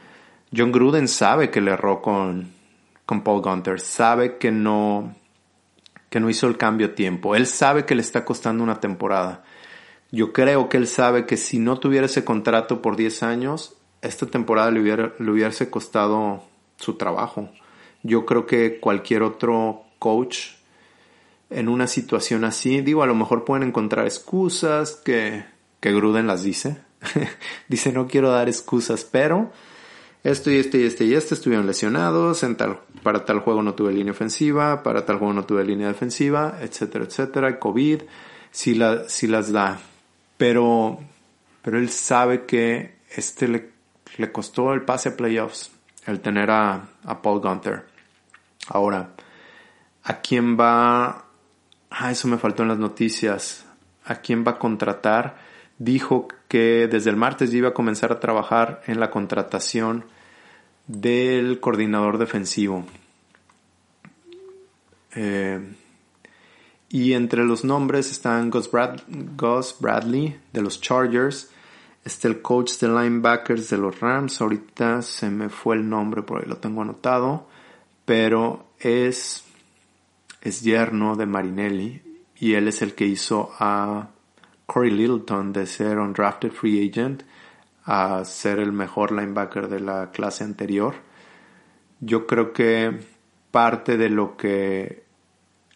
John 0.52 0.72
Gruden 0.72 1.08
sabe 1.08 1.52
que 1.52 1.62
le 1.62 1.74
erró 1.74 2.02
con, 2.02 2.52
con 3.06 3.22
Paul 3.22 3.44
Gunter. 3.44 3.80
Sabe 3.80 4.40
que 4.40 4.50
no, 4.50 5.14
que 6.10 6.20
no 6.20 6.28
hizo 6.28 6.48
el 6.48 6.58
cambio 6.58 6.96
tiempo. 6.96 7.36
Él 7.36 7.46
sabe 7.46 7.86
que 7.86 7.94
le 7.94 8.02
está 8.02 8.26
costando 8.26 8.64
una 8.64 8.80
temporada. 8.80 9.44
Yo 10.12 10.34
creo 10.34 10.70
que 10.70 10.78
él 10.78 10.88
sabe 10.88 11.28
que 11.28 11.38
si 11.38 11.60
no 11.60 11.78
tuviera 11.78 12.08
ese 12.08 12.26
contrato 12.26 12.82
por 12.82 12.96
10 12.96 13.22
años, 13.22 13.78
esta 14.02 14.26
temporada 14.26 14.72
le, 14.72 14.82
hubiera, 14.82 15.14
le 15.20 15.30
hubiese 15.30 15.70
costado 15.70 16.42
su 16.78 16.96
trabajo. 16.98 17.52
Yo 18.04 18.26
creo 18.26 18.46
que 18.46 18.80
cualquier 18.80 19.24
otro 19.24 19.84
coach 20.00 20.52
en 21.52 21.68
una 21.68 21.86
situación 21.88 22.46
así, 22.46 22.82
digo, 22.82 23.04
a 23.04 23.08
lo 23.08 23.14
mejor 23.14 23.44
pueden 23.44 23.68
encontrar 23.68 24.06
excusas 24.06 24.96
que, 24.96 25.44
que 25.80 25.92
Gruden 25.94 26.26
las 26.26 26.44
dice. 26.44 26.78
dice, 27.68 27.92
no 27.92 28.08
quiero 28.08 28.32
dar 28.32 28.48
excusas, 28.48 29.04
pero 29.04 29.52
esto 30.24 30.52
y 30.52 30.58
este 30.58 30.80
y 30.80 30.84
este 30.86 31.06
y 31.06 31.14
este 31.14 31.34
estuvieron 31.34 31.68
lesionados, 31.68 32.44
en 32.44 32.56
tal, 32.56 32.80
para 33.04 33.26
tal 33.26 33.40
juego 33.40 33.64
no 33.64 33.74
tuve 33.74 33.92
línea 33.92 34.14
ofensiva, 34.14 34.84
para 34.84 35.06
tal 35.06 35.18
juego 35.18 35.34
no 35.34 35.46
tuve 35.46 35.66
línea 35.66 35.88
defensiva, 35.88 36.58
etcétera, 36.62 37.06
etcétera, 37.06 37.60
COVID, 37.60 38.04
sí, 38.52 38.76
la, 38.76 39.10
sí 39.10 39.28
las 39.28 39.52
da. 39.52 39.80
Pero, 40.38 41.00
pero 41.64 41.80
él 41.80 41.90
sabe 41.90 42.46
que 42.46 42.96
este 43.10 43.48
le, 43.48 43.70
le 44.18 44.32
costó 44.32 44.74
el 44.74 44.84
pase 44.84 45.10
a 45.10 45.18
playoffs, 45.18 45.72
el 46.06 46.20
tener 46.22 46.50
a, 46.50 46.90
a 47.04 47.22
Paul 47.22 47.42
Gunter. 47.42 47.91
Ahora, 48.74 49.10
¿a 50.04 50.22
quién 50.22 50.58
va? 50.58 51.26
Ah, 51.90 52.12
eso 52.12 52.30
me 52.30 52.38
faltó 52.38 52.64
en 52.64 52.70
las 52.70 52.78
noticias. 52.78 53.66
¿A 54.06 54.16
quién 54.16 54.46
va 54.48 54.52
a 54.52 54.60
contratar? 54.60 55.38
Dijo 55.78 56.30
que 56.48 56.88
desde 56.90 57.10
el 57.10 57.18
martes 57.18 57.54
iba 57.54 57.70
a 57.70 57.74
comenzar 57.74 58.14
a 58.14 58.22
trabajar 58.22 58.82
en 58.88 59.02
la 59.02 59.12
contratación 59.12 60.06
del 60.88 61.60
coordinador 61.60 62.18
defensivo. 62.18 62.86
Eh, 65.16 65.76
y 66.88 67.12
entre 67.12 67.44
los 67.44 67.66
nombres 67.66 68.10
están 68.10 68.50
Gus, 68.50 68.72
Brad, 68.72 69.02
Gus, 69.36 69.76
Bradley 69.82 70.40
de 70.54 70.62
los 70.62 70.80
Chargers, 70.80 71.50
Este 72.06 72.30
el 72.30 72.42
coach 72.42 72.80
de 72.80 72.88
linebackers 72.88 73.70
de 73.70 73.78
los 73.78 74.00
Rams. 74.00 74.40
Ahorita 74.40 75.02
se 75.02 75.30
me 75.30 75.50
fue 75.50 75.76
el 75.76 75.90
nombre, 75.90 76.22
por 76.22 76.42
ahí 76.42 76.48
lo 76.48 76.58
tengo 76.58 76.82
anotado. 76.82 77.51
Pero 78.12 78.66
es, 78.78 79.46
es 80.42 80.64
yerno 80.64 81.16
de 81.16 81.26
Marinelli. 81.26 82.02
Y 82.36 82.56
él 82.56 82.68
es 82.68 82.82
el 82.82 82.94
que 82.94 83.06
hizo 83.06 83.54
a 83.58 84.10
Corey 84.66 84.92
Littleton 84.92 85.54
de 85.54 85.66
ser 85.66 85.98
undrafted 85.98 86.52
free 86.52 86.90
agent 86.90 87.24
a 87.86 88.26
ser 88.26 88.60
el 88.60 88.74
mejor 88.74 89.14
linebacker 89.14 89.70
de 89.70 89.80
la 89.80 90.12
clase 90.12 90.44
anterior. 90.44 90.96
Yo 92.02 92.28
creo 92.28 92.52
que 92.52 93.00
parte 93.50 93.96
de 93.96 94.10
lo 94.10 94.36
que 94.36 95.06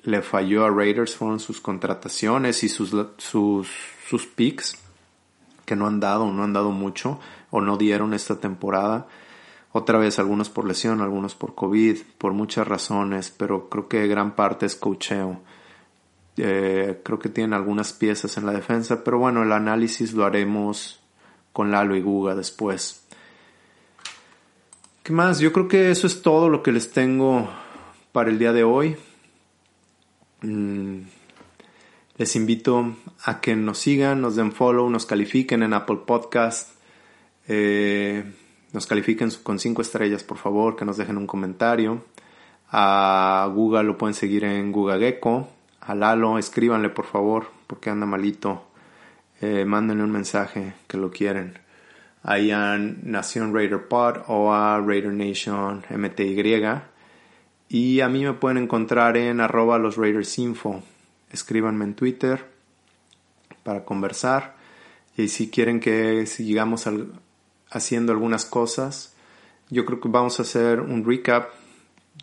le 0.03 0.21
falló 0.21 0.65
a 0.65 0.71
Raiders 0.71 1.15
fueron 1.15 1.39
sus 1.39 1.61
contrataciones 1.61 2.65
y 2.65 2.67
sus, 2.67 2.93
sus, 3.15 3.69
sus 4.09 4.27
picks 4.27 4.75
que 5.63 5.77
no 5.77 5.87
han 5.87 6.01
dado, 6.01 6.29
no 6.33 6.43
han 6.43 6.51
dado 6.51 6.71
mucho 6.71 7.17
o 7.49 7.61
no 7.61 7.77
dieron 7.77 8.13
esta 8.13 8.41
temporada. 8.41 9.07
Otra 9.77 9.97
vez, 9.97 10.19
algunos 10.19 10.49
por 10.49 10.65
lesión, 10.65 11.01
algunos 11.01 11.35
por 11.35 11.53
COVID, 11.53 11.97
por 12.17 12.31
muchas 12.31 12.65
razones, 12.65 13.29
pero 13.29 13.67
creo 13.67 13.89
que 13.89 14.07
gran 14.07 14.33
parte 14.33 14.65
es 14.65 14.77
cocheo. 14.77 15.41
Eh, 16.37 17.01
creo 17.03 17.19
que 17.19 17.27
tienen 17.27 17.53
algunas 17.53 17.91
piezas 17.91 18.37
en 18.37 18.45
la 18.45 18.53
defensa, 18.53 19.03
pero 19.03 19.19
bueno, 19.19 19.43
el 19.43 19.51
análisis 19.51 20.13
lo 20.13 20.23
haremos 20.23 21.01
con 21.51 21.71
Lalo 21.71 21.97
y 21.97 22.01
Guga 22.01 22.35
después. 22.35 23.05
¿Qué 25.03 25.11
más? 25.11 25.39
Yo 25.39 25.51
creo 25.51 25.67
que 25.67 25.91
eso 25.91 26.07
es 26.07 26.21
todo 26.21 26.47
lo 26.47 26.63
que 26.63 26.71
les 26.71 26.93
tengo 26.93 27.49
para 28.13 28.29
el 28.29 28.39
día 28.39 28.53
de 28.53 28.63
hoy. 28.63 28.95
Mm, 30.39 30.99
les 32.15 32.35
invito 32.37 32.95
a 33.25 33.41
que 33.41 33.57
nos 33.57 33.79
sigan, 33.79 34.21
nos 34.21 34.37
den 34.37 34.53
follow, 34.53 34.89
nos 34.89 35.05
califiquen 35.05 35.63
en 35.63 35.73
Apple 35.73 35.99
Podcast. 36.05 36.79
Eh, 37.49 38.23
nos 38.75 38.87
califiquen 38.87 39.31
con 39.41 39.57
5 39.57 39.81
estrellas, 39.81 40.23
por 40.23 40.37
favor, 40.37 40.75
que 40.75 40.83
nos 40.83 40.97
dejen 40.97 41.17
un 41.17 41.25
comentario. 41.25 42.03
A 42.69 43.49
Google 43.53 43.83
lo 43.83 43.97
pueden 43.97 44.13
seguir 44.13 44.43
en 44.43 44.71
Google 44.73 44.99
Gecko. 44.99 45.47
A 45.79 45.95
Lalo, 45.95 46.37
escríbanle, 46.37 46.89
por 46.89 47.05
favor, 47.05 47.47
porque 47.67 47.89
anda 47.89 48.05
malito. 48.05 48.67
Eh, 49.39 49.63
mándenle 49.65 50.03
un 50.03 50.11
mensaje 50.11 50.73
que 50.87 50.97
lo 50.97 51.09
quieren. 51.09 51.57
Ahí 52.21 52.51
a 52.51 52.77
Nación 52.77 53.53
Raider 53.53 53.87
Pod 53.87 54.17
o 54.27 54.53
a 54.53 54.79
Raider 54.81 55.13
Nation 55.13 55.85
MTY. 55.89 56.61
Y 57.69 58.01
a 58.01 58.09
mí 58.09 58.25
me 58.25 58.33
pueden 58.33 58.57
encontrar 58.57 59.15
en 59.15 59.39
arroba 59.39 59.77
los 59.77 59.95
Raiders 59.95 60.37
Info. 60.37 60.83
Escríbanme 61.31 61.85
en 61.85 61.93
Twitter 61.93 62.45
para 63.63 63.85
conversar. 63.85 64.55
Y 65.15 65.29
si 65.29 65.49
quieren 65.49 65.79
que 65.79 66.25
sigamos 66.25 66.87
haciendo 67.71 68.11
algunas 68.11 68.45
cosas, 68.45 69.15
yo 69.69 69.85
creo 69.85 69.99
que 69.99 70.09
vamos 70.09 70.39
a 70.39 70.43
hacer 70.43 70.79
un 70.79 71.05
recap 71.05 71.49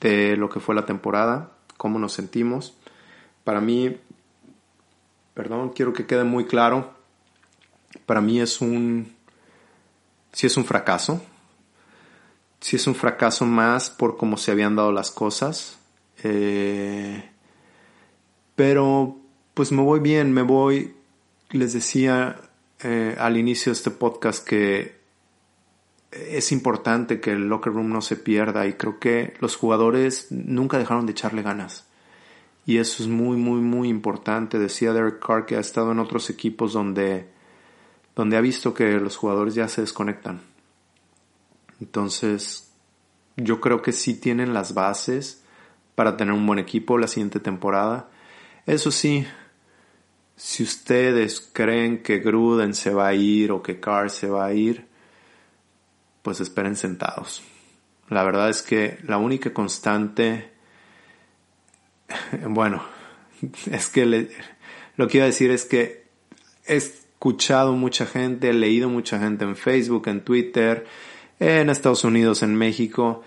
de 0.00 0.36
lo 0.36 0.48
que 0.48 0.60
fue 0.60 0.74
la 0.74 0.86
temporada, 0.86 1.52
cómo 1.76 1.98
nos 1.98 2.12
sentimos. 2.12 2.76
Para 3.44 3.60
mí, 3.60 3.96
perdón, 5.34 5.70
quiero 5.70 5.92
que 5.92 6.06
quede 6.06 6.24
muy 6.24 6.46
claro, 6.46 6.94
para 8.06 8.20
mí 8.20 8.40
es 8.40 8.60
un, 8.60 9.14
si 10.32 10.46
es 10.46 10.56
un 10.56 10.64
fracaso, 10.64 11.22
si 12.60 12.76
es 12.76 12.86
un 12.86 12.94
fracaso 12.94 13.44
más 13.44 13.90
por 13.90 14.16
cómo 14.16 14.36
se 14.36 14.52
habían 14.52 14.76
dado 14.76 14.92
las 14.92 15.10
cosas. 15.10 15.78
Eh, 16.22 17.28
pero 18.54 19.16
pues 19.54 19.72
me 19.72 19.82
voy 19.82 20.00
bien, 20.00 20.32
me 20.32 20.42
voy, 20.42 20.94
les 21.50 21.72
decía 21.72 22.40
eh, 22.82 23.16
al 23.18 23.36
inicio 23.36 23.72
de 23.72 23.76
este 23.76 23.90
podcast 23.90 24.46
que 24.46 25.01
es 26.12 26.52
importante 26.52 27.20
que 27.20 27.32
el 27.32 27.48
locker 27.48 27.72
room 27.72 27.90
no 27.90 28.02
se 28.02 28.16
pierda 28.16 28.66
y 28.66 28.74
creo 28.74 28.98
que 28.98 29.34
los 29.40 29.56
jugadores 29.56 30.28
nunca 30.30 30.78
dejaron 30.78 31.06
de 31.06 31.12
echarle 31.12 31.42
ganas. 31.42 31.86
Y 32.64 32.78
eso 32.78 33.02
es 33.02 33.08
muy, 33.08 33.36
muy, 33.36 33.60
muy 33.60 33.88
importante. 33.88 34.58
Decía 34.58 34.92
Derek 34.92 35.18
Carr 35.18 35.46
que 35.46 35.56
ha 35.56 35.60
estado 35.60 35.92
en 35.92 35.98
otros 35.98 36.30
equipos 36.30 36.72
donde, 36.72 37.28
donde 38.14 38.36
ha 38.36 38.40
visto 38.40 38.72
que 38.72 39.00
los 39.00 39.16
jugadores 39.16 39.54
ya 39.54 39.66
se 39.68 39.80
desconectan 39.80 40.52
entonces, 41.82 42.70
yo 43.36 43.60
creo 43.60 43.82
que 43.82 43.90
sí 43.90 44.14
tienen 44.14 44.54
las 44.54 44.72
bases 44.72 45.42
para 45.96 46.16
tener 46.16 46.32
un 46.32 46.46
buen 46.46 46.60
equipo 46.60 46.96
la 46.96 47.08
siguiente 47.08 47.40
temporada. 47.40 48.08
Eso 48.66 48.92
sí, 48.92 49.26
si 50.36 50.62
ustedes 50.62 51.40
creen 51.52 52.04
que 52.04 52.20
Gruden 52.20 52.74
se 52.74 52.94
va 52.94 53.08
a 53.08 53.14
ir 53.14 53.50
o 53.50 53.64
que 53.64 53.80
Carr 53.80 54.10
se 54.10 54.28
va 54.28 54.46
a 54.46 54.54
ir, 54.54 54.86
pues 56.22 56.40
esperen 56.40 56.76
sentados. 56.76 57.42
La 58.08 58.22
verdad 58.24 58.50
es 58.50 58.62
que 58.62 58.98
la 59.04 59.18
única 59.18 59.52
constante, 59.52 60.50
bueno, 62.48 62.82
es 63.70 63.88
que 63.88 64.06
lo 64.96 65.08
que 65.08 65.18
iba 65.18 65.24
a 65.24 65.26
decir 65.26 65.50
es 65.50 65.64
que 65.64 66.04
he 66.66 66.76
escuchado 66.76 67.72
mucha 67.72 68.06
gente, 68.06 68.50
he 68.50 68.52
leído 68.52 68.88
mucha 68.88 69.18
gente 69.18 69.44
en 69.44 69.56
Facebook, 69.56 70.08
en 70.08 70.22
Twitter, 70.22 70.86
en 71.40 71.70
Estados 71.70 72.04
Unidos, 72.04 72.42
en 72.42 72.54
México, 72.54 73.22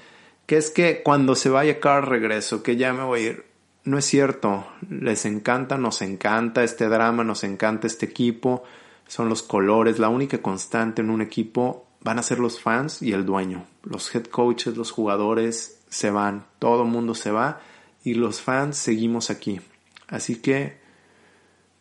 que 0.46 0.58
es 0.58 0.70
que 0.70 1.02
cuando 1.04 1.36
se 1.36 1.50
vaya 1.50 1.80
Carr 1.80 2.10
regreso, 2.10 2.64
que 2.64 2.76
ya 2.76 2.94
me 2.94 3.04
voy 3.04 3.20
a 3.20 3.24
ir. 3.24 3.46
No 3.84 4.00
es 4.00 4.06
cierto, 4.06 4.66
les 4.90 5.26
encanta, 5.26 5.78
nos 5.78 6.02
encanta 6.02 6.64
este 6.64 6.88
drama, 6.88 7.24
nos 7.24 7.44
encanta 7.44 7.86
este 7.86 8.08
equipo, 8.08 8.64
son 9.08 9.30
los 9.30 9.44
colores, 9.44 10.00
la 10.00 10.10
única 10.10 10.40
constante 10.40 11.04
en 11.04 11.12
un 11.12 11.22
equipo 11.22 11.86
van 12.06 12.20
a 12.20 12.24
ser 12.24 12.38
los 12.38 12.62
fans 12.62 13.02
y 13.02 13.14
el 13.14 13.26
dueño. 13.26 13.66
Los 13.82 14.14
head 14.14 14.26
coaches, 14.26 14.78
los 14.78 14.92
jugadores 14.92 15.82
se 15.90 16.12
van, 16.12 16.46
todo 16.60 16.84
el 16.84 16.90
mundo 16.90 17.16
se 17.16 17.32
va 17.32 17.60
y 18.04 18.14
los 18.14 18.42
fans 18.42 18.78
seguimos 18.78 19.32
aquí. 19.32 19.60
Así 20.08 20.36
que 20.36 20.78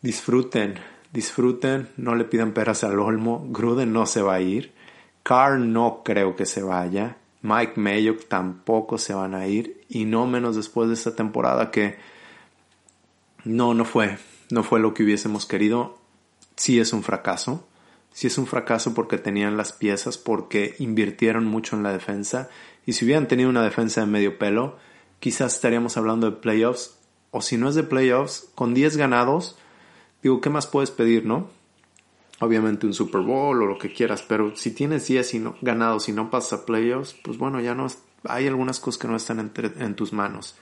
disfruten, 0.01 0.79
disfruten, 1.13 1.89
no 1.95 2.15
le 2.15 2.25
pidan 2.25 2.53
peras 2.53 2.83
al 2.83 2.99
olmo, 2.99 3.45
Gruden 3.51 3.93
no 3.93 4.07
se 4.07 4.23
va 4.23 4.33
a 4.33 4.41
ir. 4.41 4.73
Carr 5.21 5.59
no 5.59 6.01
creo 6.03 6.35
que 6.35 6.47
se 6.47 6.63
vaya. 6.63 7.17
Mike 7.43 7.79
Mayock 7.79 8.27
tampoco 8.27 8.97
se 8.97 9.13
van 9.13 9.35
a 9.35 9.45
ir. 9.45 9.85
Y 9.89 10.05
no 10.05 10.25
menos 10.25 10.55
después 10.55 10.87
de 10.87 10.95
esta 10.95 11.15
temporada 11.15 11.69
que 11.69 11.99
no, 13.43 13.75
no 13.75 13.85
fue. 13.85 14.17
No 14.49 14.63
fue 14.63 14.79
lo 14.79 14.95
que 14.95 15.03
hubiésemos 15.03 15.45
querido. 15.45 15.99
Sí 16.55 16.79
es 16.79 16.93
un 16.93 17.03
fracaso. 17.03 17.67
Sí 18.15 18.27
es 18.27 18.37
un 18.37 18.47
fracaso 18.47 18.93
porque 18.93 19.17
tenían 19.17 19.57
las 19.57 19.73
piezas, 19.73 20.17
porque 20.17 20.77
invirtieron 20.79 21.43
mucho 21.43 21.75
en 21.75 21.83
la 21.83 21.91
defensa. 21.91 22.49
Y 22.85 22.93
si 22.93 23.03
hubieran 23.03 23.27
tenido 23.27 23.49
una 23.49 23.61
defensa 23.61 23.99
de 23.99 24.07
medio 24.07 24.37
pelo, 24.37 24.77
quizás 25.19 25.55
estaríamos 25.55 25.97
hablando 25.97 26.31
de 26.31 26.37
playoffs. 26.37 26.97
O 27.31 27.41
si 27.41 27.57
no 27.57 27.67
es 27.67 27.75
de 27.75 27.83
playoffs, 27.83 28.47
con 28.55 28.73
10 28.73 28.95
ganados, 28.95 29.57
digo, 30.23 30.39
¿qué 30.39 30.49
más 30.49 30.65
puedes 30.65 30.91
pedir, 30.91 31.25
no? 31.25 31.49
obviamente 32.39 32.85
un 32.85 32.93
Super 32.93 33.21
Bowl 33.21 33.61
o 33.61 33.65
lo 33.65 33.77
que 33.77 33.91
quieras, 33.91 34.21
pero 34.21 34.55
si 34.55 34.71
tienes 34.71 35.07
10 35.07 35.33
y 35.33 35.39
no, 35.39 35.55
ganados 35.61 36.07
y 36.07 36.13
no 36.13 36.29
pasas 36.29 36.61
a 36.61 36.65
playoffs, 36.65 37.15
pues 37.21 37.37
bueno, 37.37 37.59
ya 37.59 37.75
no 37.75 37.87
hay 38.23 38.47
algunas 38.47 38.79
cosas 38.79 39.01
que 39.01 39.09
no 39.09 39.17
están 39.17 39.51
en 39.57 39.95
tus 39.95 40.13
manos. 40.13 40.55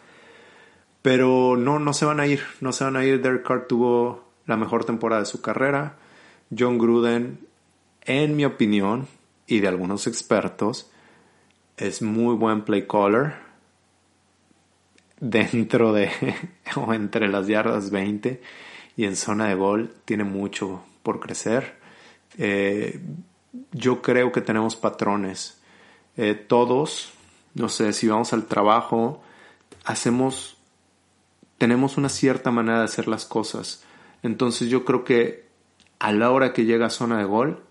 Pero 1.04 1.56
no, 1.58 1.78
no 1.78 1.94
se 1.94 2.06
van 2.06 2.20
a 2.20 2.26
ir, 2.26 2.42
no 2.62 2.72
se 2.72 2.86
van 2.86 2.96
a 2.96 3.06
ir. 3.06 3.22
Derek 3.22 3.46
Carr 3.46 3.68
tuvo 3.68 4.24
la 4.46 4.56
mejor 4.56 4.86
temporada 4.86 5.22
de 5.22 5.26
su 5.26 5.42
carrera. 5.42 5.98
John 6.58 6.78
Gruden, 6.78 7.40
en 8.02 8.36
mi 8.36 8.46
opinión, 8.46 9.08
y 9.48 9.60
de 9.60 9.68
algunos 9.68 10.08
expertos, 10.08 10.90
es 11.78 12.02
muy 12.02 12.36
buen 12.36 12.64
play 12.64 12.88
caller. 12.88 13.36
Dentro 15.20 15.94
de 15.94 16.12
o 16.76 16.94
entre 16.94 17.28
las 17.30 17.48
yardas 17.48 17.92
20 17.92 18.42
y 18.98 19.06
en 19.06 19.16
zona 19.16 19.48
de 19.48 19.56
gol 19.56 19.94
tiene 20.06 20.24
mucho, 20.24 20.84
por 21.02 21.20
crecer. 21.20 21.76
Eh, 22.38 23.00
yo 23.72 24.02
creo 24.02 24.32
que 24.32 24.42
tenemos 24.42 24.76
patrones. 24.76 25.62
Eh, 26.18 26.34
todos, 26.34 27.14
no 27.54 27.70
sé, 27.70 27.94
si 27.94 28.08
vamos 28.08 28.34
al 28.34 28.46
trabajo, 28.46 29.22
hacemos, 29.86 30.58
tenemos 31.58 31.98
una 31.98 32.10
cierta 32.10 32.52
manera 32.52 32.80
de 32.80 32.86
hacer 32.86 33.08
las 33.08 33.26
cosas. 33.26 33.84
Entonces 34.24 34.70
yo 34.70 34.86
creo 34.86 35.04
que 35.04 35.43
a 36.04 36.12
la 36.12 36.32
hora 36.32 36.52
que 36.52 36.66
llega 36.66 36.88
a 36.88 36.90
zona 36.90 37.18
de 37.18 37.24
gol 37.24 37.64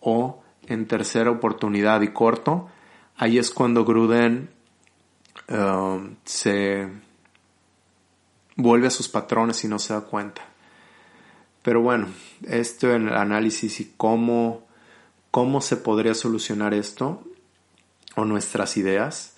o 0.00 0.42
en 0.66 0.88
tercera 0.88 1.30
oportunidad 1.30 2.00
y 2.00 2.08
corto, 2.08 2.68
ahí 3.16 3.38
es 3.38 3.52
cuando 3.52 3.84
Gruden 3.84 4.50
um, 5.48 6.16
se 6.24 6.90
vuelve 8.56 8.88
a 8.88 8.90
sus 8.90 9.08
patrones 9.08 9.62
y 9.62 9.68
no 9.68 9.78
se 9.78 9.94
da 9.94 10.00
cuenta. 10.00 10.42
Pero 11.62 11.80
bueno, 11.80 12.08
esto 12.48 12.92
en 12.92 13.06
el 13.06 13.14
análisis 13.14 13.78
y 13.78 13.92
cómo, 13.96 14.66
cómo 15.30 15.60
se 15.60 15.76
podría 15.76 16.14
solucionar 16.14 16.74
esto 16.74 17.22
o 18.16 18.24
nuestras 18.24 18.76
ideas. 18.76 19.36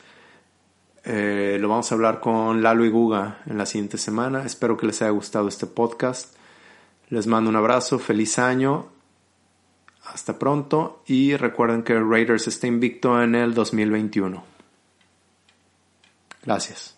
Eh, 1.04 1.58
lo 1.60 1.68
vamos 1.68 1.92
a 1.92 1.94
hablar 1.94 2.20
con 2.20 2.62
Lalo 2.62 2.86
y 2.86 2.88
Guga 2.88 3.42
en 3.44 3.58
la 3.58 3.66
siguiente 3.66 3.98
semana. 3.98 4.44
Espero 4.46 4.78
que 4.78 4.86
les 4.86 5.02
haya 5.02 5.10
gustado 5.10 5.48
este 5.48 5.66
podcast. 5.66 6.37
Les 7.10 7.26
mando 7.26 7.48
un 7.48 7.56
abrazo, 7.56 7.98
feliz 7.98 8.38
año. 8.38 8.90
Hasta 10.04 10.38
pronto 10.38 11.02
y 11.06 11.36
recuerden 11.36 11.82
que 11.82 11.98
Raiders 11.98 12.48
está 12.48 12.66
invicto 12.66 13.22
en 13.22 13.34
el 13.34 13.54
2021. 13.54 14.42
Gracias. 16.44 16.97